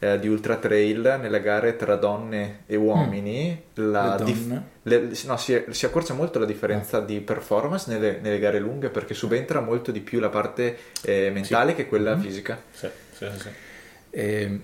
eh, 0.00 0.18
di 0.18 0.28
ultra 0.28 0.56
trail 0.56 1.18
nelle 1.20 1.40
gare 1.40 1.76
tra 1.76 1.96
donne 1.96 2.60
e 2.66 2.76
uomini 2.76 3.62
la 3.74 4.16
Le 4.16 4.24
dif- 4.24 4.60
le- 4.82 5.10
no, 5.26 5.36
si, 5.36 5.64
si 5.70 5.84
accorcia 5.86 6.14
molto 6.14 6.38
la 6.38 6.44
differenza 6.46 7.00
di 7.00 7.20
performance 7.20 7.90
nelle, 7.90 8.18
nelle 8.20 8.38
gare 8.38 8.58
lunghe 8.58 8.90
perché 8.90 9.14
subentra 9.14 9.60
molto 9.60 9.90
di 9.90 10.00
più 10.00 10.20
la 10.20 10.28
parte 10.28 10.76
eh, 11.02 11.30
mentale 11.32 11.74
che 11.74 11.86
quella 11.88 12.12
Mm-hmm. 12.14 12.22
fisica 12.24 12.62
Sì, 12.70 12.88
sì, 13.12 13.26
sì, 13.32 13.38
sì. 13.40 13.48
Eh, 14.10 14.60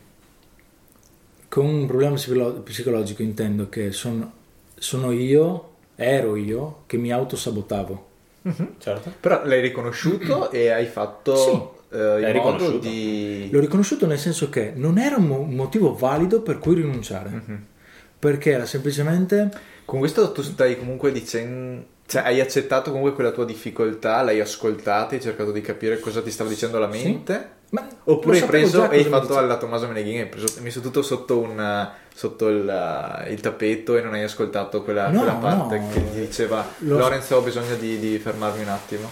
con 1.48 1.66
un 1.66 1.86
problema 1.86 2.14
psicolo- 2.14 2.60
psicologico 2.60 3.22
intendo 3.22 3.68
che 3.68 3.92
son- 3.92 4.30
sono 4.76 5.12
io, 5.12 5.70
ero 5.94 6.36
io, 6.36 6.82
che 6.86 6.96
mi 6.96 7.12
autosabotavo. 7.12 8.08
Certo. 8.78 9.10
però 9.20 9.42
l'hai 9.46 9.62
riconosciuto 9.62 10.50
e 10.52 10.68
hai 10.68 10.84
fatto 10.86 11.83
eh, 11.94 12.14
in 12.16 12.20
L'hai 12.20 12.32
modo 12.34 12.50
riconosciuto. 12.52 12.88
di 12.88 13.48
L'ho 13.50 13.60
riconosciuto 13.60 14.06
nel 14.06 14.18
senso 14.18 14.48
che 14.50 14.72
non 14.74 14.98
era 14.98 15.16
un 15.16 15.24
mo- 15.26 15.38
un 15.40 15.54
motivo 15.54 15.94
valido 15.94 16.42
per 16.42 16.58
cui 16.58 16.74
rinunciare, 16.74 17.42
perché 18.18 18.50
era 18.52 18.66
semplicemente 18.66 19.48
con 19.84 19.98
questo 19.98 20.32
tu 20.32 20.42
stai 20.42 20.78
comunque 20.78 21.12
dicendo 21.12 21.92
cioè 22.06 22.22
hai 22.22 22.40
accettato 22.40 22.90
comunque 22.90 23.14
quella 23.14 23.30
tua 23.30 23.44
difficoltà 23.46 24.20
l'hai 24.22 24.40
ascoltata 24.40 25.14
hai 25.14 25.20
cercato 25.22 25.52
di 25.52 25.60
capire 25.62 25.98
cosa 26.00 26.20
ti 26.22 26.30
stava 26.30 26.50
dicendo 26.50 26.78
la 26.78 26.90
Sì. 26.92 27.02
mente 27.02 27.48
Ma 27.70 27.86
Oppure 28.04 28.38
hai 28.40 28.44
preso 28.46 28.90
e 28.90 28.98
hai 28.98 29.04
fatto 29.04 29.36
alla 29.38 29.56
Tommaso 29.56 29.86
Meneghin, 29.88 30.20
hai, 30.20 30.26
preso, 30.28 30.46
hai 30.58 30.62
messo 30.62 30.80
tutto 30.80 31.00
sotto, 31.02 31.38
un, 31.40 31.88
sotto 32.14 32.48
il, 32.48 33.24
il 33.30 33.40
tappeto 33.40 33.96
e 33.96 34.02
non 34.02 34.12
hai 34.14 34.22
ascoltato 34.22 34.82
quella, 34.82 35.08
No, 35.08 35.18
quella 35.20 35.32
parte 35.34 35.78
no. 35.78 35.88
che 35.92 36.10
ti 36.12 36.20
diceva 36.20 36.66
Lo- 36.80 36.98
Lorenzo 36.98 37.36
ho 37.36 37.40
bisogno 37.40 37.74
di, 37.76 37.98
di 37.98 38.18
fermarmi 38.18 38.62
un 38.62 38.68
attimo. 38.68 39.10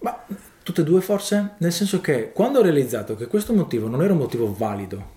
Ma 0.00 0.24
tutte 0.64 0.80
e 0.80 0.84
due 0.84 1.00
forse? 1.00 1.50
Nel 1.58 1.72
senso 1.72 2.00
che 2.00 2.32
quando 2.32 2.58
ho 2.58 2.62
realizzato 2.62 3.14
che 3.14 3.28
questo 3.28 3.52
motivo 3.52 3.86
non 3.86 4.02
era 4.02 4.12
un 4.12 4.18
motivo 4.18 4.52
valido 4.52 5.12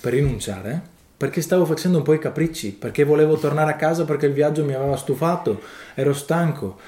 per 0.00 0.12
rinunciare, 0.12 0.80
perché 1.16 1.40
stavo 1.40 1.64
facendo 1.64 1.96
un 1.98 2.04
po' 2.04 2.12
i 2.12 2.18
capricci, 2.18 2.72
perché 2.72 3.04
volevo 3.04 3.36
tornare 3.38 3.70
a 3.70 3.76
casa 3.76 4.04
perché 4.04 4.26
il 4.26 4.32
viaggio 4.34 4.64
mi 4.64 4.74
aveva 4.74 4.96
stufato, 4.96 5.60
ero 5.94 6.12
stanco. 6.12 6.78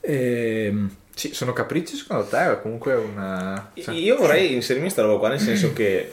Ehm, 0.00 0.90
Sì, 1.14 1.32
sono 1.32 1.54
capricci 1.54 1.96
secondo 1.96 2.24
te 2.26 2.46
o 2.46 2.60
comunque 2.60 2.92
una... 2.94 3.70
cioè- 3.74 3.94
Io 3.94 4.16
vorrei 4.16 4.52
inserirmi 4.52 4.88
in 4.88 4.92
sta 4.92 5.00
roba 5.02 5.18
qua, 5.18 5.28
nel 5.30 5.40
senso 5.40 5.72
che 5.72 6.12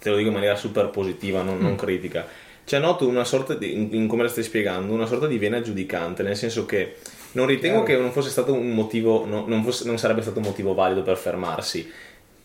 te 0.00 0.10
lo 0.10 0.16
dico 0.16 0.28
in 0.28 0.34
maniera 0.34 0.54
super 0.54 0.90
positiva, 0.90 1.40
non, 1.42 1.58
non 1.58 1.76
critica. 1.76 2.26
Cioè, 2.66 2.78
noto 2.78 3.08
una 3.08 3.24
sorta 3.24 3.54
di, 3.54 3.72
in, 3.72 3.88
in 3.92 4.06
come 4.06 4.22
la 4.24 4.28
stai 4.28 4.42
spiegando, 4.44 4.92
una 4.92 5.06
sorta 5.06 5.26
di 5.26 5.38
vena 5.38 5.62
giudicante, 5.62 6.22
nel 6.22 6.36
senso 6.36 6.66
che 6.66 6.96
non 7.34 7.46
ritengo 7.46 7.82
che 7.84 7.96
non 7.96 8.10
fosse 8.10 8.30
stato 8.30 8.52
un 8.52 8.70
motivo, 8.72 9.24
no- 9.26 9.44
non, 9.46 9.62
fosse- 9.62 9.84
non 9.84 9.98
sarebbe 9.98 10.22
stato 10.22 10.38
un 10.40 10.44
motivo 10.46 10.74
valido 10.74 11.02
per 11.02 11.16
fermarsi. 11.16 11.88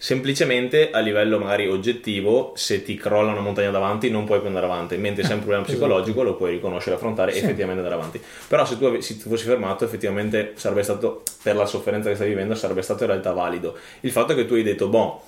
Semplicemente 0.02 0.92
a 0.92 1.00
livello 1.00 1.40
magari 1.40 1.68
oggettivo, 1.68 2.54
se 2.56 2.84
ti 2.84 2.96
crolla 2.96 3.32
una 3.32 3.42
montagna 3.42 3.70
davanti, 3.70 4.10
non 4.10 4.24
puoi 4.24 4.38
più 4.40 4.48
andare 4.48 4.66
avanti. 4.66 4.96
Mentre 4.96 5.24
se 5.24 5.30
hai 5.32 5.34
un 5.36 5.40
problema 5.42 5.64
psicologico, 5.68 6.24
lo 6.24 6.36
puoi 6.36 6.52
riconoscere, 6.52 6.96
affrontare 6.96 7.32
e 7.32 7.34
Sì. 7.34 7.40
effettivamente 7.44 7.82
andare 7.82 7.96
avanti. 8.00 8.22
Però, 8.48 8.64
se 8.66 8.78
tu, 8.78 8.86
ave- 8.86 9.02
se 9.02 9.18
ti 9.18 9.28
fossi 9.28 9.44
fermato, 9.46 9.84
effettivamente 9.84 10.54
sarebbe 10.56 10.84
stato, 10.84 11.24
per 11.44 11.58
la 11.58 11.66
sofferenza 11.66 12.08
che 12.08 12.16
stai 12.16 12.30
vivendo, 12.30 12.56
sarebbe 12.56 12.82
stato 12.82 13.04
in 13.04 13.10
realtà 13.10 13.34
valido. 13.34 13.76
Il 14.00 14.12
fatto 14.12 14.32
è 14.32 14.36
che 14.36 14.46
tu 14.46 14.54
hai 14.54 14.64
detto, 14.64 14.88
boh, 14.88 15.22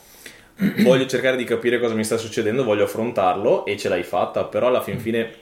voglio 0.84 1.06
cercare 1.06 1.36
di 1.36 1.43
capire 1.43 1.78
cosa 1.78 1.93
mi 1.93 2.06
sta 2.06 2.15
succedendo, 2.15 2.63
voglio 2.63 2.86
affrontarlo 2.86 3.65
e 3.65 3.76
ce 3.76 3.89
l'hai 3.89 4.04
fatta, 4.04 4.45
però 4.45 4.67
alla 4.67 4.82
fin 4.82 5.00
fine 5.00 5.34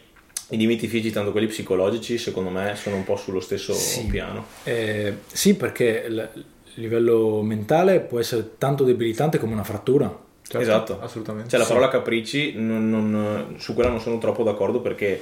i 0.49 0.57
limiti 0.57 0.87
fisici, 0.87 1.13
tanto 1.13 1.31
quelli 1.31 1.47
psicologici, 1.47 2.17
secondo 2.17 2.49
me 2.49 2.75
sono 2.75 2.95
un 2.95 3.03
po' 3.03 3.15
sullo 3.15 3.39
stesso 3.39 3.73
Sì. 3.73 4.05
piano. 4.07 4.45
eh, 4.63 5.13
sì, 5.27 5.55
perché 5.55 6.05
il 6.07 6.29
livello 6.75 7.41
mentale 7.41 7.99
può 7.99 8.19
essere 8.19 8.51
tanto 8.57 8.83
debilitante 8.83 9.37
come 9.37 9.53
una 9.53 9.63
frattura. 9.63 10.07
Certo, 10.41 10.59
esatto. 10.65 10.99
Assolutamente. 11.01 11.49
Cioè 11.49 11.59
la 11.59 11.65
Sì. 11.65 11.71
parola 11.73 11.91
capricci 11.91 12.53
non- 12.55 12.89
non- 12.89 13.55
su 13.59 13.75
quella 13.75 13.89
non 13.89 13.99
sono 13.99 14.17
troppo 14.17 14.41
d'accordo 14.43 14.79
perché 14.81 15.21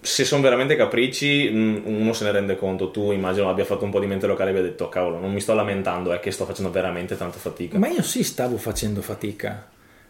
se 0.00 0.24
sono 0.24 0.40
veramente 0.42 0.76
capricci 0.76 1.50
mh, 1.50 1.82
uno 1.86 2.12
se 2.12 2.22
ne 2.24 2.30
rende 2.30 2.56
conto. 2.56 2.92
Tu 2.92 3.10
immagino 3.10 3.50
abbia 3.50 3.64
fatto 3.64 3.84
un 3.84 3.90
po' 3.90 3.98
di 3.98 4.06
mente 4.06 4.28
locale 4.28 4.50
e 4.50 4.52
abbia 4.52 4.62
detto 4.68 4.88
cavolo 4.88 5.18
non 5.18 5.32
mi 5.32 5.40
sto 5.40 5.54
lamentando 5.54 6.12
è 6.12 6.20
che 6.20 6.30
sto 6.30 6.44
facendo 6.44 6.70
veramente 6.70 7.16
tanta 7.16 7.38
fatica. 7.38 7.78
Ma 7.78 7.88
io 7.88 8.02
sì 8.02 8.22
stavo 8.22 8.56
facendo 8.58 9.02
fatica, 9.02 9.66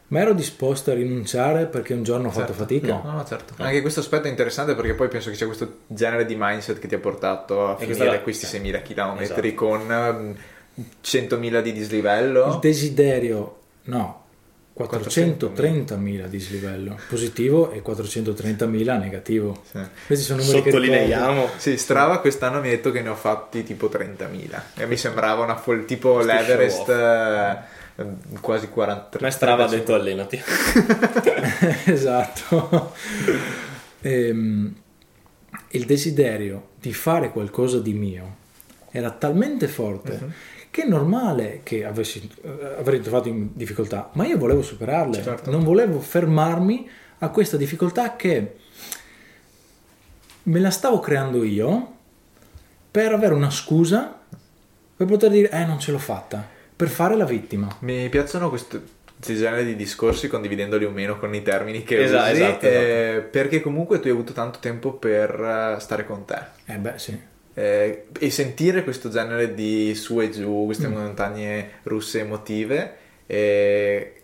ma 0.09 0.21
ero 0.21 0.33
disposto 0.33 0.91
a 0.91 0.95
rinunciare 0.95 1.67
perché 1.67 1.93
un 1.95 2.03
giorno 2.03 2.29
ho 2.29 2.31
fatto 2.31 2.47
Certo. 2.55 2.63
fatica. 2.63 3.01
No, 3.05 3.13
no, 3.13 3.25
certo. 3.25 3.55
Anche 3.59 3.81
questo 3.81 4.01
aspetto 4.01 4.27
è 4.27 4.31
interessante 4.31 4.75
perché 4.75 4.95
poi 4.95 5.09
penso 5.09 5.29
che 5.31 5.37
sia 5.37 5.47
questo 5.47 5.79
genere 5.87 6.25
di 6.25 6.35
mindset 6.39 6.79
che 6.79 6.87
ti 6.89 6.95
ha 6.95 6.99
portato 6.99 7.67
a 7.69 7.77
E 7.79 7.87
finire 7.87 8.07
la- 8.07 8.21
questi 8.21 8.47
6.000 8.47 8.81
km 8.83 9.19
Esatto. 9.21 9.55
con 9.55 9.93
ehm, 9.93 10.35
100.000 11.03 11.61
di 11.61 11.73
dislivello. 11.73 12.47
Il 12.53 12.59
desiderio, 12.61 13.59
no, 13.85 14.25
430.000 14.79 16.27
dislivello 16.29 16.97
positivo 17.09 17.71
e 17.73 17.83
430.000 17.83 18.97
negativo. 18.99 19.63
Sì. 19.71 19.79
Questi 20.07 20.25
sono 20.25 20.43
numeri. 20.43 20.63
Sottolineiamo. 20.63 21.49
Sì, 21.57 21.77
Strava 21.77 22.21
quest'anno 22.21 22.61
mi 22.61 22.69
ha 22.69 22.71
detto 22.71 22.91
che 22.93 23.01
ne 23.03 23.09
ho 23.09 23.15
fatti 23.15 23.65
tipo 23.65 23.89
30.000 23.89 24.61
e 24.77 24.87
mi 24.87 24.97
sembrava 24.97 25.43
una 25.43 25.57
fol- 25.57 25.85
tipo 25.85 26.15
Questo 26.15 26.33
l'Everest 26.33 26.89
eh, 26.89 27.57
quasi 28.41 28.69
40 28.69 29.19
Ma 29.21 29.31
Strava 29.31 29.65
ha 29.65 29.69
detto 29.69 29.95
allenati. 29.95 30.41
esatto. 31.87 32.93
Ehm, 34.01 34.75
il 35.71 35.85
desiderio 35.85 36.69
di 36.81 36.93
fare 36.93 37.31
qualcosa 37.31 37.81
di 37.81 37.93
mio 37.93 38.37
era 38.91 39.11
talmente 39.11 39.69
forte 39.69 40.57
che 40.71 40.83
è 40.83 40.87
normale 40.87 41.61
che 41.63 41.85
avessi, 41.85 42.31
eh, 42.43 42.75
avrei 42.79 43.01
trovato 43.01 43.29
in 43.29 43.49
difficoltà, 43.55 44.11
ma 44.13 44.27
io 44.27 44.39
volevo 44.39 44.63
superarle, 44.63 45.23
Certo. 45.23 45.51
non 45.51 45.65
volevo 45.65 45.99
fermarmi 45.99 46.89
a 47.19 47.29
questa 47.31 47.57
difficoltà 47.57 48.15
che 48.17 48.57
me 50.45 50.61
la 50.61 50.71
stavo 50.71 51.01
creando 51.01 51.43
io 51.43 51.95
per 52.91 53.13
avere 53.13 53.35
una 53.35 53.51
scusa 53.51 54.21
per 54.97 55.07
poter 55.07 55.31
dire 55.31 55.51
eh 55.51 55.65
non 55.65 55.79
ce 55.81 55.91
l'ho 55.91 55.99
fatta, 55.99 56.49
per 56.79 56.89
fare 56.89 57.17
la 57.17 57.25
vittima. 57.25 57.67
Mi 57.81 58.09
piacciono 58.09 58.49
questi 58.49 58.81
generi 59.21 59.65
di 59.65 59.75
discorsi 59.75 60.29
condividendoli 60.29 60.85
o 60.85 60.91
meno 60.91 61.19
con 61.19 61.35
i 61.35 61.43
termini 61.43 61.83
che 61.83 62.05
Esatto, 62.05 62.31
usi 62.31 62.41
esatto, 62.43 62.67
eh, 62.67 63.29
perché 63.29 63.61
comunque 63.61 63.99
tu 63.99 64.07
hai 64.07 64.13
avuto 64.13 64.33
tanto 64.33 64.61
tempo 64.61 64.93
per 64.93 65.75
eh, 65.77 65.81
stare 65.81 66.07
con 66.07 66.25
te 66.25 66.39
Eh 66.67 66.77
beh 66.77 66.99
sì. 66.99 67.19
eh, 67.55 68.05
e 68.17 68.31
sentire 68.31 68.85
questo 68.85 69.09
genere 69.09 69.55
di 69.55 69.93
su 69.97 70.21
e 70.21 70.31
giù, 70.31 70.67
queste 70.67 70.87
Mm. 70.87 70.93
montagne 70.93 71.71
russe 71.83 72.21
emotive 72.21 72.95
eh, 73.27 74.18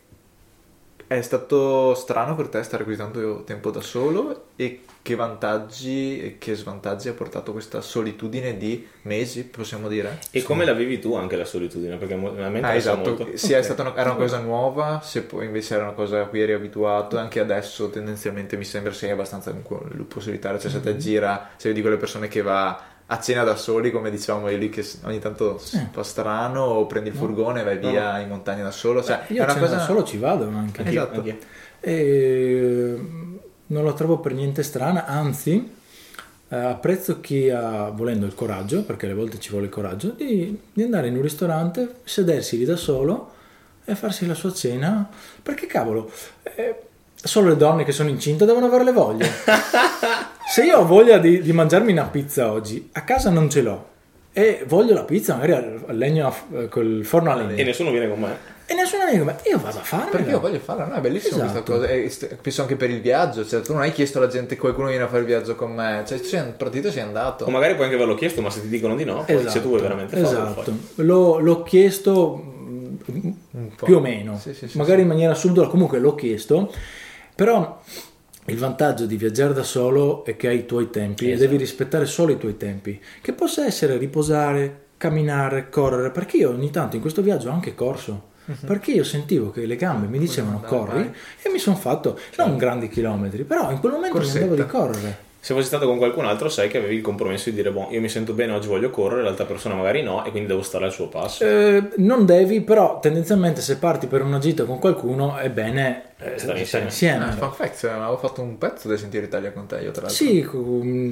è 1.07 1.21
stato 1.23 1.95
strano 1.95 2.35
per 2.35 2.49
te 2.49 2.63
stare 2.63 2.85
così 2.85 2.97
tanto 2.97 3.43
tempo 3.45 3.71
da 3.71 3.81
solo 3.81 4.47
e 4.57 4.81
che 5.03 5.15
vantaggi 5.17 6.19
e 6.21 6.39
che 6.39 6.55
svantaggi 6.55 7.09
ha 7.09 7.13
portato 7.13 7.53
questa 7.53 7.81
solitudine 7.83 8.57
di 8.57 8.87
mesi, 9.03 9.45
possiamo 9.45 9.89
dire? 9.89 10.19
E 10.31 10.43
come 10.43 10.65
la 10.65 10.73
vivi 10.73 10.99
tu 10.99 11.15
anche 11.15 11.37
la 11.37 11.45
solitudine? 11.45 11.97
Perché 11.97 12.17
mo- 12.17 12.31
a 12.43 12.49
me 12.49 12.61
Ah, 12.63 12.75
esatto, 12.75 13.11
molto. 13.17 13.37
sì, 13.37 13.53
è 13.53 13.63
stata 13.63 13.83
una, 13.83 13.95
era 13.97 14.11
una 14.13 14.19
cosa 14.19 14.39
nuova, 14.39 15.01
se 15.03 15.23
poi 15.25 15.45
invece 15.47 15.75
era 15.75 15.85
una 15.85 15.93
cosa 15.93 16.23
a 16.23 16.25
cui 16.27 16.41
eri 16.41 16.53
abituato, 16.55 17.19
anche 17.19 17.39
adesso 17.41 17.91
tendenzialmente 17.91 18.57
mi 18.57 18.65
sembra 18.65 18.93
sei 18.93 19.11
abbastanza 19.11 19.51
un 19.51 19.63
lupo 19.93 20.21
solitario, 20.21 20.59
cioè 20.59 20.71
se 20.71 20.79
Mm-hmm. 20.79 20.87
te 20.87 20.97
gira, 20.97 21.51
sei 21.57 21.73
di 21.75 21.81
quelle 21.83 21.97
persone 21.99 22.29
che 22.29 22.41
va 22.43 22.83
a 23.07 23.21
cena 23.21 23.45
da 23.45 23.57
soli, 23.57 23.91
come 23.91 24.11
dicevamo 24.11 24.49
lì, 24.49 24.69
che 24.71 24.87
ogni 25.05 25.19
tanto 25.19 25.59
fa 25.59 26.03
strano, 26.03 26.63
o 26.63 26.87
prendi 26.87 27.11
il 27.11 27.15
furgone 27.15 27.61
e 27.61 27.65
vai 27.65 27.79
via 27.79 28.19
in 28.19 28.29
montagna 28.29 28.63
da 28.63 28.71
solo, 28.71 29.03
cioè 29.03 29.25
Io 29.29 29.41
è 29.41 29.45
una 29.45 29.53
a 29.53 29.55
cena 29.55 29.67
cosa... 29.67 29.77
da 29.77 29.83
solo 29.85 30.05
ci 30.05 30.19
vado 30.19 30.49
anche. 30.49 30.85
Esatto. 30.85 31.17
anch'io. 31.17 31.37
E 31.81 32.99
non 33.67 33.85
la 33.85 33.93
trovo 33.93 34.19
per 34.19 34.33
niente 34.33 34.63
strana, 34.63 35.07
anzi 35.07 35.73
eh, 36.49 36.57
apprezzo 36.57 37.21
chi 37.21 37.51
ha, 37.51 37.91
volendo 37.91 38.27
il 38.27 38.35
coraggio, 38.35 38.85
perché 38.85 39.07
alle 39.07 39.15
volte 39.15 39.39
ci 39.39 39.51
vuole 39.51 39.67
il 39.67 39.73
coraggio, 39.73 40.11
di, 40.11 40.59
di 40.73 40.83
andare 40.83 41.09
in 41.09 41.17
un 41.17 41.23
ristorante, 41.23 41.97
sedersi 42.05 42.59
lì 42.59 42.65
da 42.65 42.77
solo 42.77 43.33
e 43.85 43.95
farsi 43.95 44.27
la 44.27 44.35
sua 44.35 44.53
cena, 44.53 45.09
perché 45.43 45.67
cavolo, 45.67 46.11
eh, 46.43 46.83
solo 47.25 47.49
le 47.49 47.57
donne 47.57 47.85
che 47.85 47.93
sono 47.93 48.09
incinte 48.09 48.45
devono 48.45 48.67
avere 48.67 48.85
le 48.85 48.93
voglie. 48.93 49.29
Se 50.47 50.63
io 50.65 50.79
ho 50.79 50.87
voglia 50.87 51.19
di, 51.19 51.41
di 51.43 51.53
mangiarmi 51.53 51.93
una 51.93 52.05
pizza 52.05 52.53
oggi, 52.53 52.89
a 52.93 53.03
casa 53.03 53.31
non 53.31 53.49
ce 53.51 53.63
l'ho. 53.63 53.93
E 54.33 54.65
voglio 54.67 54.95
la 54.95 55.05
pizza 55.05 55.35
magari 55.37 55.53
al 55.53 55.85
al 55.87 55.97
legno, 55.97 56.27
a- 56.27 56.59
eh, 56.59 56.69
col 56.69 57.03
forno 57.05 57.31
a 57.31 57.35
legna. 57.37 57.55
E 57.55 57.65
nessuno 57.65 57.91
viene 57.91 58.09
con 58.09 58.19
me. 58.21 58.53
E 58.67 58.75
nessuno 58.75 59.05
mi 59.05 59.11
dice, 59.19 59.49
io 59.49 59.59
vado 59.59 59.79
a 59.79 59.83
farmela. 59.83 60.11
Perché 60.11 60.31
io 60.31 60.41
voglio 60.41 60.59
farla, 60.59 60.87
no? 60.87 60.95
È 60.95 61.01
bellissima 61.01 61.45
Esatto. 61.45 61.63
questa 61.63 61.73
cosa. 61.73 61.87
E 61.89 62.09
st- 62.09 62.35
penso 62.41 62.63
anche 62.63 62.77
per 62.77 62.91
il 62.91 63.01
viaggio. 63.01 63.47
Cioè, 63.47 63.61
tu 63.61 63.73
non 63.73 63.83
hai 63.83 63.93
chiesto 63.93 64.19
alla 64.19 64.27
gente 64.29 64.57
qualcuno 64.57 64.89
viene 64.89 65.05
a 65.05 65.07
fare 65.07 65.21
il 65.21 65.27
viaggio 65.27 65.55
con 65.55 65.73
me. 65.75 66.03
Cioè, 66.07 66.19
tu 66.19 66.25
sei 66.27 66.43
partito 66.57 66.89
e 66.89 66.91
sei 66.91 67.03
andato. 67.03 67.45
O 67.45 67.51
magari 67.51 67.75
puoi 67.75 67.85
anche 67.85 67.97
averlo 67.97 68.15
chiesto, 68.15 68.41
ma 68.43 68.51
se 68.51 68.63
ti 68.63 68.69
dicono 68.69 68.97
di 68.97 69.05
no, 69.05 69.25
poi 69.25 69.49
se 69.49 69.61
tu 69.63 69.69
vuoi 69.69 69.81
veramente 69.83 70.17
farlo, 70.17 70.39
lo 70.39 70.45
esatto. 70.51 70.63
fai. 70.63 71.05
L'ho, 71.05 71.39
l'ho 71.41 71.63
chiesto 71.63 72.43
mm, 72.43 73.67
po'. 73.77 73.85
più 73.85 73.97
o 73.97 74.01
meno, 74.01 74.39
Sì, 74.41 74.55
sì, 74.55 74.67
sì, 74.69 74.77
magari 74.79 74.97
sì. 74.99 75.03
in 75.03 75.09
maniera 75.09 75.35
subdola, 75.35 75.69
comunque 75.69 75.99
l'ho 75.99 76.15
chiesto, 76.15 76.73
però 77.35 77.81
il 78.47 78.59
vantaggio 78.59 79.07
di 79.07 79.17
viaggiare 79.17 79.53
da 79.55 79.63
solo 79.63 80.25
è 80.25 80.37
che 80.37 80.49
hai 80.49 80.59
i 80.59 80.67
tuoi 80.67 80.91
tempi 80.91 81.27
Esatto. 81.31 81.43
e 81.43 81.47
devi 81.47 81.57
rispettare 81.59 82.05
solo 82.07 82.33
i 82.33 82.39
tuoi 82.39 82.57
tempi, 82.57 83.01
che 83.23 83.33
possa 83.33 83.65
essere 83.65 83.97
riposare, 83.97 84.83
camminare, 84.99 85.69
correre, 85.71 86.11
perché 86.11 86.37
io 86.37 86.51
ogni 86.51 86.71
tanto 86.71 86.97
in 86.97 87.03
questo 87.03 87.23
viaggio 87.23 87.49
ho 87.49 87.53
anche 87.53 87.75
corso. 87.75 88.33
Perché 88.67 88.91
io 88.93 89.05
sentivo 89.05 89.51
che 89.51 89.65
le 89.65 89.75
gambe 89.75 90.07
mi 90.07 90.19
dicevano 90.19 90.61
corri 90.61 90.99
vai. 91.03 91.11
e 91.41 91.49
mi 91.49 91.59
sono 91.59 91.77
fatto 91.77 92.19
non 92.37 92.59
grandi 92.59 92.91
chilometri, 92.91 93.43
però 93.45 93.71
in 93.71 93.81
quel 93.81 93.93
momento 93.93 94.19
mi 94.19 94.23
Corsetta. 94.25 94.45
andavo 94.45 94.63
di 94.63 94.69
correre. 94.69 95.17
Se 95.41 95.55
fossi 95.55 95.67
stato 95.67 95.87
con 95.87 95.97
qualcun 95.97 96.27
altro, 96.27 96.51
sai 96.51 96.69
che 96.69 96.77
avevi 96.77 96.97
il 96.97 97.01
compromesso 97.01 97.49
di 97.49 97.57
dire, 97.57 97.71
boh, 97.71 97.89
io 97.91 98.01
mi 98.03 98.09
sento 98.11 98.35
bene, 98.35 98.53
oggi 98.53 98.69
voglio 98.69 98.91
correre, 98.91 99.23
l'altra 99.23 99.47
persona 99.47 99.75
magari 99.75 100.03
no, 100.03 100.25
e 100.27 100.31
quindi 100.31 100.49
devo 100.49 100.61
stare 100.63 100.85
al 100.85 100.93
suo 100.93 101.09
passo. 101.09 101.43
Eh, 101.43 101.89
non 101.97 102.27
devi, 102.27 102.61
però 102.61 102.99
tendenzialmente 103.01 103.63
se 103.63 103.79
parti 103.79 104.07
per 104.09 104.21
una 104.23 104.39
gita 104.39 104.65
con 104.65 104.79
qualcuno 104.79 105.37
è 105.39 105.49
bene 105.49 106.03
eh, 106.25 106.39
Stare 106.39 106.59
insieme. 106.59 106.85
insieme. 106.87 107.25
Ah, 107.27 107.33
fun 107.33 107.53
fact, 107.53 107.85
avevo 107.85 108.17
fatto 108.17 108.41
un 108.43 108.57
pezzo 108.59 108.89
del 108.89 108.99
Sentiero 108.99 109.27
Italia 109.27 109.53
con 109.53 109.67
te 109.67 109.77
io 109.77 109.91
tra 109.91 110.07
l'altro. 110.07 110.11
Sì, 110.11 110.47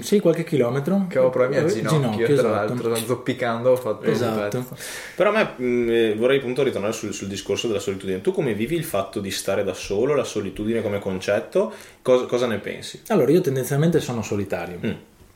sì, 0.03 0.21
qualche 0.21 0.45
chilometro. 0.45 1.07
Che 1.09 1.19
avevo 1.19 1.31
problemi 1.31 1.57
al 1.59 1.69
Eh, 1.71 1.73
ginocchio, 1.75 2.25
tra 2.27 2.35
esatto. 2.35 2.49
l'altro, 2.49 2.95
zoppicando 2.97 3.71
ho 3.71 3.77
fatto 3.77 4.07
un 4.07 4.13
Esatto. 4.13 4.59
pezzo. 4.59 4.77
Però 5.15 5.31
a 5.31 5.33
me 5.33 5.65
mh, 5.65 5.91
eh, 5.91 6.15
vorrei 6.17 6.39
appunto 6.39 6.63
ritornare 6.63 6.93
sul, 6.93 7.13
sul 7.13 7.29
discorso 7.29 7.67
della 7.67 7.79
solitudine. 7.81 8.21
Tu 8.21 8.33
come 8.33 8.55
vivi 8.55 8.75
il 8.77 8.85
fatto 8.85 9.21
di 9.21 9.31
stare 9.31 9.65
da 9.65 9.75
solo, 9.75 10.15
la 10.15 10.25
solitudine 10.25 10.81
come 10.83 10.99
concetto? 10.99 11.73
Cosa, 12.03 12.25
cosa 12.27 12.47
ne 12.47 12.59
pensi? 12.59 13.03
Allora, 13.09 13.31
io 13.31 13.41
tendenzialmente 13.41 14.01
sono 14.01 14.23
solitario 14.23 14.79
Mm. 14.85 14.91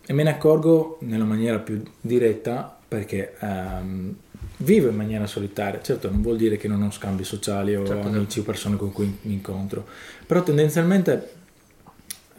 e 0.07 0.13
me 0.13 0.23
ne 0.23 0.31
accorgo 0.31 0.99
nella 1.01 1.25
maniera 1.25 1.59
più 1.59 1.83
diretta 2.01 2.77
perché 2.89 3.35
ehm, 3.41 4.15
vivo 4.59 4.89
in 4.89 4.97
maniera 4.97 5.27
solitaria. 5.27 5.81
Certo, 5.81 6.11
non 6.11 6.23
vuol 6.23 6.37
dire 6.37 6.57
che 6.57 6.69
non 6.69 6.83
ho 6.83 6.91
scambi 6.91 7.25
sociali 7.25 7.75
o 7.75 7.87
Certo, 7.87 8.09
amici 8.09 8.41
o 8.41 8.43
persone 8.43 8.77
con 8.77 8.93
cui 8.93 9.19
mi 9.23 9.33
incontro, 9.35 9.87
però 10.27 10.43
tendenzialmente 10.43 11.35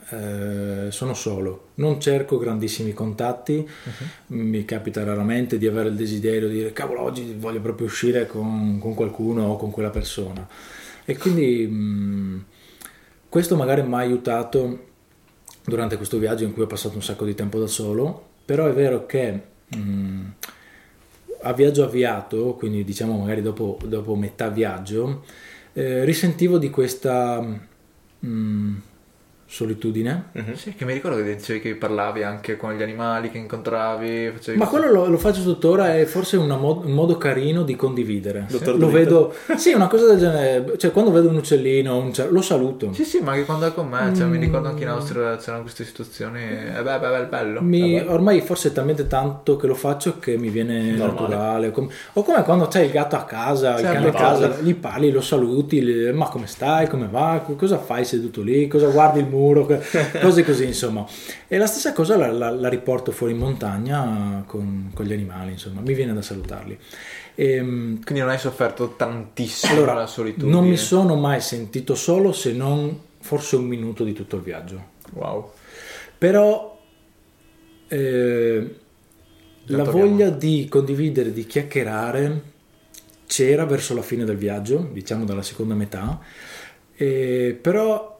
eh, 0.09 0.87
sono 0.89 1.13
solo, 1.13 1.69
non 1.75 1.99
cerco 1.99 2.37
grandissimi 2.37 2.93
contatti, 2.93 3.67
mi 4.27 4.63
capita 4.63 5.03
raramente 5.03 5.57
di 5.57 5.67
avere 5.67 5.89
il 5.89 5.95
desiderio 5.95 6.47
di 6.47 6.55
dire 6.55 6.73
cavolo 6.73 7.01
oggi 7.01 7.35
voglio 7.37 7.59
proprio 7.59 7.87
uscire 7.87 8.25
con, 8.25 8.79
con 8.79 8.93
qualcuno 8.93 9.47
o 9.47 9.57
con 9.57 9.71
quella 9.71 9.89
persona. 9.89 10.47
E 11.03 11.17
quindi 11.17 11.67
mh, 11.67 12.45
questo 13.29 13.55
magari 13.55 13.83
mi 13.83 13.93
ha 13.95 13.97
aiutato 13.97 14.85
durante 15.65 15.97
questo 15.97 16.17
viaggio 16.17 16.45
in 16.45 16.53
cui 16.53 16.63
ho 16.63 16.67
passato 16.67 16.95
un 16.95 17.03
sacco 17.03 17.25
di 17.25 17.35
tempo 17.35 17.59
da 17.59 17.67
solo, 17.67 18.29
però 18.45 18.65
è 18.67 18.73
vero 18.73 19.05
che 19.05 19.41
mh, 19.67 20.21
a 21.41 21.53
viaggio 21.53 21.83
avviato, 21.83 22.55
quindi 22.55 22.83
diciamo 22.83 23.17
magari 23.17 23.41
dopo, 23.41 23.77
dopo 23.85 24.15
metà 24.15 24.49
viaggio, 24.49 25.23
eh, 25.73 26.03
risentivo 26.03 26.57
di 26.57 26.69
questa 26.69 27.41
mh, 28.19 28.75
solitudine. 29.49 30.25
Sì, 30.53 30.73
che 30.75 30.83
mi 30.85 30.93
ricordo 30.93 31.17
che 31.17 31.35
dicevi 31.35 31.59
che 31.61 31.75
parlavi 31.75 32.21
anche 32.23 32.57
con 32.57 32.73
gli 32.73 32.81
animali 32.81 33.31
che 33.31 33.37
incontravi. 33.37 34.31
Facevi 34.35 34.57
Ma 34.57 34.67
questo- 34.67 34.87
quello 34.87 35.03
lo, 35.05 35.09
lo 35.09 35.17
faccio 35.17 35.41
tuttora, 35.41 35.95
è 35.95 36.03
forse 36.05 36.37
una 36.37 36.57
mod- 36.57 36.85
un 36.85 36.91
modo 36.91 37.17
carino 37.17 37.63
di 37.63 37.75
condividere. 37.75 38.45
Dottor 38.49 38.73
Lo 38.77 38.87
Dolittle. 38.87 38.99
vedo, 39.03 39.33
sì, 39.55 39.71
una 39.73 39.87
cosa 39.87 40.07
del 40.07 40.19
genere, 40.19 40.77
cioè 40.77 40.91
quando 40.91 41.11
vedo 41.11 41.29
un 41.29 41.37
uccellino, 41.37 41.97
un 41.97 42.13
cer- 42.13 42.29
lo 42.31 42.41
saluto. 42.41 42.91
Sì, 42.93 43.05
sì, 43.05 43.19
ma 43.19 43.31
anche 43.31 43.45
quando 43.45 43.67
è 43.67 43.73
con 43.73 43.87
me, 43.87 44.13
cioè, 44.15 44.25
mi 44.27 44.37
ricordo 44.37 44.67
anche 44.67 44.83
in 44.83 44.89
Austria 44.89 45.37
c'erano 45.37 45.61
queste 45.63 45.85
situazioni. 45.85 46.41
E 46.41 46.81
beh, 46.83 46.99
beh, 46.99 47.09
beh, 47.09 47.25
bello. 47.25 47.61
Mi- 47.61 47.99
Vabbè. 47.99 48.11
ormai 48.11 48.41
forse 48.41 48.69
è 48.69 48.71
talmente 48.73 49.07
tanto 49.07 49.55
che 49.55 49.65
lo 49.67 49.75
faccio 49.75 50.19
che 50.19 50.37
mi 50.37 50.49
viene 50.49 50.91
Normale. 50.91 51.07
naturale. 51.21 51.71
Com- 51.71 51.89
o 52.13 52.23
come 52.23 52.43
quando 52.43 52.67
c'hai 52.67 52.85
il 52.85 52.91
gatto 52.91 53.15
a 53.15 53.23
casa, 53.23 53.71
il 53.71 53.77
Sì, 53.77 53.83
cane 53.83 53.97
a 53.97 54.01
gli 54.01 54.11
parli. 54.11 54.47
casa, 54.49 54.61
gli 54.61 54.75
parli, 54.75 55.11
lo 55.11 55.21
saluti, 55.21 55.81
gli- 55.81 56.09
ma 56.11 56.27
come 56.27 56.47
stai, 56.47 56.87
come 56.87 57.07
va, 57.09 57.43
cosa 57.57 57.77
fai 57.77 58.03
seduto 58.03 58.41
lì, 58.41 58.67
cosa 58.67 58.87
guardi 58.87 59.19
il 59.19 59.25
muro, 59.25 59.35
que- 59.65 59.81
cose 60.21 60.43
così 60.43 60.65
insomma. 60.65 61.05
E 61.47 61.57
la 61.57 61.65
stessa 61.67 61.93
cosa 61.93 62.17
la, 62.17 62.31
la- 62.31 62.49
la 62.51 62.69
riporto 62.69 63.11
fuori 63.11 63.33
in 63.33 63.39
montagna 63.39 64.43
con, 64.45 64.91
con 64.93 65.05
gli 65.05 65.13
animali, 65.13 65.51
insomma, 65.51 65.81
mi 65.81 65.93
viene 65.93 66.13
da 66.13 66.21
salutarli. 66.21 66.77
Ehm, 67.35 68.01
Quindi 68.03 68.19
non 68.21 68.29
hai 68.29 68.39
sofferto 68.39 68.95
tantissimo 68.95 69.73
allora, 69.73 69.93
la 69.93 70.07
solitudine. 70.07 70.51
non 70.51 70.67
mi 70.67 70.77
sono 70.77 71.15
mai 71.15 71.39
sentito 71.41 71.93
solo 71.95 72.31
se 72.31 72.51
non 72.53 72.99
forse 73.19 73.55
un 73.57 73.65
minuto 73.65 74.03
di 74.03 74.13
tutto 74.13 74.37
il 74.37 74.41
viaggio. 74.41 74.83
Wow. 75.13 75.51
Però 76.17 76.75
eh, 77.87 78.75
la 79.65 79.83
voglia 79.83 80.29
di 80.29 80.67
condividere, 80.69 81.31
di 81.31 81.45
chiacchierare 81.45 82.41
c'era 83.27 83.65
verso 83.65 83.93
la 83.93 84.01
fine 84.01 84.23
del 84.23 84.37
viaggio, 84.37 84.89
diciamo 84.91 85.25
dalla 85.25 85.43
seconda 85.43 85.73
metà, 85.75 86.19
eh, 86.95 87.57
però 87.61 88.16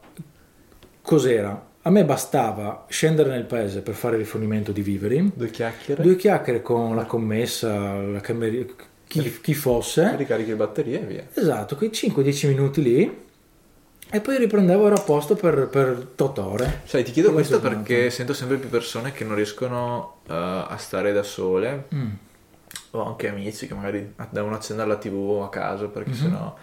cos'era? 1.08 1.66
A 1.84 1.89
me 1.89 2.03
bastava 2.03 2.86
scendere 2.89 3.30
nel 3.30 3.45
paese 3.45 3.80
per 3.82 3.93
fare 3.93 4.18
rifornimento 4.18 4.74
di 4.74 4.82
viveri, 4.82 5.32
Due 5.34 5.49
chiacchiere. 5.49 6.03
due 6.03 6.18
chiacchiere 6.18 6.62
con 6.62 6.95
la 6.95 7.05
commessa, 7.05 7.93
la 7.95 8.20
cameriera, 8.20 8.74
chi, 9.08 9.39
chi 9.39 9.53
fosse, 9.53 10.16
Ricarichi 10.18 10.49
le 10.49 10.55
batterie 10.58 11.01
e 11.01 11.05
via. 11.05 11.28
esatto, 11.34 11.78
quei 11.78 11.89
5-10 11.91 12.47
minuti 12.49 12.82
lì, 12.82 13.26
e 14.10 14.20
poi 14.22 14.38
riprendevo 14.38 14.88
ero 14.88 14.95
a 14.95 15.01
posto 15.01 15.36
per, 15.36 15.68
per 15.70 16.08
8 16.18 16.45
ore. 16.45 16.82
Sai, 16.84 17.03
ti 17.05 17.12
chiedo 17.12 17.32
questo 17.32 17.62
perché 17.62 18.10
sento 18.10 18.34
sempre 18.34 18.58
più 18.58 18.68
persone 18.70 19.14
che 19.14 19.24
non 19.24 19.36
riescono 19.36 20.18
eh, 20.28 20.34
a 20.34 20.76
stare 20.78 21.14
da 21.14 21.24
sole. 21.24 21.86
Mm. 21.95 22.10
Ho 22.91 23.05
anche 23.05 23.30
amici 23.30 23.66
che 23.66 23.74
magari 23.74 24.14
devono 24.30 24.55
accendere 24.55 24.89
la 24.89 24.97
tv 24.97 25.41
a 25.43 25.49
casa 25.49 25.86
perché 25.88 26.10
Mhm. 26.10 26.16
sennò. 26.16 26.55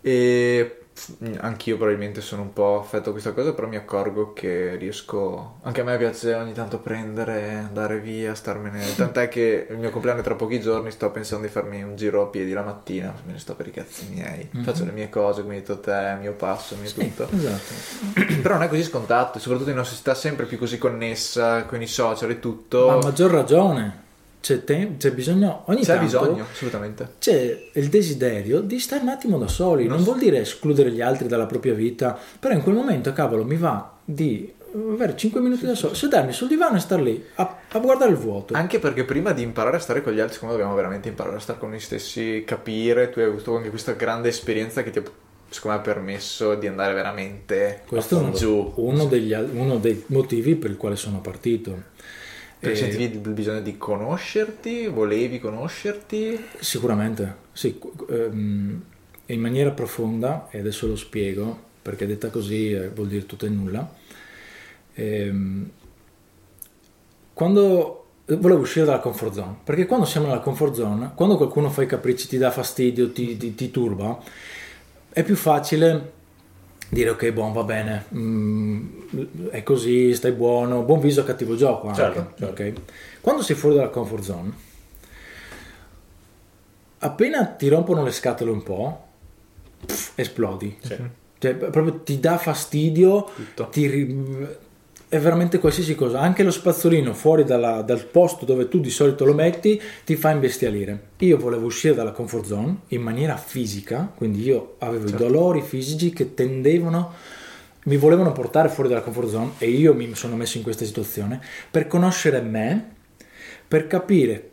E 0.00 0.80
anch'io 1.40 1.76
probabilmente 1.76 2.20
sono 2.20 2.42
un 2.42 2.52
po' 2.52 2.78
affetto 2.80 3.10
a 3.10 3.12
questa 3.12 3.32
cosa, 3.32 3.52
però 3.52 3.68
mi 3.68 3.76
accorgo 3.76 4.32
che 4.32 4.76
riesco. 4.76 5.58
Anche 5.62 5.80
a 5.80 5.84
me 5.84 5.96
piace 5.98 6.34
ogni 6.34 6.52
tanto 6.52 6.78
prendere, 6.78 7.54
andare 7.54 7.98
via, 7.98 8.34
starmene. 8.34 8.82
Tant'è 8.96 9.28
che 9.28 9.66
il 9.68 9.78
mio 9.78 9.90
compleanno 9.90 10.20
è 10.20 10.22
tra 10.22 10.34
pochi 10.34 10.60
giorni, 10.60 10.90
sto 10.90 11.10
pensando 11.10 11.46
di 11.46 11.52
farmi 11.52 11.82
un 11.82 11.96
giro 11.96 12.22
a 12.22 12.26
piedi 12.26 12.52
la 12.52 12.62
mattina, 12.62 13.14
me 13.26 13.32
ne 13.32 13.38
sto 13.38 13.54
per 13.54 13.66
i 13.66 13.70
cazzi 13.70 14.06
miei. 14.10 14.48
Mhm. 14.50 14.64
Faccio 14.64 14.84
le 14.84 14.92
mie 14.92 15.08
cose, 15.08 15.42
come 15.42 15.54
hai 15.54 15.60
detto 15.60 15.80
te, 15.80 16.12
il 16.14 16.20
mio 16.20 16.32
passo, 16.32 16.74
il 16.74 16.80
mio 16.80 16.92
tutto. 16.92 17.28
Esatto. 17.30 18.34
Però 18.40 18.54
non 18.54 18.62
è 18.62 18.68
così 18.68 18.82
scontato, 18.82 19.38
soprattutto 19.38 19.70
in 19.70 19.76
una 19.76 19.84
società 19.84 20.14
sempre 20.14 20.46
più 20.46 20.58
così 20.58 20.78
connessa 20.78 21.64
con 21.64 21.82
i 21.82 21.86
social 21.86 22.30
e 22.30 22.40
tutto. 22.40 22.86
Ma 22.86 22.94
a 22.94 22.98
maggior 23.02 23.30
ragione. 23.30 24.04
C'è, 24.46 24.62
te- 24.62 24.92
c'è 24.96 25.10
bisogno 25.10 25.62
ogni 25.66 25.80
C'è 25.80 25.86
tanto 25.86 26.04
bisogno, 26.04 26.46
assolutamente. 26.48 27.14
c'è 27.18 27.68
il 27.72 27.88
desiderio 27.88 28.60
di 28.60 28.78
stare 28.78 29.02
un 29.02 29.08
attimo 29.08 29.38
da 29.38 29.48
soli, 29.48 29.88
non 29.88 30.04
vuol 30.04 30.18
dire 30.18 30.38
escludere 30.38 30.92
gli 30.92 31.00
altri 31.00 31.26
dalla 31.26 31.46
propria 31.46 31.74
vita, 31.74 32.16
però 32.38 32.54
in 32.54 32.62
quel 32.62 32.76
momento, 32.76 33.12
cavolo, 33.12 33.44
mi 33.44 33.56
va 33.56 33.96
di 34.04 34.52
avere 34.72 35.16
5 35.16 35.40
minuti 35.40 35.66
da 35.66 35.74
solo, 35.74 35.94
sedermi 35.94 36.32
sul 36.32 36.46
divano 36.46 36.76
e 36.76 36.78
star 36.78 37.00
lì 37.00 37.24
a, 37.34 37.56
a 37.72 37.78
guardare 37.80 38.12
il 38.12 38.18
vuoto. 38.18 38.54
Anche 38.54 38.78
perché 38.78 39.02
prima 39.02 39.32
di 39.32 39.42
imparare 39.42 39.78
a 39.78 39.80
stare 39.80 40.00
con 40.00 40.12
gli 40.12 40.20
altri, 40.20 40.34
secondo 40.34 40.54
me 40.54 40.60
dobbiamo 40.60 40.80
veramente 40.80 41.08
imparare 41.08 41.34
a 41.34 41.40
stare 41.40 41.58
con 41.58 41.70
noi 41.70 41.80
stessi, 41.80 42.44
capire. 42.46 43.10
Tu 43.10 43.18
hai 43.18 43.26
avuto 43.26 43.56
anche 43.56 43.70
questa 43.70 43.94
grande 43.94 44.28
esperienza 44.28 44.84
che 44.84 44.90
ti 44.90 45.00
ha, 45.00 45.02
secondo 45.48 45.78
me, 45.78 45.82
permesso 45.82 46.54
di 46.54 46.68
andare 46.68 46.94
veramente 46.94 47.80
Questo 47.88 48.16
è 48.20 48.22
uno, 48.22 48.30
giù. 48.30 48.72
uno 48.76 49.06
degli, 49.06 49.32
uno 49.32 49.78
dei 49.78 50.04
motivi 50.06 50.54
per 50.54 50.70
il 50.70 50.76
quale 50.76 50.94
sono 50.94 51.20
partito. 51.20 51.94
Perché 52.58 52.76
sentivi 52.76 53.04
il 53.04 53.18
bisogno 53.20 53.60
di 53.60 53.76
conoscerti, 53.76 54.86
volevi 54.86 55.38
conoscerti. 55.38 56.42
Sicuramente, 56.58 57.36
sì, 57.52 57.78
ehm, 58.08 58.82
in 59.26 59.40
maniera 59.40 59.70
profonda, 59.70 60.48
e 60.50 60.58
adesso 60.58 60.86
lo 60.86 60.96
spiego, 60.96 61.64
perché 61.82 62.06
detta 62.06 62.30
così 62.30 62.72
eh, 62.72 62.88
vuol 62.88 63.08
dire 63.08 63.26
tutto 63.26 63.46
e 63.46 63.48
nulla. 63.50 63.94
Ehm, 64.94 65.70
quando 67.32 68.04
volevo 68.26 68.62
uscire 68.62 68.86
dalla 68.86 68.98
comfort 68.98 69.34
zone, 69.34 69.56
perché 69.62 69.86
quando 69.86 70.06
siamo 70.06 70.26
nella 70.26 70.40
comfort 70.40 70.74
zone, 70.74 71.12
quando 71.14 71.36
qualcuno 71.36 71.70
fa 71.70 71.82
i 71.82 71.86
capricci, 71.86 72.26
ti 72.28 72.38
dà 72.38 72.50
fastidio, 72.50 73.12
ti, 73.12 73.36
ti- 73.36 73.54
ti 73.54 73.70
turba, 73.70 74.18
è 75.10 75.22
più 75.22 75.36
facile 75.36 76.12
dire 76.88 77.10
ok, 77.10 77.32
buon, 77.32 77.52
va 77.52 77.64
bene, 77.64 78.04
mm, 78.14 79.48
è 79.50 79.62
così, 79.62 80.14
stai 80.14 80.32
buono, 80.32 80.82
buon 80.82 81.00
viso, 81.00 81.24
cattivo 81.24 81.56
gioco 81.56 81.88
anche. 81.88 82.00
Certo, 82.00 82.32
certo. 82.38 82.62
ok? 82.62 82.72
Quando 83.20 83.42
sei 83.42 83.56
fuori 83.56 83.76
dalla 83.76 83.88
comfort 83.88 84.22
zone, 84.22 84.52
appena 86.98 87.44
ti 87.46 87.68
rompono 87.68 88.02
le 88.02 88.12
scatole 88.12 88.50
un 88.50 88.62
po', 88.62 89.06
pff, 89.84 90.12
esplodi. 90.18 90.76
Sì. 90.80 90.96
Cioè, 91.38 91.54
proprio 91.54 92.00
ti 92.00 92.18
dà 92.18 92.38
fastidio, 92.38 93.28
ti 93.70 94.46
è 95.08 95.18
veramente 95.18 95.58
qualsiasi 95.58 95.94
cosa. 95.94 96.20
Anche 96.20 96.42
lo 96.42 96.50
spazzolino 96.50 97.14
fuori 97.14 97.44
dalla- 97.44 97.82
dal 97.82 98.04
posto 98.04 98.44
dove 98.44 98.68
tu 98.68 98.80
di 98.80 98.90
solito 98.90 99.24
lo 99.24 99.34
metti 99.34 99.80
ti 100.04 100.16
fa 100.16 100.30
imbestialire. 100.30 101.10
Io 101.18 101.36
volevo 101.36 101.66
uscire 101.66 101.94
dalla 101.94 102.10
comfort 102.10 102.44
zone 102.44 102.76
in 102.88 103.02
maniera 103.02 103.36
fisica, 103.36 104.12
quindi 104.14 104.42
io 104.42 104.74
avevo 104.78 105.08
i 105.08 105.12
dolori 105.12 105.62
fisici 105.62 106.10
che 106.10 106.34
tendevano, 106.34 107.12
mi 107.84 107.96
volevano 107.96 108.32
portare 108.32 108.68
fuori 108.68 108.88
dalla 108.88 109.02
comfort 109.02 109.28
zone 109.28 109.50
e 109.58 109.70
io 109.70 109.94
mi 109.94 110.12
sono 110.14 110.34
messo 110.34 110.56
in 110.56 110.64
questa 110.64 110.84
situazione 110.84 111.40
per 111.70 111.86
conoscere 111.86 112.40
me, 112.40 112.94
per 113.68 113.86
capire 113.86 114.50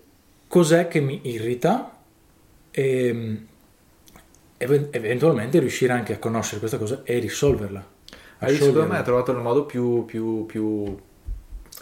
cos'è 0.47 0.87
che 0.87 0.99
mi 0.99 1.19
irrita 1.23 1.97
e 2.69 3.37
ev- 4.57 4.87
eventualmente 4.91 5.59
riuscire 5.59 5.93
anche 5.93 6.13
a 6.13 6.19
conoscere 6.19 6.59
questa 6.59 6.77
cosa 6.77 7.01
e 7.03 7.17
risolverla. 7.17 7.92
Hai, 8.39 8.53
secondo 8.53 8.55
me 8.55 8.57
scioglierla. 8.71 8.97
hai 8.97 9.03
trovato 9.03 9.31
il 9.31 9.37
modo 9.37 9.63
più, 9.65 10.05
più, 10.05 10.45
più, 10.45 10.97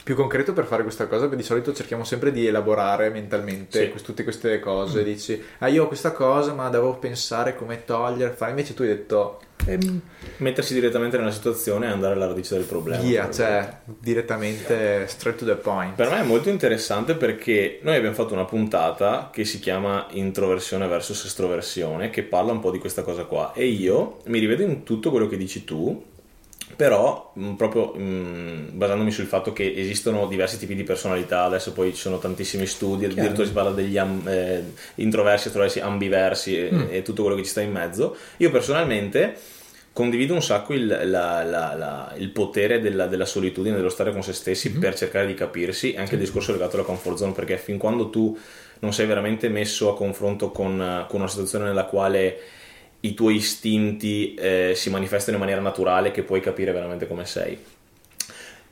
più 0.03 0.15
concreto 0.15 0.53
per 0.53 0.65
fare 0.65 0.83
questa 0.83 1.07
cosa, 1.07 1.21
perché 1.21 1.35
di 1.37 1.43
solito 1.43 1.73
cerchiamo 1.73 2.03
sempre 2.03 2.31
di 2.31 2.45
elaborare 2.47 3.09
mentalmente 3.09 3.91
Sì. 3.95 4.03
tutte 4.03 4.23
queste 4.23 4.59
cose. 4.59 5.03
Dici, 5.03 5.41
ah 5.59 5.67
io 5.67 5.83
ho 5.83 5.87
questa 5.87 6.11
cosa 6.11 6.53
ma 6.53 6.69
devo 6.69 6.95
pensare 6.97 7.55
come 7.55 7.83
togliere, 7.85 8.31
fare. 8.33 8.51
Invece 8.51 8.73
tu 8.73 8.81
hai 8.83 8.89
detto, 8.89 9.39
Ehm, 9.67 10.01
Mettersi 10.37 10.73
direttamente 10.73 11.17
nella 11.19 11.29
situazione 11.29 11.85
e 11.85 11.89
andare 11.91 12.15
alla 12.15 12.25
radice 12.25 12.55
del 12.55 12.63
problema. 12.63 12.99
via, 13.03 13.29
cioè 13.29 13.77
direttamente 13.85 15.05
straight 15.07 15.37
to 15.37 15.45
the 15.45 15.53
point. 15.55 15.93
Per 15.93 16.09
me 16.09 16.21
è 16.21 16.23
molto 16.23 16.49
interessante 16.49 17.13
perché 17.13 17.79
noi 17.83 17.95
abbiamo 17.95 18.15
fatto 18.15 18.33
una 18.33 18.45
puntata 18.45 19.29
che 19.31 19.45
si 19.45 19.59
chiama 19.59 20.07
Introversione 20.13 20.87
versus 20.87 21.25
estroversione, 21.25 22.09
che 22.09 22.23
parla 22.23 22.51
un 22.53 22.59
po' 22.59 22.71
di 22.71 22.79
questa 22.79 23.03
cosa 23.03 23.25
qua. 23.25 23.53
E 23.53 23.65
io 23.67 24.17
mi 24.25 24.39
rivedo 24.39 24.63
in 24.63 24.81
tutto 24.81 25.11
quello 25.11 25.27
che 25.27 25.37
dici 25.37 25.63
tu, 25.63 26.05
però 26.81 27.31
mh, 27.35 27.51
proprio 27.51 27.93
mh, 27.93 28.69
basandomi 28.71 29.11
sul 29.11 29.27
fatto 29.27 29.53
che 29.53 29.71
esistono 29.75 30.25
diversi 30.25 30.57
tipi 30.57 30.73
di 30.73 30.81
personalità, 30.81 31.43
adesso 31.43 31.73
poi 31.73 31.93
ci 31.93 32.01
sono 32.01 32.17
tantissimi 32.17 32.65
studi, 32.65 33.05
addirittura 33.05 33.45
si 33.45 33.53
parla 33.53 33.69
degli 33.69 33.99
am- 33.99 34.27
eh, 34.27 34.63
introversi, 34.95 35.45
estroversi, 35.45 35.79
ambiversi 35.79 36.57
e, 36.57 36.87
e 36.89 37.01
tutto 37.03 37.21
quello 37.21 37.37
che 37.37 37.43
ci 37.43 37.51
sta 37.51 37.61
in 37.61 37.71
mezzo. 37.71 38.15
Io 38.37 38.49
personalmente 38.49 39.35
condivido 39.93 40.33
un 40.33 40.41
sacco 40.41 40.73
il, 40.73 40.87
la- 40.87 41.43
la- 41.43 41.75
la- 41.75 42.13
il 42.17 42.29
potere 42.29 42.79
della, 42.79 43.05
della 43.05 43.25
solitudine, 43.25 43.75
dello 43.75 43.89
stare 43.89 44.11
con 44.11 44.23
se 44.23 44.33
stessi 44.33 44.71
per 44.71 44.95
cercare 44.95 45.27
di 45.27 45.35
capirsi, 45.35 45.93
anche 45.95 46.15
il 46.15 46.19
discorso 46.21 46.51
legato 46.51 46.77
alla 46.77 46.85
comfort 46.85 47.17
zone, 47.17 47.33
perché 47.33 47.57
fin 47.59 47.77
quando 47.77 48.09
tu 48.09 48.35
non 48.79 48.91
sei 48.91 49.05
veramente 49.05 49.49
messo 49.49 49.91
a 49.91 49.95
confronto 49.95 50.49
con, 50.49 51.05
con 51.07 51.19
una 51.19 51.29
situazione 51.29 51.65
nella 51.65 51.85
quale 51.85 52.39
i 53.01 53.13
tuoi 53.13 53.35
istinti 53.35 54.33
eh, 54.35 54.73
si 54.75 54.89
manifestano 54.89 55.37
in 55.37 55.43
maniera 55.43 55.61
naturale, 55.61 56.11
che 56.11 56.23
puoi 56.23 56.39
capire 56.39 56.71
veramente 56.71 57.07
come 57.07 57.25
sei. 57.25 57.57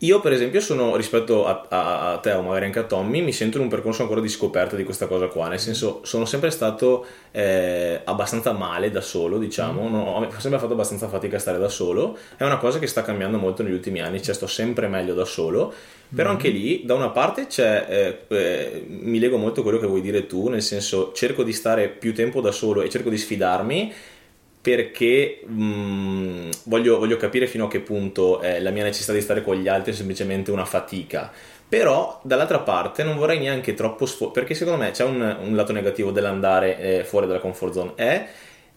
Io, 0.03 0.21
per 0.21 0.31
esempio, 0.31 0.61
sono 0.61 0.95
rispetto 0.95 1.45
a, 1.45 1.65
a- 1.67 2.11
a 2.13 2.17
te 2.19 2.31
o 2.31 2.41
magari 2.41 2.65
anche 2.65 2.79
a 2.79 2.83
Tommy, 2.83 3.19
mi 3.21 3.33
sento 3.33 3.57
in 3.57 3.63
un 3.63 3.69
percorso 3.69 4.03
ancora 4.03 4.21
di 4.21 4.29
scoperta 4.29 4.77
di 4.77 4.85
questa 4.85 5.07
cosa 5.07 5.27
qua. 5.27 5.49
Nel 5.49 5.59
senso, 5.59 5.99
sono 6.03 6.23
sempre 6.23 6.51
stato 6.51 7.05
eh, 7.31 7.99
abbastanza 8.05 8.53
male 8.53 8.91
da 8.91 9.01
solo, 9.01 9.37
diciamo. 9.37 9.89
Non 9.89 10.07
ho 10.07 10.25
ho 10.25 10.39
sempre 10.39 10.57
fatto 10.57 10.71
abbastanza 10.71 11.09
fatica 11.09 11.35
a 11.35 11.39
stare 11.39 11.57
da 11.57 11.67
solo. 11.67 12.17
È 12.37 12.45
una 12.45 12.57
cosa 12.59 12.79
che 12.79 12.87
sta 12.87 13.01
cambiando 13.01 13.37
molto 13.37 13.61
negli 13.61 13.73
ultimi 13.73 13.99
anni, 13.99 14.21
cioè 14.21 14.33
sto 14.33 14.47
sempre 14.47 14.87
meglio 14.87 15.13
da 15.13 15.25
solo. 15.25 15.73
Però 16.15 16.29
anche 16.29 16.47
lì, 16.47 16.85
da 16.85 16.93
una 16.93 17.09
parte, 17.09 17.47
c'è, 17.47 17.85
eh, 17.89 18.35
eh, 18.35 18.85
mi 18.87 19.19
lego 19.19 19.35
molto 19.35 19.59
a 19.59 19.63
quello 19.63 19.79
che 19.79 19.85
vuoi 19.85 20.01
dire 20.01 20.25
tu, 20.27 20.47
nel 20.47 20.61
senso, 20.61 21.11
cerco 21.13 21.43
di 21.43 21.51
stare 21.51 21.89
più 21.89 22.13
tempo 22.13 22.39
da 22.39 22.51
solo 22.51 22.81
e 22.81 22.89
cerco 22.89 23.09
di 23.09 23.17
sfidarmi 23.17 23.93
perché 24.61 25.41
mh, 25.45 26.49
voglio, 26.65 26.99
voglio 26.99 27.17
capire 27.17 27.47
fino 27.47 27.65
a 27.65 27.69
che 27.69 27.79
punto 27.79 28.41
eh, 28.41 28.59
la 28.61 28.71
mia 28.71 28.83
necessità 28.83 29.13
di 29.13 29.21
stare 29.21 29.41
con 29.41 29.55
gli 29.55 29.67
altri 29.67 29.91
è 29.91 29.95
semplicemente 29.95 30.51
una 30.51 30.65
fatica. 30.65 31.31
Però 31.67 32.19
dall'altra 32.23 32.59
parte 32.59 33.03
non 33.03 33.15
vorrei 33.15 33.39
neanche 33.39 33.75
troppo 33.75 34.05
sfo- 34.05 34.31
perché 34.31 34.55
secondo 34.55 34.83
me 34.83 34.91
c'è 34.91 35.03
un, 35.03 35.37
un 35.41 35.55
lato 35.55 35.71
negativo 35.71 36.11
dell'andare 36.11 36.79
eh, 36.79 37.03
fuori 37.03 37.27
dalla 37.27 37.39
comfort 37.39 37.73
zone 37.73 37.91
è 37.95 38.27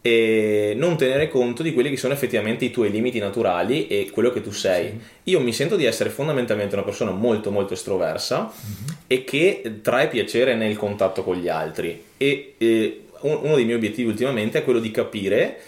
eh, 0.05 0.74
non 0.76 0.97
tenere 0.97 1.28
conto 1.28 1.62
di 1.62 1.72
quelli 1.72 1.89
che 1.89 1.97
sono 1.97 2.12
effettivamente 2.12 2.64
i 2.64 2.70
tuoi 2.70 2.91
limiti 2.91 3.20
naturali 3.20 3.87
e 3.87 4.11
quello 4.11 4.30
che 4.30 4.43
tu 4.43 4.51
sei. 4.51 5.01
Io 5.24 5.41
mi 5.41 5.53
sento 5.53 5.76
di 5.76 5.85
essere 5.85 6.11
fondamentalmente 6.11 6.74
una 6.74 6.85
persona 6.85 7.12
molto 7.12 7.51
molto 7.51 7.72
estroversa 7.74 8.53
e 9.07 9.24
che 9.24 9.78
trae 9.80 10.09
piacere 10.09 10.55
nel 10.55 10.76
contatto 10.76 11.22
con 11.22 11.37
gli 11.37 11.49
altri 11.49 12.03
e 12.16 12.55
eh, 12.59 13.01
un- 13.12 13.12
uno 13.23 13.55
dei 13.57 13.64
miei 13.64 13.77
obiettivi 13.77 14.09
ultimamente 14.09 14.59
è 14.59 14.64
quello 14.64 14.79
di 14.81 14.91
capire 14.91 15.59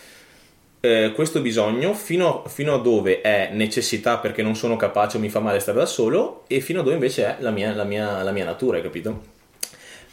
eh, 0.80 1.12
questo 1.14 1.40
bisogno 1.40 1.94
fino, 1.94 2.44
fino 2.46 2.74
a 2.74 2.78
dove 2.78 3.22
è 3.22 3.50
necessità 3.52 4.18
perché 4.18 4.42
non 4.42 4.54
sono 4.54 4.76
capace 4.76 5.16
o 5.16 5.20
mi 5.20 5.30
fa 5.30 5.40
male 5.40 5.58
stare 5.58 5.78
da 5.78 5.86
solo 5.86 6.44
e 6.46 6.60
fino 6.60 6.80
a 6.80 6.82
dove 6.82 6.94
invece 6.94 7.24
è 7.24 7.36
la 7.40 7.50
mia, 7.50 7.74
la 7.74 7.84
mia- 7.84 8.22
la 8.22 8.32
mia 8.32 8.44
natura, 8.44 8.76
hai 8.76 8.82
capito? 8.82 9.32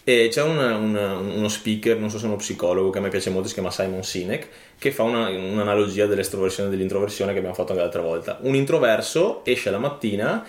E 0.04 0.30
c'è 0.32 0.42
un- 0.42 0.58
un- 0.58 1.32
uno 1.36 1.48
speaker, 1.48 1.98
non 1.98 2.10
so 2.10 2.18
se 2.18 2.24
è 2.24 2.28
uno 2.28 2.38
psicologo 2.38 2.90
che 2.90 2.98
a 2.98 3.02
me 3.02 3.10
piace 3.10 3.30
molto, 3.30 3.48
si 3.48 3.54
chiama 3.54 3.70
Simon 3.70 4.02
Sinek, 4.04 4.48
che 4.80 4.92
fa 4.92 5.04
una- 5.04 5.28
un'analogia 5.30 6.08
dell'estroversione 6.08 6.70
e 6.70 6.72
dell'introversione 6.72 7.32
che 7.34 7.38
abbiamo 7.38 7.56
fatto 7.56 7.72
anche 7.72 7.84
l'altra 7.84 8.02
volta. 8.02 8.40
Un 8.42 8.56
introverso 8.56 9.44
esce 9.46 9.70
la 9.70 9.78
mattina 9.78 10.44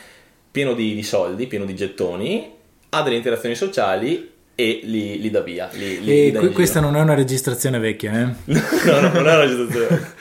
pieno 0.51 0.73
di, 0.73 0.95
di 0.95 1.03
soldi, 1.03 1.47
pieno 1.49 1.65
di 1.65 1.75
gettoni, 1.75 2.51
ha 2.91 3.03
delle 3.03 3.17
interazioni 3.17 3.55
sociali 3.55 4.32
e 4.55 4.81
li, 4.85 5.21
li 5.21 5.31
dà 5.31 5.41
via. 5.41 5.69
Li, 5.73 6.03
li- 6.03 6.29
e 6.29 6.33
que- 6.33 6.51
questa 6.51 6.81
non 6.81 6.97
è 6.97 7.01
una 7.01 7.15
registrazione 7.15 7.79
vecchia, 7.79 8.13
eh? 8.13 8.25
no, 8.85 9.01
no, 9.01 9.13
non 9.13 9.29
è 9.29 9.37
una 9.37 9.49
situazione. 9.49 10.13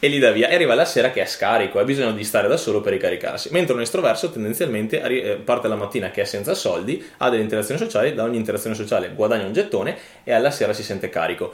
e 0.00 0.08
li 0.08 0.18
dà 0.18 0.32
via. 0.32 0.48
E 0.48 0.54
arriva 0.54 0.74
la 0.74 0.84
sera 0.84 1.10
che 1.10 1.22
è 1.22 1.26
scarico, 1.26 1.78
ha 1.78 1.84
bisogno 1.84 2.12
di 2.12 2.24
stare 2.24 2.48
da 2.48 2.56
solo 2.56 2.80
per 2.80 2.92
ricaricarsi. 2.92 3.48
Mentre 3.52 3.74
un 3.74 3.80
estroverso 3.82 4.30
tendenzialmente 4.30 5.00
eh, 5.02 5.36
parte 5.36 5.68
la 5.68 5.76
mattina 5.76 6.10
che 6.10 6.22
è 6.22 6.24
senza 6.24 6.54
soldi, 6.54 7.04
ha 7.18 7.30
delle 7.30 7.42
interazioni 7.42 7.80
sociali, 7.80 8.14
da 8.14 8.24
ogni 8.24 8.36
interazione 8.36 8.74
sociale 8.74 9.12
guadagna 9.14 9.44
un 9.44 9.52
gettone 9.52 9.96
e 10.24 10.32
alla 10.32 10.50
sera 10.50 10.72
si 10.72 10.82
sente 10.82 11.08
carico. 11.08 11.52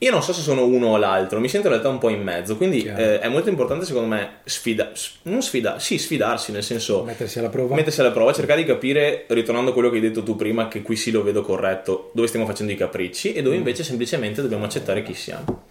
Io 0.00 0.10
non 0.10 0.22
so 0.22 0.34
se 0.34 0.42
sono 0.42 0.66
uno 0.66 0.88
o 0.88 0.96
l'altro, 0.98 1.40
mi 1.40 1.48
sento 1.48 1.68
in 1.68 1.72
realtà 1.72 1.88
un 1.88 1.96
po' 1.96 2.10
in 2.10 2.22
mezzo, 2.22 2.58
quindi 2.58 2.84
eh, 2.84 3.18
è 3.18 3.28
molto 3.28 3.48
importante 3.48 3.86
secondo 3.86 4.08
me 4.08 4.40
sfida, 4.44 4.92
non 5.22 5.40
sfida, 5.40 5.78
sì, 5.78 5.96
sfidarsi, 5.96 6.52
nel 6.52 6.62
senso 6.62 7.02
Mettersi 7.02 7.38
alla 7.38 7.48
prova. 7.48 7.74
mettersi 7.74 8.00
alla 8.00 8.10
prova, 8.10 8.34
cercare 8.34 8.60
di 8.60 8.66
capire, 8.66 9.24
ritornando 9.28 9.70
a 9.70 9.72
quello 9.72 9.88
che 9.88 9.96
hai 9.96 10.02
detto 10.02 10.22
tu 10.22 10.36
prima, 10.36 10.68
che 10.68 10.82
qui 10.82 10.96
sì 10.96 11.10
lo 11.10 11.22
vedo 11.22 11.40
corretto, 11.40 12.10
dove 12.12 12.26
stiamo 12.26 12.44
facendo 12.44 12.72
i 12.72 12.76
capricci 12.76 13.32
e 13.32 13.40
dove 13.40 13.56
invece 13.56 13.84
semplicemente 13.84 14.42
dobbiamo 14.42 14.66
accettare 14.66 15.02
chi 15.02 15.14
siamo. 15.14 15.64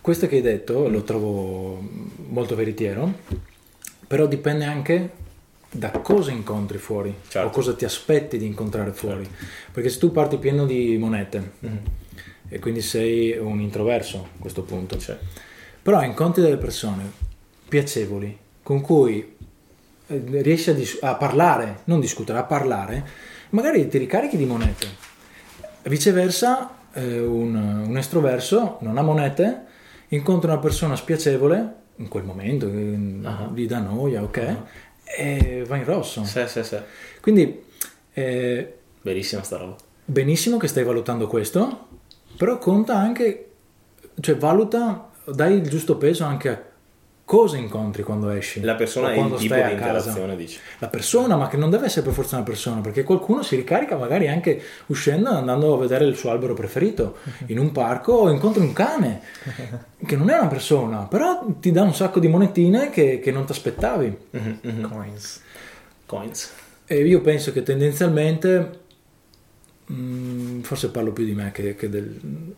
questo 0.00 0.26
che 0.26 0.36
hai 0.36 0.42
detto 0.42 0.88
lo 0.88 1.02
trovo 1.02 1.80
molto 2.30 2.56
veritiero, 2.56 3.12
però 4.08 4.26
dipende 4.26 4.64
anche 4.64 5.10
da 5.74 5.90
cosa 5.90 6.30
incontri 6.30 6.76
fuori 6.76 7.14
Certo. 7.28 7.48
o 7.48 7.50
cosa 7.50 7.74
ti 7.74 7.84
aspetti 7.86 8.36
di 8.38 8.46
incontrare 8.46 8.92
fuori. 8.92 9.28
Perché 9.72 9.88
se 9.88 9.98
tu 9.98 10.12
parti 10.12 10.36
pieno 10.36 10.66
di 10.66 10.96
monete 10.98 11.52
e 12.48 12.58
quindi 12.58 12.82
sei 12.82 13.36
un 13.38 13.60
introverso 13.60 14.18
a 14.18 14.40
questo 14.40 14.62
punto, 14.62 14.98
Cioè, 14.98 15.16
però 15.80 16.02
incontri 16.02 16.42
delle 16.42 16.58
persone 16.58 17.10
piacevoli 17.66 18.38
con 18.62 18.82
cui 18.82 19.34
eh, 20.06 20.22
riesci 20.42 20.70
a, 20.70 20.74
dis- 20.74 20.98
a 21.00 21.14
parlare, 21.14 21.80
non 21.84 22.00
discutere, 22.00 22.38
a 22.38 22.44
parlare, 22.44 23.04
magari 23.50 23.88
ti 23.88 23.96
ricarichi 23.96 24.36
di 24.36 24.44
monete. 24.44 24.86
Viceversa, 25.84 26.76
eh, 26.92 27.18
un, 27.20 27.54
un 27.88 27.96
estroverso 27.96 28.76
non 28.80 28.98
ha 28.98 29.02
monete, 29.02 29.64
incontra 30.08 30.52
una 30.52 30.60
persona 30.60 30.94
spiacevole 30.94 31.74
in 31.96 32.08
quel 32.08 32.24
momento, 32.24 32.66
eh, 32.66 32.98
gli 33.54 33.66
dà 33.66 33.78
noia, 33.78 34.22
ok, 34.22 34.36
e 34.36 34.56
va 35.66 35.76
in 35.76 35.84
rosso. 35.84 36.24
sì, 36.24 36.44
sì, 36.46 36.62
sì. 36.64 36.78
Quindi 37.20 37.64
eh, 38.12 38.76
Verissima 39.02 39.42
sta 39.42 39.56
roba. 39.58 39.76
benissimo 40.04 40.56
che 40.58 40.68
stai 40.68 40.84
valutando 40.84 41.26
questo, 41.26 41.88
però 42.36 42.58
conta 42.58 42.96
anche, 42.96 43.50
cioè 44.20 44.36
valuta, 44.36 45.10
dai 45.26 45.54
il 45.56 45.68
giusto 45.68 45.96
peso 45.96 46.24
anche 46.24 46.48
a 46.48 46.62
cosa 47.32 47.56
incontri 47.56 48.02
quando 48.02 48.28
esci. 48.28 48.60
La 48.60 48.74
persona 48.74 49.10
è 49.10 49.18
il 49.18 49.34
tipo 49.36 49.54
di 49.54 49.70
interazione, 49.70 50.36
dici. 50.36 50.58
La 50.80 50.88
persona, 50.88 51.34
ma 51.34 51.48
che 51.48 51.56
non 51.56 51.70
deve 51.70 51.86
essere 51.86 52.04
per 52.04 52.12
forza 52.12 52.36
una 52.36 52.44
persona, 52.44 52.82
perché 52.82 53.04
qualcuno 53.04 53.42
si 53.42 53.56
ricarica 53.56 53.96
magari 53.96 54.28
anche 54.28 54.62
uscendo 54.88 55.30
e 55.30 55.36
andando 55.36 55.72
a 55.72 55.78
vedere 55.78 56.04
il 56.04 56.14
suo 56.14 56.30
albero 56.30 56.52
preferito 56.52 57.16
in 57.46 57.58
un 57.58 57.72
parco 57.72 58.12
o 58.12 58.30
incontri 58.30 58.60
un 58.60 58.74
cane 58.74 59.22
che 60.04 60.14
non 60.14 60.28
è 60.28 60.36
una 60.36 60.48
persona, 60.48 61.06
però 61.06 61.46
ti 61.58 61.72
dà 61.72 61.80
un 61.80 61.94
sacco 61.94 62.20
di 62.20 62.28
monetine 62.28 62.90
che, 62.90 63.18
che 63.18 63.30
non 63.30 63.46
ti 63.46 63.52
aspettavi. 63.52 64.18
Coins. 64.90 65.42
Coins. 66.04 66.52
E 66.84 67.00
io 67.00 67.22
penso 67.22 67.50
che 67.52 67.62
tendenzialmente, 67.62 68.80
mm, 69.90 70.60
forse 70.60 70.90
parlo 70.90 71.12
più 71.12 71.24
di 71.24 71.32
me 71.32 71.50
che, 71.50 71.76
che 71.76 71.88
del... 71.88 72.54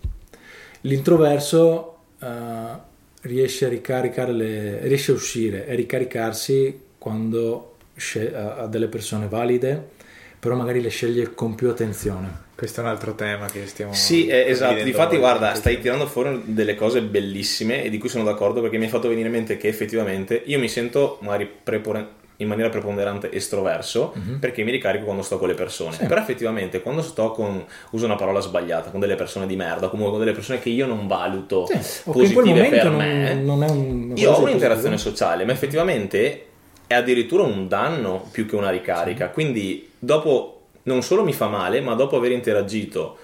L'introverso 0.80 1.98
eh, 2.20 2.92
riesce 3.24 3.66
a 3.66 3.68
ricaricare 3.68 4.32
le... 4.32 4.78
riesce 4.86 5.12
a 5.12 5.14
uscire 5.14 5.66
e 5.66 5.74
ricaricarsi 5.74 6.80
quando 6.98 7.76
sce- 7.96 8.34
ha 8.34 8.56
ha 8.56 8.66
delle 8.66 8.88
persone 8.88 9.28
valide, 9.28 9.90
però 10.38 10.54
magari 10.54 10.80
le 10.80 10.88
sceglie 10.88 11.34
con 11.34 11.54
più 11.54 11.68
attenzione. 11.68 12.42
Questo 12.54 12.80
è 12.80 12.84
un 12.84 12.90
altro 12.90 13.14
tema 13.14 13.46
che 13.46 13.66
stiamo 13.66 13.92
Sì, 13.92 14.26
eh, 14.26 14.44
esatto. 14.48 14.82
Difatti, 14.84 15.16
guarda, 15.16 15.54
stai 15.54 15.80
tirando 15.80 16.06
fuori 16.06 16.42
delle 16.46 16.76
cose 16.76 17.02
bellissime 17.02 17.82
e 17.82 17.90
di 17.90 17.98
cui 17.98 18.08
sono 18.08 18.24
d'accordo 18.24 18.60
perché 18.60 18.78
mi 18.78 18.84
hai 18.84 18.90
fatto 18.90 19.08
venire 19.08 19.26
in 19.26 19.34
mente 19.34 19.56
che 19.56 19.68
effettivamente 19.68 20.40
io 20.44 20.58
mi 20.58 20.68
sento 20.68 21.18
magari 21.22 21.50
prepore- 21.62 22.22
in 22.38 22.48
maniera 22.48 22.68
preponderante 22.68 23.30
estroverso 23.30 24.12
perché 24.40 24.64
mi 24.64 24.70
ricarico 24.72 25.04
quando 25.04 25.22
sto 25.22 25.38
con 25.38 25.48
le 25.48 25.54
persone. 25.54 25.96
Però 25.96 26.20
effettivamente 26.20 26.82
quando 26.82 27.02
sto 27.02 27.30
con, 27.30 27.64
uso 27.90 28.04
una 28.04 28.16
parola 28.16 28.40
sbagliata, 28.40 28.90
con 28.90 29.00
delle 29.00 29.14
persone 29.14 29.46
di 29.46 29.56
merda, 29.56 29.88
comunque 29.88 30.12
con 30.12 30.20
delle 30.20 30.34
persone 30.34 30.58
che 30.58 30.70
io 30.70 30.86
non 30.86 31.06
valuto 31.06 31.68
quel 32.04 32.32
positive 32.32 32.68
per 32.68 32.84
non, 32.84 32.96
me, 32.96 33.34
non 33.34 33.62
è 33.62 33.70
un... 33.70 34.12
io 34.16 34.32
ho 34.32 34.42
un'interazione 34.42 34.98
sociale, 34.98 35.44
ma 35.44 35.52
effettivamente 35.52 36.46
è 36.86 36.94
addirittura 36.94 37.44
un 37.44 37.68
danno 37.68 38.26
più 38.30 38.46
che 38.46 38.56
una 38.56 38.70
ricarica. 38.70 39.28
Quindi, 39.30 39.90
dopo 39.98 40.60
non 40.84 41.02
solo 41.02 41.24
mi 41.24 41.32
fa 41.32 41.48
male, 41.48 41.80
ma 41.80 41.94
dopo 41.94 42.16
aver 42.16 42.32
interagito 42.32 43.18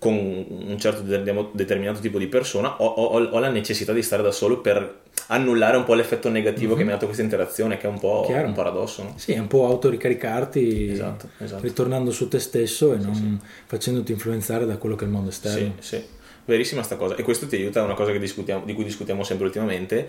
con 0.00 0.14
un 0.14 0.76
certo 0.80 1.02
de- 1.02 1.22
determinato 1.52 2.00
tipo 2.00 2.18
di 2.18 2.26
persona, 2.26 2.80
ho, 2.82 2.86
ho- 2.86 3.22
ho 3.22 3.38
la 3.38 3.50
necessità 3.50 3.92
di 3.92 4.02
stare 4.02 4.22
da 4.22 4.30
solo 4.32 4.60
per 4.62 5.00
annullare 5.26 5.76
un 5.76 5.84
po' 5.84 5.92
l'effetto 5.92 6.30
negativo 6.30 6.74
che 6.74 6.82
mi 6.84 6.88
ha 6.88 6.94
dato 6.94 7.04
questa 7.04 7.22
interazione, 7.22 7.76
che 7.76 7.86
è 7.86 7.90
un 7.90 8.00
po' 8.00 8.22
Chiaro. 8.26 8.46
un 8.48 8.54
paradosso. 8.54 9.02
No? 9.02 9.12
Sì, 9.18 9.32
è 9.32 9.38
un 9.38 9.46
po' 9.46 9.66
autoricaricarti 9.66 10.90
Esatto, 10.90 11.28
esatto. 11.38 11.62
ritornando 11.62 12.10
su 12.10 12.28
te 12.28 12.38
stesso 12.38 12.92
e 12.94 12.96
non 12.96 13.40
facendoti 13.66 14.12
influenzare 14.12 14.66
da 14.66 14.76
quello 14.78 14.96
che 14.96 15.04
è 15.04 15.06
il 15.06 15.12
mondo 15.12 15.30
Sì, 15.30 15.46
esterno. 15.46 15.72
sì, 15.80 16.02
verissima 16.46 16.82
sta 16.82 16.96
cosa. 16.96 17.14
E 17.16 17.22
questo 17.22 17.46
ti 17.46 17.56
aiuta, 17.56 17.80
è 17.80 17.84
una 17.84 17.94
cosa 17.94 18.10
che 18.12 18.18
discutiamo- 18.18 18.64
di 18.64 18.72
cui 18.72 18.84
discutiamo 18.84 19.22
sempre 19.22 19.46
ultimamente, 19.46 20.08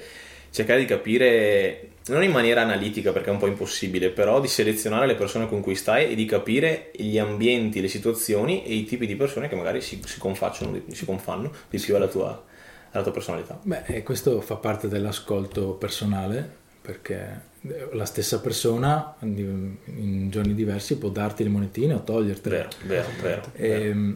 cercare 0.51 0.79
di 0.79 0.85
capire, 0.85 1.91
non 2.07 2.23
in 2.23 2.31
maniera 2.31 2.61
analitica 2.61 3.11
perché 3.11 3.29
è 3.29 3.31
un 3.33 3.39
po' 3.39 3.47
impossibile, 3.47 4.09
però 4.09 4.39
di 4.41 4.47
selezionare 4.47 5.07
le 5.07 5.15
persone 5.15 5.47
con 5.47 5.61
cui 5.61 5.75
stai 5.75 6.11
e 6.11 6.15
di 6.15 6.25
capire 6.25 6.91
gli 6.93 7.17
ambienti, 7.17 7.81
le 7.81 7.87
situazioni 7.87 8.65
e 8.65 8.73
i 8.73 8.83
tipi 8.83 9.07
di 9.07 9.15
persone 9.15 9.47
che 9.47 9.55
magari 9.55 9.81
si, 9.81 10.01
si 10.05 10.19
si 10.19 11.05
confanno 11.05 11.51
di 11.69 11.79
più 11.79 11.95
alla 11.95 12.07
tua, 12.07 12.43
alla 12.91 13.03
tua 13.03 13.11
personalità. 13.11 13.59
Beh, 13.63 13.83
e 13.85 14.03
questo 14.03 14.41
fa 14.41 14.55
parte 14.55 14.87
dell'ascolto 14.87 15.71
personale 15.73 16.59
perché 16.81 17.49
la 17.93 18.05
stessa 18.05 18.41
persona 18.41 19.15
in 19.21 20.27
giorni 20.29 20.55
diversi 20.55 20.97
può 20.97 21.09
darti 21.09 21.43
le 21.43 21.49
monetine 21.49 21.93
o 21.93 22.03
togliertele. 22.03 22.57
Vero, 22.57 22.69
vero, 22.83 23.09
vero. 23.21 23.51
vero. 23.55 23.83
E, 23.83 24.15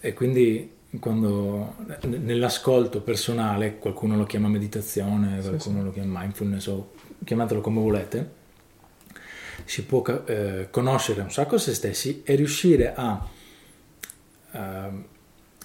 e 0.00 0.12
quindi 0.12 0.70
quando 0.98 1.76
nell'ascolto 2.02 3.00
personale, 3.00 3.78
qualcuno 3.78 4.16
lo 4.16 4.24
chiama 4.24 4.48
meditazione, 4.48 5.40
qualcuno 5.40 5.82
lo 5.82 5.90
chiama 5.90 6.20
mindfulness 6.20 6.66
o 6.66 6.90
chiamatelo 7.24 7.60
come 7.60 7.80
volete, 7.80 8.30
si 9.64 9.84
può 9.84 10.02
eh, 10.26 10.68
conoscere 10.70 11.22
un 11.22 11.30
sacco 11.30 11.56
se 11.56 11.72
stessi 11.74 12.22
e 12.24 12.34
riuscire 12.34 12.94
a 12.94 13.26
ehm, 14.52 15.04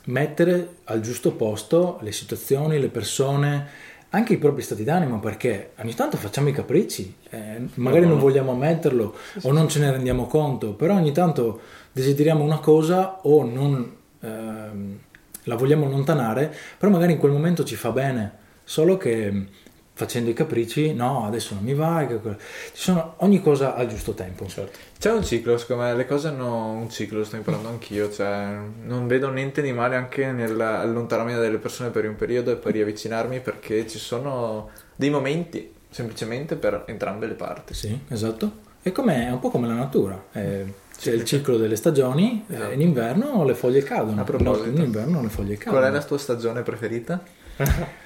mettere 0.06 0.76
al 0.86 1.02
giusto 1.02 1.34
posto 1.34 2.00
le 2.02 2.12
situazioni, 2.12 2.80
le 2.80 2.90
persone, 2.90 3.68
anche 4.10 4.34
i 4.34 4.38
propri 4.38 4.62
stati 4.62 4.86
d'animo, 4.86 5.20
perché 5.20 5.72
ogni 5.80 5.94
tanto 5.94 6.16
facciamo 6.16 6.48
i 6.48 6.54
capricci, 6.54 7.16
eh, 7.30 7.68
magari 7.76 8.08
non 8.08 8.20
vogliamo 8.20 8.52
ammetterlo 8.52 9.16
o 9.42 9.52
non 9.52 9.68
ce 9.68 9.80
ne 9.80 9.92
rendiamo 9.92 10.26
conto, 10.28 10.74
però 10.74 10.96
ogni 10.96 11.12
tanto 11.12 11.60
desideriamo 11.92 12.44
una 12.44 12.60
cosa 12.60 13.20
o 13.24 13.44
non 13.44 13.96
ehm, 14.22 15.00
la 15.48 15.56
vogliamo 15.56 15.86
allontanare, 15.86 16.54
però 16.78 16.92
magari 16.92 17.14
in 17.14 17.20
quel 17.20 17.32
momento 17.32 17.64
ci 17.64 17.76
fa 17.76 17.92
bene, 17.92 18.32
solo 18.64 18.98
che 18.98 19.32
mh, 19.32 19.48
facendo 19.94 20.30
i 20.30 20.34
capricci, 20.34 20.94
no, 20.94 21.26
adesso 21.26 21.56
non 21.56 21.64
mi 21.64 21.74
va, 21.74 22.06
ci 22.08 22.82
sono 22.82 23.16
ogni 23.18 23.42
cosa 23.42 23.74
al 23.76 23.88
giusto 23.88 24.14
tempo. 24.14 24.46
Certo. 24.46 24.78
C'è 25.00 25.12
un 25.12 25.24
ciclo, 25.24 25.58
secondo 25.58 25.84
me, 25.84 25.96
le 25.96 26.06
cose 26.06 26.28
hanno 26.28 26.72
un 26.74 26.90
ciclo, 26.90 27.20
lo 27.20 27.24
sto 27.24 27.36
imparando 27.36 27.70
anch'io, 27.70 28.12
cioè 28.12 28.58
non 28.84 29.08
vedo 29.08 29.32
niente 29.32 29.62
di 29.62 29.72
male 29.72 29.96
anche 29.96 30.32
nell'allontanarmi 30.32 31.34
dalle 31.34 31.58
persone 31.58 31.90
per 31.90 32.08
un 32.08 32.16
periodo 32.16 32.52
e 32.52 32.56
poi 32.58 32.74
riavvicinarmi 32.74 33.40
perché 33.40 33.88
ci 33.88 33.98
sono 33.98 34.70
dei 34.96 35.10
momenti 35.10 35.74
semplicemente 35.90 36.56
per 36.56 36.84
entrambe 36.88 37.26
le 37.26 37.34
parti. 37.34 37.74
Sì, 37.74 38.00
esatto. 38.10 38.66
È, 38.82 38.92
è 38.92 39.32
un 39.32 39.40
po' 39.40 39.50
come 39.50 39.68
la 39.68 39.74
natura. 39.74 40.24
eh, 40.34 40.86
c'è 40.98 41.12
il 41.12 41.24
ciclo 41.26 41.58
delle 41.58 41.76
stagioni, 41.76 42.44
eh, 42.48 42.54
Esatto. 42.56 42.74
in 42.74 42.82
inverno 42.82 43.44
le 43.46 43.54
foglie 43.54 43.84
cadono, 43.84 44.22
A 44.22 44.24
proposito. 44.24 44.68
in 44.70 44.78
inverno 44.82 45.22
le 45.22 45.30
foglie 45.30 45.58
cadono. 45.58 45.78
Qual 45.78 45.92
è 45.92 45.94
la 45.94 46.04
tua 46.04 46.18
stagione 46.18 46.62
preferita? 46.64 47.24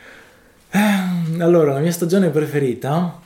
Eh, 0.74 1.42
Allora, 1.42 1.74
la 1.74 1.80
mia 1.80 1.92
stagione 1.92 2.30
preferita 2.30 3.20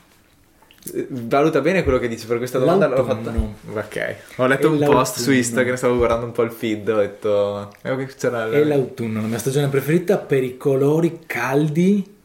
Eh, 0.94 1.08
Valuta 1.10 1.62
bene 1.62 1.84
quello 1.84 2.00
che 2.00 2.08
dici 2.08 2.26
per 2.26 2.38
questa 2.38 2.58
domanda 2.58 2.88
l'ho 2.88 3.04
fatta. 3.04 3.32
L'autunno. 3.32 3.56
Ok. 3.74 4.16
Ho 4.38 4.46
letto 4.48 4.68
E 4.68 4.70
un 4.72 4.80
post 4.80 5.14
su 5.16 5.20
l'autunno. 5.20 5.38
Instagram, 5.38 5.76
stavo 5.76 5.98
guardando 5.98 6.26
un 6.26 6.32
po' 6.32 6.42
il 6.44 6.52
feed, 6.52 6.90
ho 6.90 6.98
detto 6.98 7.72
eh, 7.84 8.06
c'era 8.18 8.50
è 8.50 8.64
l'autunno, 8.64 9.22
la 9.22 9.28
mia 9.28 9.38
stagione 9.38 9.68
preferita 9.68 10.18
per 10.18 10.44
i 10.44 10.58
colori 10.58 11.20
caldi 11.28 12.16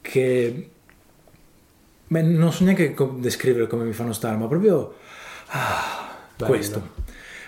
che... 0.00 0.68
Beh, 2.06 2.22
non 2.22 2.52
so 2.52 2.64
neanche 2.64 2.94
descrivere 3.16 3.66
come 3.66 3.84
mi 3.84 3.92
fanno 3.92 4.12
stare, 4.12 4.36
ma 4.36 4.46
proprio... 4.46 4.94
ah, 5.48 6.03
Bello. 6.36 6.50
questo. 6.50 6.88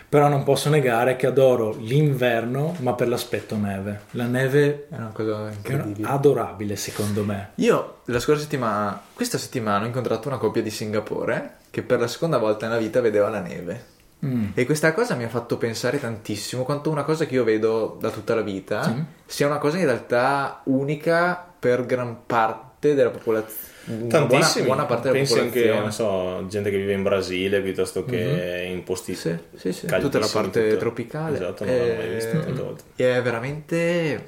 Però 0.08 0.28
non 0.28 0.44
posso 0.44 0.68
negare 0.70 1.16
che 1.16 1.26
adoro 1.26 1.74
l'inverno, 1.78 2.76
ma 2.78 2.94
per 2.94 3.08
l'aspetto 3.08 3.56
neve. 3.56 4.02
La 4.12 4.26
neve 4.26 4.86
È 4.88 4.94
una 4.96 5.10
cosa 5.12 5.50
incredibile. 5.50 6.08
adorabile 6.08 6.76
secondo 6.76 7.24
me. 7.24 7.50
Io 7.56 7.98
la 8.04 8.20
scorsa 8.20 8.42
settimana, 8.42 9.00
questa 9.12 9.36
settimana 9.36 9.82
ho 9.84 9.86
incontrato 9.88 10.28
una 10.28 10.38
coppia 10.38 10.62
di 10.62 10.70
Singapore 10.70 11.56
che 11.70 11.82
per 11.82 11.98
la 11.98 12.06
seconda 12.06 12.38
volta 12.38 12.66
nella 12.68 12.78
vita 12.78 13.00
vedeva 13.00 13.28
la 13.28 13.40
neve. 13.40 13.84
Mm. 14.24 14.46
E 14.54 14.64
questa 14.64 14.94
cosa 14.94 15.14
mi 15.16 15.24
ha 15.24 15.28
fatto 15.28 15.58
pensare 15.58 15.98
tantissimo 16.00 16.62
quanto 16.62 16.88
una 16.88 17.02
cosa 17.02 17.26
che 17.26 17.34
io 17.34 17.44
vedo 17.44 17.98
da 18.00 18.10
tutta 18.10 18.34
la 18.34 18.40
vita 18.42 18.82
Sì. 18.84 19.04
sia 19.26 19.46
una 19.46 19.58
cosa 19.58 19.76
in 19.78 19.84
realtà 19.84 20.60
unica 20.64 21.44
per 21.58 21.84
gran 21.84 22.18
parte 22.24 22.94
della 22.94 23.10
popolazione. 23.10 23.74
Buona, 23.88 24.08
Tantissimi. 24.08 24.66
buona 24.66 24.84
parte 24.84 25.02
della 25.10 25.14
Pensi 25.18 25.38
anche, 25.38 25.68
non 25.68 25.92
so, 25.92 26.44
gente 26.48 26.70
che 26.70 26.76
vive 26.76 26.92
in 26.92 27.02
Brasile 27.04 27.60
piuttosto 27.60 28.04
che 28.04 28.66
in 28.68 28.82
posti 28.82 29.14
Sì, 29.14 29.36
sì, 29.56 29.72
sì, 29.72 29.86
tutta 29.86 30.18
la 30.18 30.26
parte 30.26 30.64
tutto- 30.68 30.78
tropicale. 30.80 31.36
Esatto, 31.36 31.64
non 31.64 31.76
l'ho 31.78 31.94
mai 31.94 32.08
visto 32.14 32.36
Eh, 32.36 32.40
tante 32.44 32.62
volte. 32.62 32.82
E 32.96 33.16
è 33.16 33.22
veramente 33.22 34.24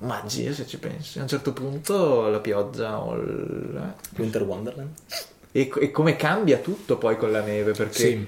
magia 0.00 0.52
se 0.52 0.66
ci 0.66 0.78
pensi. 0.78 1.18
A 1.18 1.22
un 1.22 1.28
certo 1.28 1.52
punto 1.54 2.28
la 2.28 2.40
pioggia 2.40 2.98
o 3.02 3.14
il... 3.14 3.92
Winter 4.18 4.42
Wonderland? 4.42 4.90
E, 5.52 5.70
e 5.80 5.90
come 5.90 6.16
cambia 6.16 6.58
tutto 6.58 6.98
poi 6.98 7.16
con 7.16 7.30
la 7.32 7.40
neve 7.40 7.72
perché 7.72 7.98
Sì. 7.98 8.26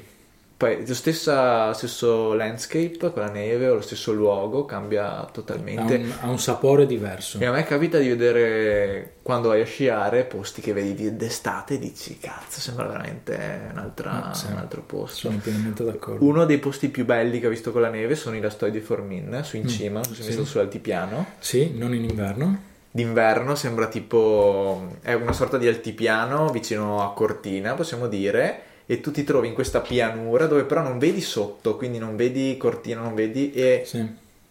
Poi 0.65 0.87
lo 0.87 0.95
stessa- 0.95 1.73
stesso 1.75 2.33
landscape 2.33 2.97
con 3.13 3.23
la 3.23 3.29
neve 3.31 3.69
o 3.69 3.75
lo 3.75 3.81
stesso 3.83 4.13
luogo 4.13 4.65
cambia 4.65 5.19
Ha 5.21 5.25
totalmente. 5.31 5.97
un, 5.97 6.13
ha 6.21 6.29
un 6.31 6.39
sapore 6.39 6.87
diverso. 6.87 7.39
E 7.39 7.45
a 7.45 7.51
me 7.53 7.65
capita 7.65 7.99
di 7.99 8.09
vedere 8.09 9.17
quando 9.23 9.49
vai 9.49 9.61
a 9.61 9.65
sciare 9.67 10.25
posti 10.25 10.61
che 10.63 10.73
vedi 10.73 10.95
di- 10.95 11.17
d'estate 11.17 11.75
e 11.75 11.79
dici 11.79 12.19
cazzo 12.19 12.61
sembra 12.61 12.87
veramente 12.87 13.69
un'altra- 13.73 14.31
Ah, 14.31 14.35
sì. 14.35 14.47
un 14.51 14.57
altro 14.57 14.81
posto. 14.83 15.29
Sono 15.29 15.39
pienamente 15.43 15.85
d'accordo. 15.85 16.25
Uno 16.25 16.45
dei 16.47 16.59
posti 16.59 16.89
più 16.89 17.05
belli 17.05 17.41
che 17.41 17.47
ho 17.47 17.51
visto 17.51 17.71
con 17.73 17.83
la 17.83 17.91
neve 17.91 18.15
sono 18.15 18.37
i 18.37 18.41
Lastoi 18.41 18.71
di 18.71 18.81
Formin 18.81 19.41
su 19.45 19.57
in 19.57 19.69
cima, 19.69 20.01
non 20.01 20.05
so 20.05 20.15
se 20.15 20.23
sì. 20.23 20.27
mi 20.29 20.33
stato 20.33 20.49
sull'altipiano. 20.49 21.27
Sì, 21.41 21.73
non 21.77 21.95
in 21.95 22.05
inverno. 22.05 22.59
D'inverno 22.91 23.55
sembra 23.57 23.87
tipo 23.89 24.97
è 25.03 25.13
una 25.15 25.33
sorta 25.33 25.59
di 25.59 25.67
altipiano 25.67 26.49
vicino 26.51 27.03
a 27.03 27.13
Cortina, 27.13 27.75
possiamo 27.75 28.07
dire, 28.07 28.63
e 28.87 29.01
tu 29.01 29.11
ti 29.11 29.25
trovi 29.25 29.49
in 29.49 29.55
questa 29.55 29.81
pianura 29.81 30.47
dove 30.47 30.65
però 30.65 30.83
non 30.83 30.99
vedi 30.99 31.21
sotto, 31.21 31.77
quindi 31.77 31.99
non 31.99 32.17
vedi 32.17 32.57
Cortina, 32.57 33.01
non 33.01 33.15
vedi 33.15 33.53
e, 33.53 33.83
Sì. 33.87 34.07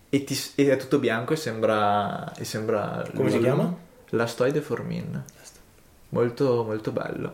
e 0.09 0.23
ti- 0.23 0.39
e 0.55 0.71
è 0.71 0.77
tutto 0.77 0.99
bianco 0.99 1.33
e 1.33 1.35
sembra 1.35 2.33
e 2.35 2.43
sembra 2.43 3.05
Come 3.15 3.29
si 3.29 3.39
chiama? 3.39 3.75
La 4.09 4.25
Stoi 4.27 4.51
de 4.51 4.61
Formin. 4.61 5.23
Molto, 6.09 6.63
molto 6.63 6.91
bello. 6.91 7.33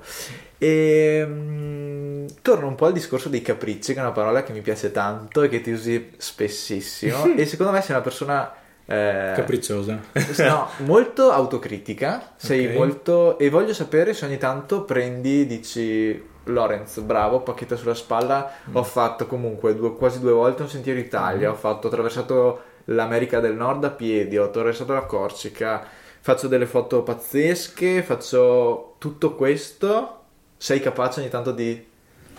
E 0.57 1.23
mm, 1.27 2.25
torno 2.41 2.67
un 2.67 2.75
po' 2.75 2.85
al 2.85 2.93
discorso 2.93 3.27
dei 3.27 3.41
capricci, 3.41 3.91
che 3.93 3.99
è 3.99 4.01
una 4.01 4.11
parola 4.13 4.41
che 4.43 4.53
mi 4.53 4.61
piace 4.61 4.91
tanto 4.91 5.41
e 5.43 5.49
che 5.49 5.59
ti 5.61 5.71
usi 5.71 6.11
spessissimo. 6.15 7.33
e 7.35 7.45
secondo 7.45 7.73
me 7.73 7.81
sei 7.81 7.91
una 7.95 8.03
persona 8.03 8.53
eh, 8.85 9.33
Capricciosa. 9.35 9.99
no, 10.37 10.67
molto 10.85 11.29
autocritica. 11.31 12.33
Sei 12.37 12.67
Ok. 12.67 12.73
molto. 12.73 13.37
E 13.37 13.49
voglio 13.49 13.73
sapere 13.73 14.13
se 14.13 14.25
ogni 14.25 14.37
tanto 14.37 14.83
prendi, 14.83 15.45
dici. 15.45 16.37
Lorenz, 16.49 16.99
bravo, 16.99 17.41
pacchetta 17.41 17.75
sulla 17.75 17.93
spalla. 17.93 18.51
Ho 18.73 18.83
fatto 18.83 19.25
comunque 19.27 19.75
due- 19.75 19.95
quasi 19.95 20.19
due 20.19 20.31
volte 20.31 20.63
un 20.63 20.69
sentiero 20.69 20.99
Italia. 20.99 21.51
Ho 21.51 21.55
fatto, 21.55 21.87
ho 21.87 21.89
attraversato 21.89 22.61
l'America 22.85 23.39
del 23.39 23.55
Nord 23.55 23.83
a 23.83 23.91
piedi, 23.91 24.37
ho 24.37 24.45
attraversato 24.45 24.93
la 24.93 25.03
Corsica. 25.03 25.85
Faccio 26.21 26.47
delle 26.47 26.65
foto 26.65 27.03
pazzesche, 27.03 28.03
faccio 28.03 28.95
tutto 28.97 29.35
questo. 29.35 30.15
Sei 30.57 30.79
capace 30.79 31.21
ogni 31.21 31.29
tanto 31.29 31.51
di 31.51 31.87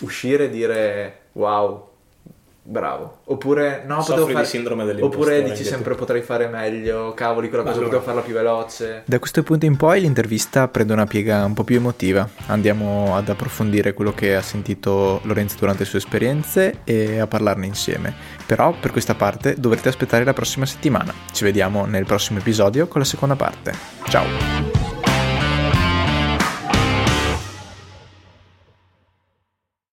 uscire 0.01 0.45
e 0.45 0.51
dire 0.51 1.19
wow, 1.33 1.90
bravo. 2.63 3.19
Oppure 3.25 3.83
no, 3.87 3.97
Soffri 3.97 4.13
potevo 4.13 4.27
di 4.27 4.33
fare... 4.35 4.47
sindrome 4.47 4.85
dell'impostore 4.85 5.39
Oppure 5.39 5.51
dici 5.51 5.65
sempre 5.65 5.95
potrei 5.95 6.23
fare 6.23 6.49
meglio, 6.49 7.13
cavoli, 7.15 7.49
quella 7.49 7.65
cosa 7.65 7.81
potevo 7.81 8.03
farla 8.03 8.21
più 8.21 8.35
veloce. 8.35 9.03
Da 9.07 9.19
questo 9.19 9.43
punto 9.43 9.67
in 9.67 9.77
poi 9.77 10.01
l'intervista 10.01 10.69
prende 10.69 10.93
una 10.93 11.07
piega 11.07 11.45
un 11.45 11.55
po' 11.55 11.65
più 11.65 11.77
emotiva. 11.77 12.29
Andiamo 12.47 13.17
ad 13.17 13.29
approfondire 13.29 13.93
quello 13.95 14.13
che 14.13 14.35
ha 14.35 14.43
sentito 14.43 15.21
Lorenzo 15.25 15.57
durante 15.59 15.83
le 15.83 15.89
sue 15.89 15.99
esperienze 15.99 16.81
e 16.85 17.19
a 17.19 17.27
parlarne 17.27 17.67
insieme. 17.67 18.15
Però 18.47 18.75
per 18.79 18.91
questa 18.93 19.15
parte 19.15 19.55
dovrete 19.59 19.89
aspettare 19.89 20.25
la 20.25 20.33
prossima 20.33 20.67
settimana. 20.67 21.13
Ci 21.33 21.45
vediamo 21.45 21.85
nel 21.87 22.05
prossimo 22.05 22.39
episodio 22.39 22.89
con 22.89 23.01
la 23.01 23.07
seconda 23.07 23.37
parte. 23.37 23.75
Ciao! 24.05 24.80